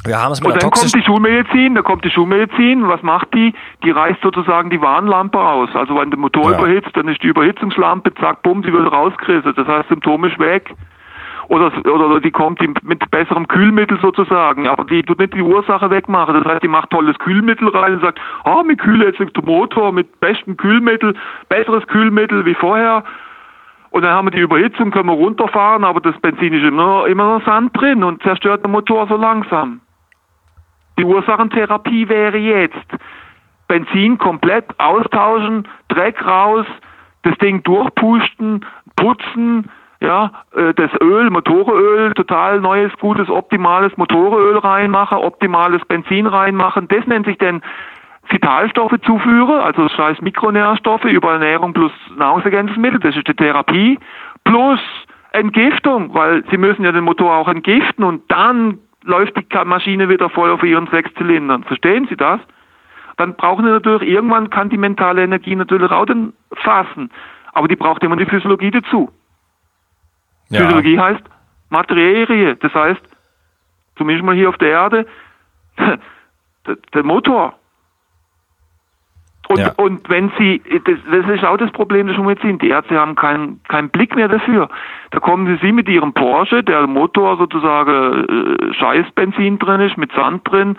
wir 0.05 0.21
haben 0.21 0.33
es 0.33 0.41
mit 0.41 0.53
und 0.53 0.63
dann 0.63 0.71
kommt 0.71 0.95
die 0.95 1.03
Schulmedizin, 1.03 1.75
da 1.75 1.83
kommt 1.83 2.05
die 2.05 2.11
Schulmedizin, 2.11 2.89
was 2.89 3.03
macht 3.03 3.33
die? 3.35 3.55
Die 3.85 3.91
reißt 3.91 4.21
sozusagen 4.21 4.71
die 4.71 4.81
Warnlampe 4.81 5.39
aus. 5.39 5.69
Also 5.75 5.97
wenn 5.97 6.11
der 6.11 6.19
Motor 6.19 6.53
ja. 6.53 6.59
überhitzt, 6.59 6.91
dann 6.95 7.09
ist 7.09 7.23
die 7.23 7.29
Überhitzungslampe, 7.29 8.13
zack, 8.15 8.43
bumm, 8.43 8.65
sie 8.65 8.73
wird 8.73 8.91
rausgerissen. 8.91 9.55
Das 9.55 9.67
heißt, 9.67 9.89
Symptom 9.89 10.25
ist 10.25 10.39
weg. 10.39 10.75
Oder, 11.49 11.71
oder 11.87 12.21
die 12.21 12.31
kommt 12.31 12.61
mit 12.83 13.11
besserem 13.11 13.47
Kühlmittel 13.47 13.99
sozusagen, 14.01 14.67
aber 14.69 14.85
die 14.85 15.03
tut 15.03 15.19
nicht 15.19 15.35
die 15.35 15.43
Ursache 15.43 15.91
wegmachen. 15.91 16.35
Das 16.35 16.45
heißt, 16.45 16.63
die 16.63 16.69
macht 16.69 16.91
tolles 16.91 17.19
Kühlmittel 17.19 17.69
rein 17.69 17.95
und 17.95 18.01
sagt, 18.01 18.21
ah, 18.45 18.61
oh, 18.61 18.65
wir 18.67 18.77
kühlen 18.77 19.03
jetzt 19.03 19.19
den 19.19 19.45
Motor 19.45 19.93
mit 19.93 20.19
bestem 20.21 20.57
Kühlmittel, 20.57 21.15
besseres 21.49 21.87
Kühlmittel 21.89 22.47
wie 22.47 22.55
vorher. 22.55 23.05
Und 23.91 24.03
dann 24.03 24.13
haben 24.13 24.27
wir 24.27 24.31
die 24.31 24.41
Überhitzung, 24.41 24.91
können 24.91 25.09
wir 25.09 25.15
runterfahren, 25.15 25.85
aber 25.85 26.01
das 26.01 26.19
Benzin 26.21 26.55
ist 26.55 26.65
immer, 26.65 27.07
immer 27.07 27.39
noch 27.39 27.45
Sand 27.45 27.79
drin 27.79 28.03
und 28.03 28.23
zerstört 28.23 28.65
den 28.65 28.71
Motor 28.71 29.07
so 29.07 29.17
langsam. 29.17 29.83
Die 31.03 31.07
Ursachentherapie 31.07 32.09
wäre 32.09 32.39
jetzt 32.39 32.87
Benzin 33.67 34.19
komplett 34.19 34.67
austauschen, 34.79 35.67
Dreck 35.89 36.25
raus, 36.25 36.65
das 37.23 37.37
Ding 37.39 37.65
durchpusten, 37.65 38.65
putzen, 38.95 39.69
ja, 40.01 40.31
äh, 40.55 40.73
das 40.75 40.93
Öl, 41.01 41.29
Motoröl, 41.31 42.15
total 42.15 42.61
neues, 42.61 42.93
gutes, 43.01 43.29
optimales 43.29 43.97
Motoröl 43.97 44.59
reinmachen, 44.59 45.19
optimales 45.19 45.85
Benzin 45.87 46.29
reinmachen. 46.29 46.87
Das 46.87 47.05
nennt 47.09 47.27
sich 47.27 47.39
denn 47.39 47.63
Vitalstoffe 48.29 49.01
zuführen, 49.05 49.59
also 49.59 49.89
das 49.89 49.99
heißt 49.99 50.23
Mikronährstoffe 50.23 51.07
über 51.07 51.33
Ernährung 51.33 51.73
plus 51.73 51.91
Nahrungsergänzungsmittel, 52.17 53.01
das 53.01 53.17
ist 53.17 53.27
die 53.27 53.35
Therapie, 53.35 53.99
plus 54.45 54.79
Entgiftung, 55.33 56.15
weil 56.15 56.45
sie 56.49 56.59
müssen 56.59 56.85
ja 56.85 56.93
den 56.93 57.03
Motor 57.03 57.35
auch 57.35 57.49
entgiften 57.49 58.05
und 58.05 58.31
dann 58.31 58.79
läuft 59.03 59.37
die 59.37 59.65
Maschine 59.65 60.09
wieder 60.09 60.31
voll 60.31 60.51
auf 60.51 60.63
ihren 60.63 60.87
sechs 60.89 61.13
Zylindern. 61.15 61.65
Verstehen 61.65 62.07
Sie 62.09 62.17
das? 62.17 62.41
Dann 63.17 63.35
brauchen 63.37 63.65
Sie 63.65 63.71
natürlich, 63.71 64.09
irgendwann 64.09 64.51
kann 64.51 64.71
die 64.71 64.79
mentale 64.79 65.23
Energie 65.23 65.55
natürlich 65.55 65.91
auch 65.91 66.07
den 66.07 66.33
fassen. 66.55 67.11
Aber 67.53 67.69
die 67.69 67.77
braucht 67.77 68.03
immer 68.03 68.17
die 68.17 68.27
Physiologie 68.27 68.71
dazu. 68.71 69.11
Ja. 70.49 70.61
Physiologie 70.61 70.99
heißt 70.99 71.23
Materie. 71.69 72.57
Das 72.57 72.73
heißt, 72.75 73.03
zumindest 73.97 74.25
mal 74.25 74.35
hier 74.35 74.49
auf 74.49 74.59
der 74.59 74.71
Erde, 74.71 75.07
der, 75.79 76.77
der 76.95 77.03
Motor. 77.03 77.59
Und, 79.53 79.59
ja. 79.59 79.73
und 79.77 80.09
wenn 80.09 80.33
Sie, 80.39 80.63
das, 80.87 80.99
das, 81.11 81.29
ist 81.29 81.45
auch 81.45 81.59
das 81.59 81.71
Problem 81.73 82.07
der 82.07 82.15
Schulmedizin, 82.15 82.59
die 82.59 82.71
Ärzte 82.71 82.99
haben 82.99 83.15
keinen 83.15 83.63
keinen 83.69 83.91
Blick 83.91 84.17
mehr 84.17 84.29
dafür. 84.29 84.71
Da 85.11 85.21
kommen 85.21 85.59
Sie 85.61 85.73
mit 85.73 85.91
Ihrem 85.91 86.15
Porsche, 86.15 86.63
der 86.63 86.87
Motor 86.87 87.37
sozusagen 87.37 88.25
äh, 88.71 88.73
Scheißbenzin 88.73 89.59
drin 89.59 89.83
ist, 89.83 89.99
mit 89.99 90.11
Sand 90.13 90.51
drin, 90.51 90.79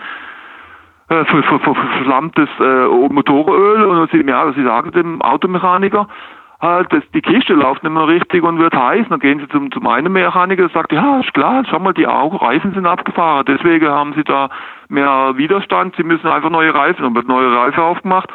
äh, 1.08 1.24
verflammtes 1.24 2.48
äh, 2.58 2.86
Motoröl 3.12 3.84
und 3.84 4.10
Sie, 4.10 4.22
ja, 4.26 4.52
Sie 4.52 4.64
sagen 4.64 4.90
dem 4.90 5.22
Automechaniker, 5.22 6.08
halt, 6.60 6.92
das, 6.92 7.04
die 7.14 7.22
Kiste 7.22 7.54
läuft 7.54 7.84
nicht 7.84 7.92
mehr 7.92 8.08
richtig 8.08 8.42
und 8.42 8.58
wird 8.58 8.74
heiß. 8.74 9.06
Dann 9.08 9.20
gehen 9.20 9.38
Sie 9.38 9.48
zum, 9.50 9.70
zum 9.70 9.86
einen 9.86 10.12
Mechaniker 10.12 10.64
und 10.64 10.72
sagt, 10.72 10.90
ja, 10.90 11.20
ist 11.20 11.32
klar, 11.32 11.62
schau 11.70 11.78
mal, 11.78 11.94
die 11.94 12.08
Augen, 12.08 12.36
Reifen 12.36 12.74
sind 12.74 12.86
abgefahren. 12.86 13.44
Deswegen 13.46 13.86
haben 13.86 14.14
Sie 14.14 14.24
da 14.24 14.48
mehr 14.88 15.34
Widerstand. 15.36 15.94
Sie 15.96 16.02
müssen 16.02 16.26
einfach 16.26 16.50
neue 16.50 16.74
Reifen. 16.74 17.04
Dann 17.04 17.14
wird 17.14 17.28
neue 17.28 17.54
Reifen 17.54 17.80
aufgemacht. 17.80 18.30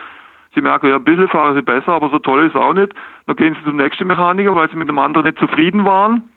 Sie 0.55 0.61
merken, 0.61 0.87
ja, 0.87 0.95
ein 0.95 1.03
bisschen 1.03 1.27
fahren 1.29 1.55
sie 1.55 1.61
besser, 1.61 1.93
aber 1.93 2.09
so 2.09 2.19
toll 2.19 2.45
ist 2.45 2.55
auch 2.55 2.73
nicht. 2.73 2.93
Dann 3.27 3.35
gehen 3.35 3.55
sie 3.55 3.63
zum 3.63 3.77
nächsten 3.77 4.07
Mechaniker, 4.07 4.55
weil 4.55 4.69
sie 4.69 4.77
mit 4.77 4.89
dem 4.89 4.97
anderen 4.97 5.27
nicht 5.27 5.39
zufrieden 5.39 5.85
waren. 5.85 6.29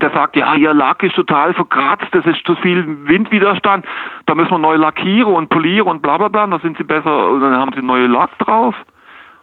Der 0.00 0.10
sagt, 0.10 0.36
ja, 0.36 0.54
ihr 0.54 0.74
Lack 0.74 1.02
ist 1.02 1.14
total 1.14 1.54
verkratzt, 1.54 2.08
das 2.12 2.26
ist 2.26 2.44
zu 2.44 2.56
viel 2.56 3.06
Windwiderstand, 3.06 3.86
da 4.26 4.34
müssen 4.34 4.50
wir 4.50 4.58
neu 4.58 4.74
lackieren 4.74 5.32
und 5.32 5.50
polieren 5.50 5.86
und 5.86 6.02
bla 6.02 6.18
bla 6.18 6.26
bla, 6.26 6.48
dann 6.48 6.60
sind 6.60 6.76
sie 6.76 6.82
besser, 6.82 7.38
dann 7.38 7.56
haben 7.56 7.72
sie 7.74 7.82
neue 7.82 8.08
Lack 8.08 8.36
drauf. 8.38 8.74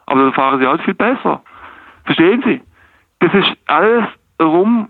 Aber 0.08 0.24
dann 0.24 0.34
fahren 0.34 0.60
sie 0.60 0.68
auch 0.68 0.80
viel 0.82 0.94
besser. 0.94 1.42
Verstehen 2.04 2.44
Sie? 2.46 2.62
Das 3.20 3.34
ist 3.34 3.56
alles 3.68 4.06
rum 4.42 4.90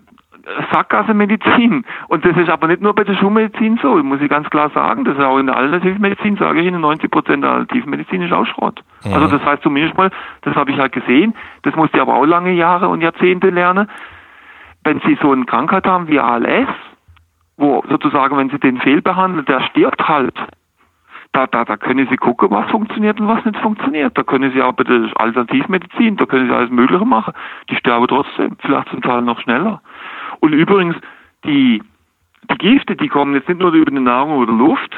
Sackgasse-Medizin. 0.71 1.85
Und 2.07 2.25
das 2.25 2.37
ist 2.37 2.49
aber 2.49 2.67
nicht 2.67 2.81
nur 2.81 2.93
bei 2.93 3.03
der 3.03 3.15
Schulmedizin 3.15 3.79
so, 3.81 3.95
muss 4.03 4.21
ich 4.21 4.29
ganz 4.29 4.49
klar 4.49 4.69
sagen. 4.71 5.03
Das 5.05 5.17
ist 5.17 5.23
auch 5.23 5.37
in 5.37 5.47
der 5.47 5.57
Alternativmedizin, 5.57 6.37
sage 6.37 6.61
ich 6.61 6.67
Ihnen, 6.67 6.81
90 6.81 7.09
Prozent 7.09 7.43
der 7.43 7.51
Alternativmedizin 7.51 8.21
ist 8.21 8.33
auch 8.33 8.45
Schrott. 8.45 8.83
Mhm. 9.03 9.13
Also 9.13 9.27
das 9.27 9.45
heißt 9.45 9.63
zumindest 9.63 9.97
mal, 9.97 10.11
das 10.41 10.55
habe 10.55 10.71
ich 10.71 10.77
halt 10.77 10.91
gesehen, 10.91 11.33
das 11.63 11.75
musste 11.75 11.97
ich 11.97 12.01
aber 12.01 12.15
auch 12.15 12.25
lange 12.25 12.51
Jahre 12.51 12.87
und 12.87 13.01
Jahrzehnte 13.01 13.49
lernen. 13.49 13.89
Wenn 14.83 14.99
Sie 15.01 15.17
so 15.21 15.31
eine 15.31 15.45
Krankheit 15.45 15.85
haben 15.85 16.07
wie 16.07 16.19
ALS, 16.19 16.69
wo 17.57 17.83
sozusagen, 17.89 18.37
wenn 18.37 18.49
Sie 18.49 18.59
den 18.59 18.79
fehlbehandeln, 18.79 19.45
der 19.45 19.61
stirbt 19.61 20.07
halt. 20.07 20.35
Da, 21.33 21.47
da, 21.47 21.63
da 21.63 21.77
können 21.77 22.07
Sie 22.09 22.17
gucken, 22.17 22.49
was 22.51 22.69
funktioniert 22.69 23.21
und 23.21 23.27
was 23.29 23.45
nicht 23.45 23.57
funktioniert. 23.57 24.17
Da 24.17 24.23
können 24.23 24.51
Sie 24.51 24.61
auch 24.61 24.73
bei 24.73 24.83
der 24.83 25.09
Alternativmedizin, 25.15 26.17
da 26.17 26.25
können 26.25 26.49
Sie 26.49 26.53
alles 26.53 26.69
Mögliche 26.69 27.05
machen. 27.05 27.33
Die 27.69 27.75
sterben 27.77 28.05
trotzdem, 28.07 28.57
vielleicht 28.59 28.89
zum 28.89 29.01
Teil 29.01 29.21
noch 29.21 29.39
schneller. 29.39 29.81
Und 30.41 30.53
übrigens, 30.53 30.97
die, 31.45 31.81
die 32.51 32.57
Gifte, 32.57 32.95
die 32.95 33.07
kommen 33.07 33.33
jetzt 33.33 33.47
nicht 33.47 33.61
nur 33.61 33.71
über 33.71 33.89
die 33.89 33.99
Nahrung 33.99 34.37
oder 34.37 34.51
Luft, 34.51 34.93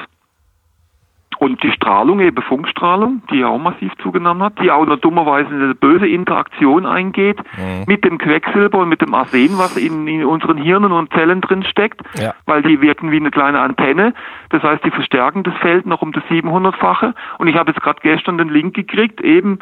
und 1.43 1.61
die 1.61 1.71
Strahlung, 1.71 2.21
eben 2.21 2.41
Funkstrahlung, 2.41 3.21
die 3.29 3.39
ja 3.39 3.47
auch 3.47 3.59
massiv 3.59 3.91
zugenommen 4.01 4.43
hat, 4.43 4.59
die 4.61 4.71
auch 4.71 4.85
noch 4.85 4.97
dummerweise 4.97 5.49
in 5.49 5.61
eine 5.61 5.75
böse 5.75 6.07
Interaktion 6.07 6.85
eingeht 6.85 7.37
mhm. 7.57 7.83
mit 7.85 8.05
dem 8.05 8.17
Quecksilber 8.17 8.79
und 8.79 8.89
mit 8.89 9.01
dem 9.01 9.13
Arsen, 9.13 9.57
was 9.57 9.75
in, 9.75 10.07
in 10.07 10.23
unseren 10.23 10.57
Hirnen 10.57 10.91
und 10.91 11.11
Zellen 11.13 11.41
drin 11.41 11.63
steckt, 11.63 12.01
ja. 12.15 12.33
weil 12.45 12.61
die 12.61 12.81
wirken 12.81 13.11
wie 13.11 13.17
eine 13.17 13.31
kleine 13.31 13.59
Antenne. 13.59 14.13
Das 14.49 14.63
heißt, 14.63 14.85
die 14.85 14.91
verstärken 14.91 15.43
das 15.43 15.55
Feld 15.57 15.85
noch 15.85 16.01
um 16.01 16.13
das 16.13 16.23
700-fache. 16.25 17.13
Und 17.37 17.47
ich 17.47 17.55
habe 17.55 17.71
jetzt 17.71 17.81
gerade 17.81 17.99
gestern 18.01 18.37
den 18.37 18.49
Link 18.49 18.73
gekriegt, 18.73 19.21
eben 19.21 19.59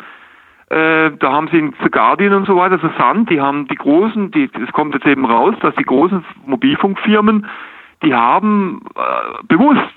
äh, 0.72 1.12
da 1.20 1.34
haben 1.34 1.50
sie 1.50 1.60
in 1.60 1.74
The 1.84 1.90
Guardian 1.90 2.34
und 2.34 2.48
so 2.48 2.56
weiter, 2.56 2.82
also 2.82 2.90
Sun, 2.98 3.26
die 3.26 3.42
haben 3.42 3.68
die 3.68 3.76
großen, 3.76 4.32
die, 4.32 4.48
das 4.48 4.72
kommt 4.72 4.94
jetzt 4.94 5.06
eben 5.06 5.26
raus, 5.26 5.54
dass 5.60 5.76
die 5.76 5.84
großen 5.84 6.24
Mobilfunkfirmen, 6.46 7.46
die 8.04 8.16
haben 8.16 8.82
äh, 8.96 9.44
bewusst 9.48 9.94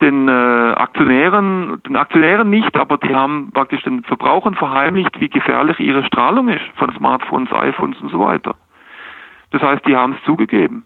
den 0.00 0.26
äh, 0.26 0.32
Aktionären, 0.32 1.80
den 1.84 1.94
Aktionären 1.94 2.50
nicht, 2.50 2.76
aber 2.76 2.98
die 2.98 3.14
haben 3.14 3.52
praktisch 3.52 3.84
den 3.84 4.02
Verbrauchern 4.02 4.56
verheimlicht, 4.56 5.20
wie 5.20 5.28
gefährlich 5.28 5.78
ihre 5.78 6.04
Strahlung 6.04 6.48
ist 6.48 6.64
von 6.74 6.92
Smartphones, 6.96 7.52
iPhones 7.52 8.00
und 8.00 8.10
so 8.10 8.18
weiter. 8.18 8.56
Das 9.52 9.62
heißt, 9.62 9.86
die 9.86 9.94
haben 9.94 10.14
es 10.14 10.24
zugegeben. 10.24 10.84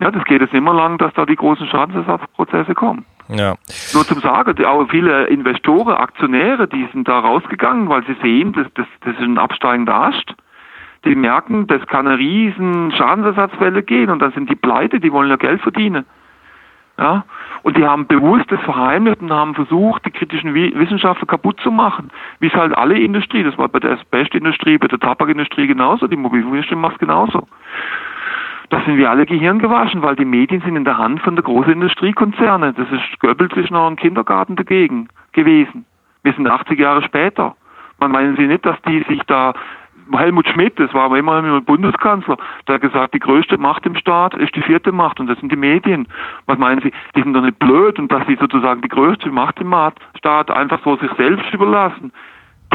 Ja, 0.00 0.10
das 0.10 0.24
geht 0.24 0.40
jetzt 0.40 0.54
immer 0.54 0.74
lang, 0.74 0.98
dass 0.98 1.14
da 1.14 1.24
die 1.24 1.36
großen 1.36 1.66
Schadensersatzprozesse 1.68 2.74
kommen. 2.74 3.04
Ja. 3.28 3.54
Nur 3.94 4.04
zum 4.04 4.20
Sagen, 4.20 4.64
auch 4.64 4.86
viele 4.90 5.26
Investoren, 5.26 5.94
Aktionäre, 5.94 6.68
die 6.68 6.88
sind 6.92 7.08
da 7.08 7.20
rausgegangen, 7.20 7.88
weil 7.88 8.04
sie 8.06 8.16
sehen, 8.22 8.52
dass 8.52 8.66
das, 8.74 8.86
das 9.00 9.14
ist 9.14 9.22
ein 9.22 9.38
absteigender 9.38 9.94
Ast. 9.94 10.34
Die 11.04 11.14
merken, 11.14 11.66
das 11.66 11.86
kann 11.86 12.06
eine 12.06 12.18
riesen 12.18 12.92
Schadensersatzwelle 12.92 13.82
gehen 13.82 14.10
und 14.10 14.20
dann 14.20 14.32
sind 14.32 14.50
die 14.50 14.56
pleite, 14.56 15.00
die 15.00 15.12
wollen 15.12 15.30
ja 15.30 15.36
Geld 15.36 15.60
verdienen. 15.60 16.04
Ja, 16.98 17.24
und 17.62 17.76
die 17.76 17.84
haben 17.84 18.06
bewusst 18.06 18.44
das 18.50 18.60
verheimlicht 18.60 19.20
und 19.20 19.32
haben 19.32 19.54
versucht, 19.54 20.06
die 20.06 20.12
kritischen 20.12 20.54
Wissenschaftler 20.54 21.26
kaputt 21.26 21.58
zu 21.60 21.72
machen. 21.72 22.10
Wie 22.38 22.46
es 22.46 22.54
halt 22.54 22.76
alle 22.76 22.98
Industrie, 22.98 23.42
das 23.42 23.58
war 23.58 23.68
bei 23.68 23.80
der 23.80 23.92
Asbestindustrie, 23.92 24.78
bei 24.78 24.86
der 24.86 25.00
Tabakindustrie 25.00 25.66
genauso, 25.66 26.06
die 26.06 26.16
Mobilfunkindustrie 26.16 26.76
macht 26.76 26.94
es 26.94 27.00
genauso. 27.00 27.48
Da 28.70 28.80
sind 28.84 28.96
wir 28.96 29.10
alle 29.10 29.26
Gehirn 29.26 29.58
gewaschen, 29.58 30.02
weil 30.02 30.16
die 30.16 30.24
Medien 30.24 30.62
sind 30.62 30.76
in 30.76 30.84
der 30.84 30.98
Hand 30.98 31.20
von 31.20 31.36
der 31.36 31.44
großen 31.44 31.72
Industriekonzerne. 31.72 32.72
Das 32.72 32.90
ist 32.90 33.20
Goebbels 33.20 33.56
ist 33.56 33.70
noch 33.70 33.86
ein 33.86 33.96
Kindergarten 33.96 34.56
dagegen 34.56 35.08
gewesen. 35.32 35.84
Wir 36.22 36.32
sind 36.32 36.48
80 36.48 36.78
Jahre 36.78 37.02
später. 37.02 37.56
Man 38.00 38.10
meinen 38.10 38.36
Sie 38.36 38.46
nicht, 38.46 38.64
dass 38.64 38.80
die 38.82 39.02
sich 39.08 39.22
da 39.26 39.52
Helmut 40.12 40.46
Schmidt, 40.48 40.78
das 40.78 40.92
war 40.92 41.04
aber 41.04 41.18
immerhin 41.18 41.64
Bundeskanzler, 41.64 42.36
der 42.68 42.74
hat 42.74 42.82
gesagt, 42.82 43.14
die 43.14 43.20
größte 43.20 43.56
Macht 43.56 43.86
im 43.86 43.96
Staat 43.96 44.34
ist 44.34 44.54
die 44.54 44.60
vierte 44.60 44.92
Macht 44.92 45.18
und 45.18 45.28
das 45.28 45.38
sind 45.40 45.50
die 45.50 45.56
Medien. 45.56 46.06
Was 46.46 46.58
meinen 46.58 46.82
Sie, 46.82 46.92
die 47.16 47.22
sind 47.22 47.32
doch 47.32 47.40
nicht 47.40 47.58
blöd 47.58 47.98
und 47.98 48.12
dass 48.12 48.26
sie 48.26 48.36
sozusagen 48.36 48.82
die 48.82 48.88
größte 48.88 49.30
Macht 49.30 49.60
im 49.60 49.74
Staat 50.18 50.50
einfach 50.50 50.80
so 50.84 50.96
sich 50.96 51.10
selbst 51.16 51.52
überlassen 51.54 52.12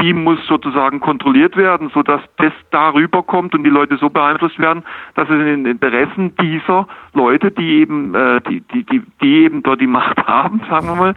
die 0.02 0.14
muss 0.14 0.39
sozusagen 0.47 1.00
kontrolliert 1.00 1.56
werden, 1.56 1.89
sodass 1.93 2.22
das 2.38 2.54
darüber 2.72 3.24
kommt 3.24 3.54
und 3.54 3.64
die 3.64 3.70
Leute 3.70 3.97
so 3.97 4.10
beeinflusst 4.10 4.60
werden, 4.60 4.84
dass 5.16 5.30
es 5.30 5.36
in 5.36 5.45
den 5.45 5.66
Interessen 5.66 6.36
dieser 6.38 6.88
Leute, 7.14 7.52
die 7.52 7.82
eben, 7.82 8.16
äh, 8.16 8.41
die, 8.41 8.62
die, 8.62 8.84
die, 8.86 9.02
die 9.22 9.43
eben 9.43 9.64
dort 9.64 9.82
die 9.82 9.88
Macht 9.88 10.18
haben, 10.28 10.62
sagen 10.70 10.88
wir 10.88 10.95
mal, 10.95 11.16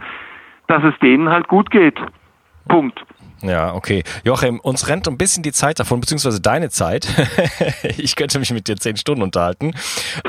dass 0.67 0.83
es 0.83 0.97
denen 0.99 1.29
halt 1.29 1.47
gut 1.47 1.71
geht. 1.71 1.99
Punkt. 2.67 3.03
Ja, 3.43 3.73
okay. 3.73 4.03
Joachim, 4.23 4.59
uns 4.61 4.87
rennt 4.87 5.07
ein 5.07 5.17
bisschen 5.17 5.43
die 5.43 5.51
Zeit 5.51 5.77
davon, 5.79 5.99
beziehungsweise 5.99 6.41
deine 6.41 6.69
Zeit. 6.69 7.05
ich 7.97 8.15
könnte 8.15 8.39
mich 8.39 8.51
mit 8.53 8.69
dir 8.69 8.77
zehn 8.77 8.95
Stunden 8.95 9.21
unterhalten. 9.21 9.73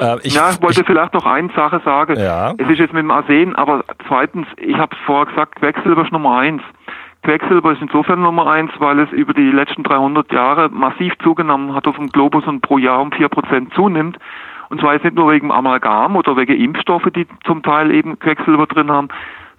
Äh, 0.00 0.18
ich, 0.24 0.34
ja, 0.34 0.50
ich 0.50 0.60
wollte 0.60 0.80
ich, 0.80 0.86
vielleicht 0.86 1.14
noch 1.14 1.24
eine 1.24 1.48
Sache 1.54 1.80
sagen. 1.84 2.18
Ja. 2.18 2.54
Es 2.58 2.68
ist 2.68 2.78
jetzt 2.78 2.92
mit 2.92 3.02
dem 3.02 3.12
Arsen, 3.12 3.54
aber 3.54 3.84
zweitens, 4.08 4.48
ich 4.56 4.76
habe 4.76 4.96
es 4.96 5.02
vorher 5.06 5.26
gesagt, 5.26 5.56
Quecksilber 5.56 6.02
ist 6.04 6.12
Nummer 6.12 6.38
eins. 6.38 6.62
Quecksilber 7.24 7.72
ist 7.72 7.82
insofern 7.82 8.20
Nummer 8.20 8.46
eins, 8.46 8.70
weil 8.78 9.00
es 9.00 9.10
über 9.10 9.32
die 9.32 9.50
letzten 9.50 9.82
300 9.82 10.30
Jahre 10.30 10.68
massiv 10.68 11.14
zugenommen 11.22 11.74
hat 11.74 11.86
auf 11.86 11.96
dem 11.96 12.08
Globus 12.08 12.46
und 12.46 12.60
pro 12.60 12.78
Jahr 12.78 13.00
um 13.00 13.12
vier 13.12 13.28
Prozent 13.28 13.72
zunimmt. 13.74 14.18
Und 14.68 14.80
zwar 14.80 14.92
jetzt 14.94 15.04
nicht 15.04 15.16
nur 15.16 15.32
wegen 15.32 15.50
Amalgam 15.50 16.16
oder 16.16 16.36
wegen 16.36 16.54
Impfstoffe, 16.54 17.08
die 17.16 17.26
zum 17.44 17.62
Teil 17.62 17.90
eben 17.90 18.18
Quecksilber 18.18 18.66
drin 18.66 18.90
haben, 18.90 19.08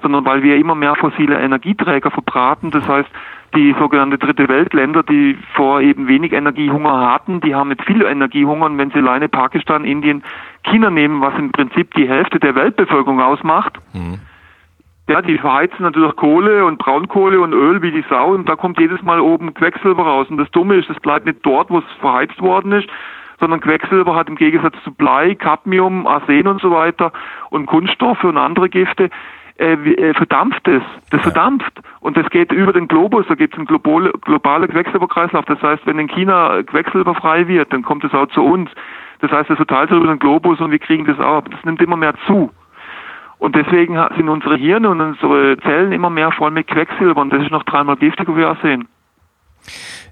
sondern 0.01 0.25
weil 0.25 0.43
wir 0.43 0.57
immer 0.57 0.75
mehr 0.75 0.95
fossile 0.95 1.39
Energieträger 1.39 2.11
verbraten. 2.11 2.69
Das 2.69 2.87
heißt, 2.87 3.09
die 3.55 3.75
sogenannte 3.79 4.19
dritte 4.19 4.47
Weltländer, 4.47 5.01
die 5.01 5.37
vor 5.53 5.81
eben 5.81 6.07
wenig 6.07 6.33
Energiehunger 6.33 7.11
hatten, 7.13 7.41
die 7.41 7.55
haben 7.55 7.71
jetzt 7.71 7.85
viel 7.85 8.03
Energiehunger 8.03 8.65
und 8.65 8.77
wenn 8.77 8.91
sie 8.91 8.99
alleine 8.99 9.29
Pakistan, 9.29 9.85
Indien, 9.85 10.23
China 10.63 10.89
nehmen, 10.91 11.21
was 11.21 11.33
im 11.39 11.51
Prinzip 11.51 11.93
die 11.95 12.07
Hälfte 12.07 12.39
der 12.39 12.53
Weltbevölkerung 12.53 13.21
ausmacht, 13.21 13.79
mhm. 13.93 14.19
Ja, 15.07 15.21
die 15.21 15.37
verheizen 15.37 15.83
natürlich 15.83 16.15
Kohle 16.15 16.65
und 16.65 16.79
Braunkohle 16.79 17.39
und 17.39 17.53
Öl 17.53 17.81
wie 17.81 17.91
die 17.91 18.03
Sau 18.09 18.33
und 18.33 18.49
da 18.49 18.55
kommt 18.55 18.79
jedes 18.79 19.01
Mal 19.03 19.19
oben 19.19 19.53
Quecksilber 19.53 20.03
raus. 20.03 20.27
Und 20.29 20.37
das 20.37 20.49
Dumme 20.51 20.75
ist, 20.75 20.89
es 20.89 20.99
bleibt 20.99 21.25
nicht 21.25 21.39
dort, 21.43 21.69
wo 21.69 21.79
es 21.79 21.85
verheizt 21.99 22.41
worden 22.41 22.71
ist, 22.71 22.87
sondern 23.39 23.61
Quecksilber 23.61 24.15
hat 24.15 24.29
im 24.29 24.35
Gegensatz 24.35 24.75
zu 24.83 24.91
Blei, 24.91 25.35
Cadmium, 25.35 26.07
Arsen 26.07 26.47
und 26.47 26.59
so 26.59 26.71
weiter 26.71 27.11
und 27.51 27.67
Kunststoffe 27.67 28.23
und 28.23 28.37
andere 28.37 28.69
Gifte 28.69 29.09
äh, 29.57 29.73
äh, 29.73 30.13
verdampft 30.15 30.67
es. 30.67 30.81
Das 31.11 31.23
ja. 31.23 31.31
verdampft. 31.31 31.79
Und 31.99 32.17
das 32.17 32.29
geht 32.29 32.51
über 32.51 32.73
den 32.73 32.87
Globus, 32.87 33.25
da 33.27 33.35
gibt 33.35 33.53
es 33.53 33.59
einen 33.59 33.67
globale, 33.67 34.11
globale 34.21 34.67
Quecksilberkreislauf. 34.67 35.45
Das 35.45 35.61
heißt, 35.61 35.85
wenn 35.85 35.99
in 35.99 36.07
China 36.07 36.63
Quecksilber 36.63 37.13
frei 37.15 37.47
wird, 37.47 37.71
dann 37.71 37.83
kommt 37.83 38.03
es 38.03 38.13
auch 38.13 38.27
zu 38.27 38.43
uns. 38.43 38.69
Das 39.19 39.31
heißt, 39.31 39.49
es 39.49 39.55
verteilt 39.55 39.89
sich 39.89 39.97
über 39.97 40.07
den 40.07 40.19
Globus 40.19 40.59
und 40.59 40.71
wir 40.71 40.79
kriegen 40.79 41.05
das 41.05 41.19
auch. 41.19 41.43
Das 41.47 41.63
nimmt 41.63 41.81
immer 41.81 41.95
mehr 41.95 42.15
zu. 42.25 42.51
Und 43.45 43.55
deswegen 43.55 43.95
sind 44.17 44.27
unsere 44.27 44.57
Hirne 44.57 44.89
und 44.89 44.99
unsere 45.01 45.55
Zellen 45.59 45.91
immer 45.91 46.09
mehr 46.09 46.31
voll 46.31 46.49
mit 46.49 46.65
Quecksilber 46.65 47.21
und 47.21 47.29
das 47.29 47.43
ist 47.43 47.51
noch 47.51 47.61
dreimal 47.61 47.95
giftiger 47.95 48.35
wie 48.35 48.43
Arsen. 48.43 48.87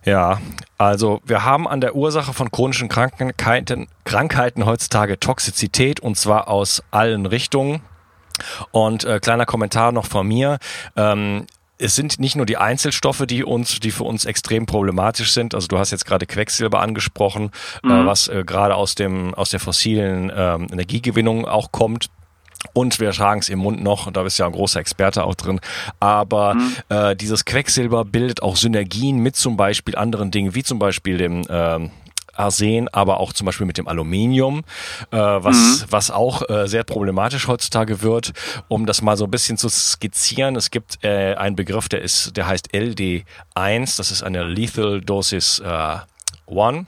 Ja, 0.06 0.38
also 0.78 1.20
wir 1.26 1.44
haben 1.44 1.68
an 1.68 1.82
der 1.82 1.96
Ursache 1.96 2.32
von 2.32 2.52
chronischen 2.52 2.90
Krankheiten, 2.90 3.88
Krankheiten 4.06 4.68
heutzutage 4.68 5.20
Toxizität 5.20 6.00
und 6.00 6.16
zwar 6.16 6.48
aus 6.48 6.84
allen 6.92 7.26
Richtungen. 7.26 7.82
Und 8.70 9.04
äh, 9.04 9.20
kleiner 9.20 9.48
Kommentar 9.48 9.92
noch 9.92 10.06
von 10.06 10.28
mir. 10.28 10.60
Ähm, 10.96 11.48
es 11.80 11.96
sind 11.96 12.20
nicht 12.20 12.36
nur 12.36 12.46
die 12.46 12.58
Einzelstoffe, 12.58 13.26
die 13.26 13.44
uns, 13.44 13.80
die 13.80 13.90
für 13.90 14.04
uns 14.04 14.26
extrem 14.26 14.68
problematisch 14.68 15.34
sind. 15.34 15.56
Also 15.56 15.68
du 15.68 15.80
hast 15.80 15.90
jetzt 15.90 16.06
gerade 16.06 16.28
Quecksilber 16.28 16.82
angesprochen, 16.82 17.50
äh, 17.84 17.88
mhm. 17.88 18.04
äh, 18.04 18.06
was 18.06 18.28
äh, 18.28 18.44
gerade 18.46 18.76
aus 18.76 18.94
dem 18.94 19.34
aus 19.34 19.50
der 19.50 19.60
fossilen 19.60 20.32
ähm, 20.36 20.68
Energiegewinnung 20.72 21.48
auch 21.48 21.72
kommt. 21.72 22.12
Und 22.74 23.00
wir 23.00 23.12
tragen 23.12 23.42
es 23.42 23.50
im 23.50 23.60
Mund 23.60 23.84
noch, 23.84 24.08
und 24.08 24.18
da 24.18 24.24
bist 24.24 24.40
ja 24.40 24.46
ein 24.46 24.52
großer 24.52 24.80
Experte 24.80 25.26
auch 25.26 25.36
drin. 25.36 25.60
Aber 26.00 26.56
mhm. 26.56 26.76
äh, 26.90 27.16
dieses 27.16 27.46
Quecksilber 27.46 28.06
bildet 28.06 28.42
auch 28.42 28.56
Synergien 28.56 29.18
mit 29.18 29.36
zum 29.36 29.58
Beispiel 29.58 29.96
anderen 29.96 30.32
Dingen, 30.32 30.56
wie 30.56 30.64
zum 30.64 30.80
Beispiel 30.80 31.18
dem 31.18 31.44
ähm, 31.50 31.92
Arsen, 32.36 32.88
aber 32.90 33.20
auch 33.20 33.34
zum 33.34 33.46
Beispiel 33.46 33.68
mit 33.68 33.78
dem 33.78 33.88
Aluminium, 33.88 34.64
äh, 35.12 35.18
was, 35.18 35.56
mhm. 35.56 35.86
was 35.90 36.12
auch 36.12 36.50
äh, 36.50 36.68
sehr 36.68 36.84
problematisch 36.84 37.48
heutzutage 37.48 38.02
wird. 38.02 38.34
Um 38.68 38.86
das 38.86 39.02
mal 39.02 39.18
so 39.18 39.26
ein 39.26 39.32
bisschen 39.32 39.58
zu 39.58 39.70
skizzieren, 39.70 40.56
es 40.56 40.72
gibt 40.72 41.04
äh, 41.04 41.36
einen 41.36 41.56
Begriff, 41.56 41.90
der 41.90 42.02
ist, 42.02 42.36
der 42.36 42.48
heißt 42.48 42.74
LD1, 42.74 43.98
das 43.98 44.12
ist 44.12 44.24
eine 44.24 44.44
Lethal 44.44 45.02
Dosis 45.02 45.60
äh, 45.60 45.98
1. 46.48 46.88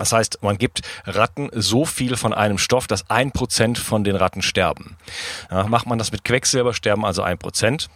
Das 0.00 0.14
heißt, 0.14 0.38
man 0.42 0.56
gibt 0.56 0.80
Ratten 1.04 1.50
so 1.52 1.84
viel 1.84 2.16
von 2.16 2.32
einem 2.32 2.56
Stoff, 2.56 2.86
dass 2.86 3.10
ein 3.10 3.32
Prozent 3.32 3.76
von 3.76 4.02
den 4.02 4.16
Ratten 4.16 4.40
sterben. 4.40 4.96
Ja, 5.50 5.64
macht 5.64 5.86
man 5.86 5.98
das 5.98 6.10
mit 6.10 6.24
Quecksilber, 6.24 6.72
sterben 6.72 7.04
also 7.04 7.20
ein 7.20 7.36
Prozent. 7.36 7.90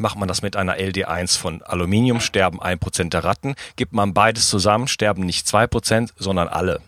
Macht 0.00 0.16
man 0.16 0.28
das 0.28 0.40
mit 0.40 0.56
einer 0.56 0.76
LD1 0.76 1.38
von 1.38 1.60
Aluminium, 1.60 2.20
sterben 2.20 2.62
ein 2.62 2.78
Prozent 2.78 3.12
der 3.12 3.24
Ratten. 3.24 3.54
Gibt 3.76 3.92
man 3.92 4.14
beides 4.14 4.48
zusammen, 4.48 4.88
sterben 4.88 5.26
nicht 5.26 5.46
zwei 5.46 5.66
Prozent, 5.66 6.14
sondern 6.16 6.48
alle. 6.48 6.80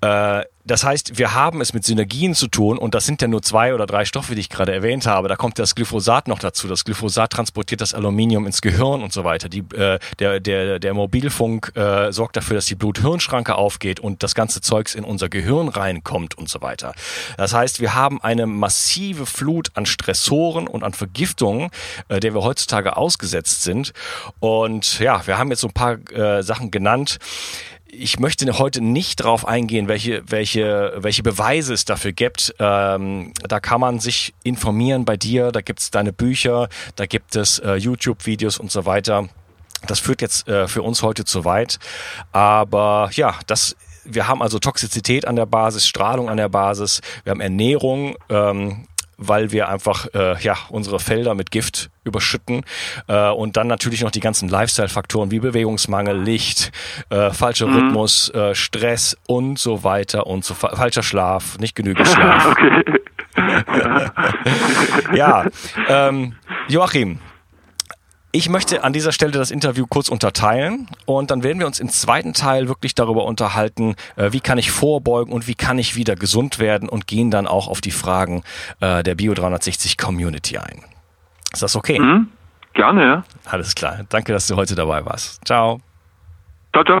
Äh, 0.00 0.44
das 0.70 0.84
heißt, 0.84 1.18
wir 1.18 1.34
haben 1.34 1.60
es 1.60 1.72
mit 1.72 1.84
Synergien 1.84 2.34
zu 2.34 2.46
tun 2.46 2.78
und 2.78 2.94
das 2.94 3.06
sind 3.06 3.22
ja 3.22 3.28
nur 3.28 3.42
zwei 3.42 3.74
oder 3.74 3.86
drei 3.86 4.04
Stoffe, 4.04 4.34
die 4.34 4.40
ich 4.40 4.50
gerade 4.50 4.72
erwähnt 4.72 5.06
habe. 5.06 5.26
Da 5.26 5.34
kommt 5.34 5.58
das 5.58 5.74
Glyphosat 5.74 6.28
noch 6.28 6.38
dazu. 6.38 6.68
Das 6.68 6.84
Glyphosat 6.84 7.32
transportiert 7.32 7.80
das 7.80 7.92
Aluminium 7.94 8.46
ins 8.46 8.60
Gehirn 8.60 9.02
und 9.02 9.12
so 9.12 9.24
weiter. 9.24 9.48
Die, 9.48 9.64
äh, 9.74 9.98
der, 10.18 10.38
der, 10.38 10.78
der 10.78 10.94
Mobilfunk 10.94 11.72
äh, 11.76 12.12
sorgt 12.12 12.36
dafür, 12.36 12.54
dass 12.54 12.66
die 12.66 12.74
Blut-Hirn-Schranke 12.76 13.56
aufgeht 13.56 14.00
und 14.00 14.22
das 14.22 14.34
ganze 14.34 14.60
Zeugs 14.60 14.94
in 14.94 15.02
unser 15.02 15.28
Gehirn 15.28 15.68
reinkommt 15.68 16.36
und 16.38 16.48
so 16.48 16.60
weiter. 16.60 16.94
Das 17.36 17.54
heißt, 17.54 17.80
wir 17.80 17.94
haben 17.94 18.22
eine 18.22 18.46
massive 18.46 19.26
Flut 19.26 19.70
an 19.74 19.86
Stressoren 19.86 20.68
und 20.68 20.84
an 20.84 20.92
Vergiftungen, 20.92 21.70
äh, 22.08 22.20
der 22.20 22.34
wir 22.34 22.42
heutzutage 22.42 22.96
ausgesetzt 22.96 23.62
sind. 23.62 23.92
Und 24.40 25.00
ja, 25.00 25.26
wir 25.26 25.38
haben 25.38 25.50
jetzt 25.50 25.62
so 25.62 25.68
ein 25.68 25.74
paar 25.74 25.94
äh, 26.12 26.42
Sachen 26.42 26.70
genannt 26.70 27.18
ich 27.92 28.18
möchte 28.18 28.58
heute 28.58 28.80
nicht 28.80 29.20
darauf 29.20 29.46
eingehen, 29.46 29.88
welche, 29.88 30.22
welche, 30.26 30.92
welche 30.96 31.22
Beweise 31.22 31.74
es 31.74 31.84
dafür 31.84 32.12
gibt. 32.12 32.54
Ähm, 32.58 33.32
da 33.48 33.60
kann 33.60 33.80
man 33.80 34.00
sich 34.00 34.34
informieren 34.42 35.04
bei 35.04 35.16
dir, 35.16 35.52
da 35.52 35.60
gibt 35.60 35.80
es 35.80 35.90
deine 35.90 36.12
Bücher, 36.12 36.68
da 36.96 37.06
gibt 37.06 37.36
es 37.36 37.58
äh, 37.58 37.74
YouTube-Videos 37.74 38.58
und 38.58 38.70
so 38.70 38.86
weiter. 38.86 39.28
Das 39.86 39.98
führt 39.98 40.22
jetzt 40.22 40.46
äh, 40.48 40.68
für 40.68 40.82
uns 40.82 41.02
heute 41.02 41.24
zu 41.24 41.44
weit. 41.44 41.78
Aber 42.32 43.10
ja, 43.14 43.38
das 43.46 43.76
wir 44.04 44.28
haben 44.28 44.42
also 44.42 44.58
Toxizität 44.58 45.26
an 45.26 45.36
der 45.36 45.46
Basis, 45.46 45.86
Strahlung 45.86 46.28
an 46.30 46.38
der 46.38 46.48
Basis, 46.48 47.00
wir 47.24 47.32
haben 47.32 47.40
Ernährung, 47.40 48.16
ähm, 48.28 48.86
weil 49.20 49.52
wir 49.52 49.68
einfach 49.68 50.06
äh, 50.14 50.40
ja 50.42 50.56
unsere 50.70 50.98
Felder 50.98 51.34
mit 51.34 51.50
Gift 51.50 51.90
überschütten 52.04 52.64
äh, 53.06 53.28
und 53.28 53.56
dann 53.56 53.66
natürlich 53.66 54.02
noch 54.02 54.10
die 54.10 54.20
ganzen 54.20 54.48
Lifestyle-Faktoren 54.48 55.30
wie 55.30 55.38
Bewegungsmangel, 55.38 56.18
Licht, 56.20 56.72
äh, 57.10 57.30
falscher 57.30 57.66
mhm. 57.66 57.74
Rhythmus, 57.74 58.30
äh, 58.30 58.54
Stress 58.54 59.16
und 59.26 59.58
so 59.58 59.84
weiter 59.84 60.26
und 60.26 60.44
so 60.44 60.54
falscher 60.54 61.02
Schlaf, 61.02 61.58
nicht 61.58 61.76
genügend 61.76 62.08
Schlaf. 62.08 62.54
ja, 65.14 65.46
ähm, 65.88 66.34
Joachim, 66.68 67.18
ich 68.32 68.48
möchte 68.48 68.84
an 68.84 68.92
dieser 68.92 69.12
Stelle 69.12 69.32
das 69.32 69.50
Interview 69.50 69.86
kurz 69.88 70.08
unterteilen 70.08 70.88
und 71.04 71.30
dann 71.30 71.42
werden 71.42 71.58
wir 71.58 71.66
uns 71.66 71.80
im 71.80 71.88
zweiten 71.88 72.32
Teil 72.32 72.68
wirklich 72.68 72.94
darüber 72.94 73.24
unterhalten, 73.24 73.96
äh, 74.16 74.32
wie 74.32 74.40
kann 74.40 74.58
ich 74.58 74.70
vorbeugen 74.70 75.32
und 75.32 75.48
wie 75.48 75.54
kann 75.54 75.78
ich 75.78 75.96
wieder 75.96 76.14
gesund 76.14 76.58
werden 76.58 76.88
und 76.88 77.06
gehen 77.06 77.30
dann 77.30 77.46
auch 77.46 77.68
auf 77.68 77.80
die 77.80 77.90
Fragen 77.90 78.42
äh, 78.80 79.02
der 79.02 79.14
Bio 79.16 79.34
360 79.34 79.98
Community 79.98 80.58
ein. 80.58 80.84
Ist 81.52 81.62
das 81.62 81.74
okay? 81.74 81.98
Mhm. 81.98 82.28
Gerne, 82.74 83.04
ja. 83.04 83.24
Alles 83.46 83.74
klar. 83.74 84.04
Danke, 84.08 84.32
dass 84.32 84.46
du 84.46 84.56
heute 84.56 84.76
dabei 84.76 85.04
warst. 85.04 85.44
Ciao. 85.44 85.80
Ciao, 86.72 86.84
ciao. 86.84 87.00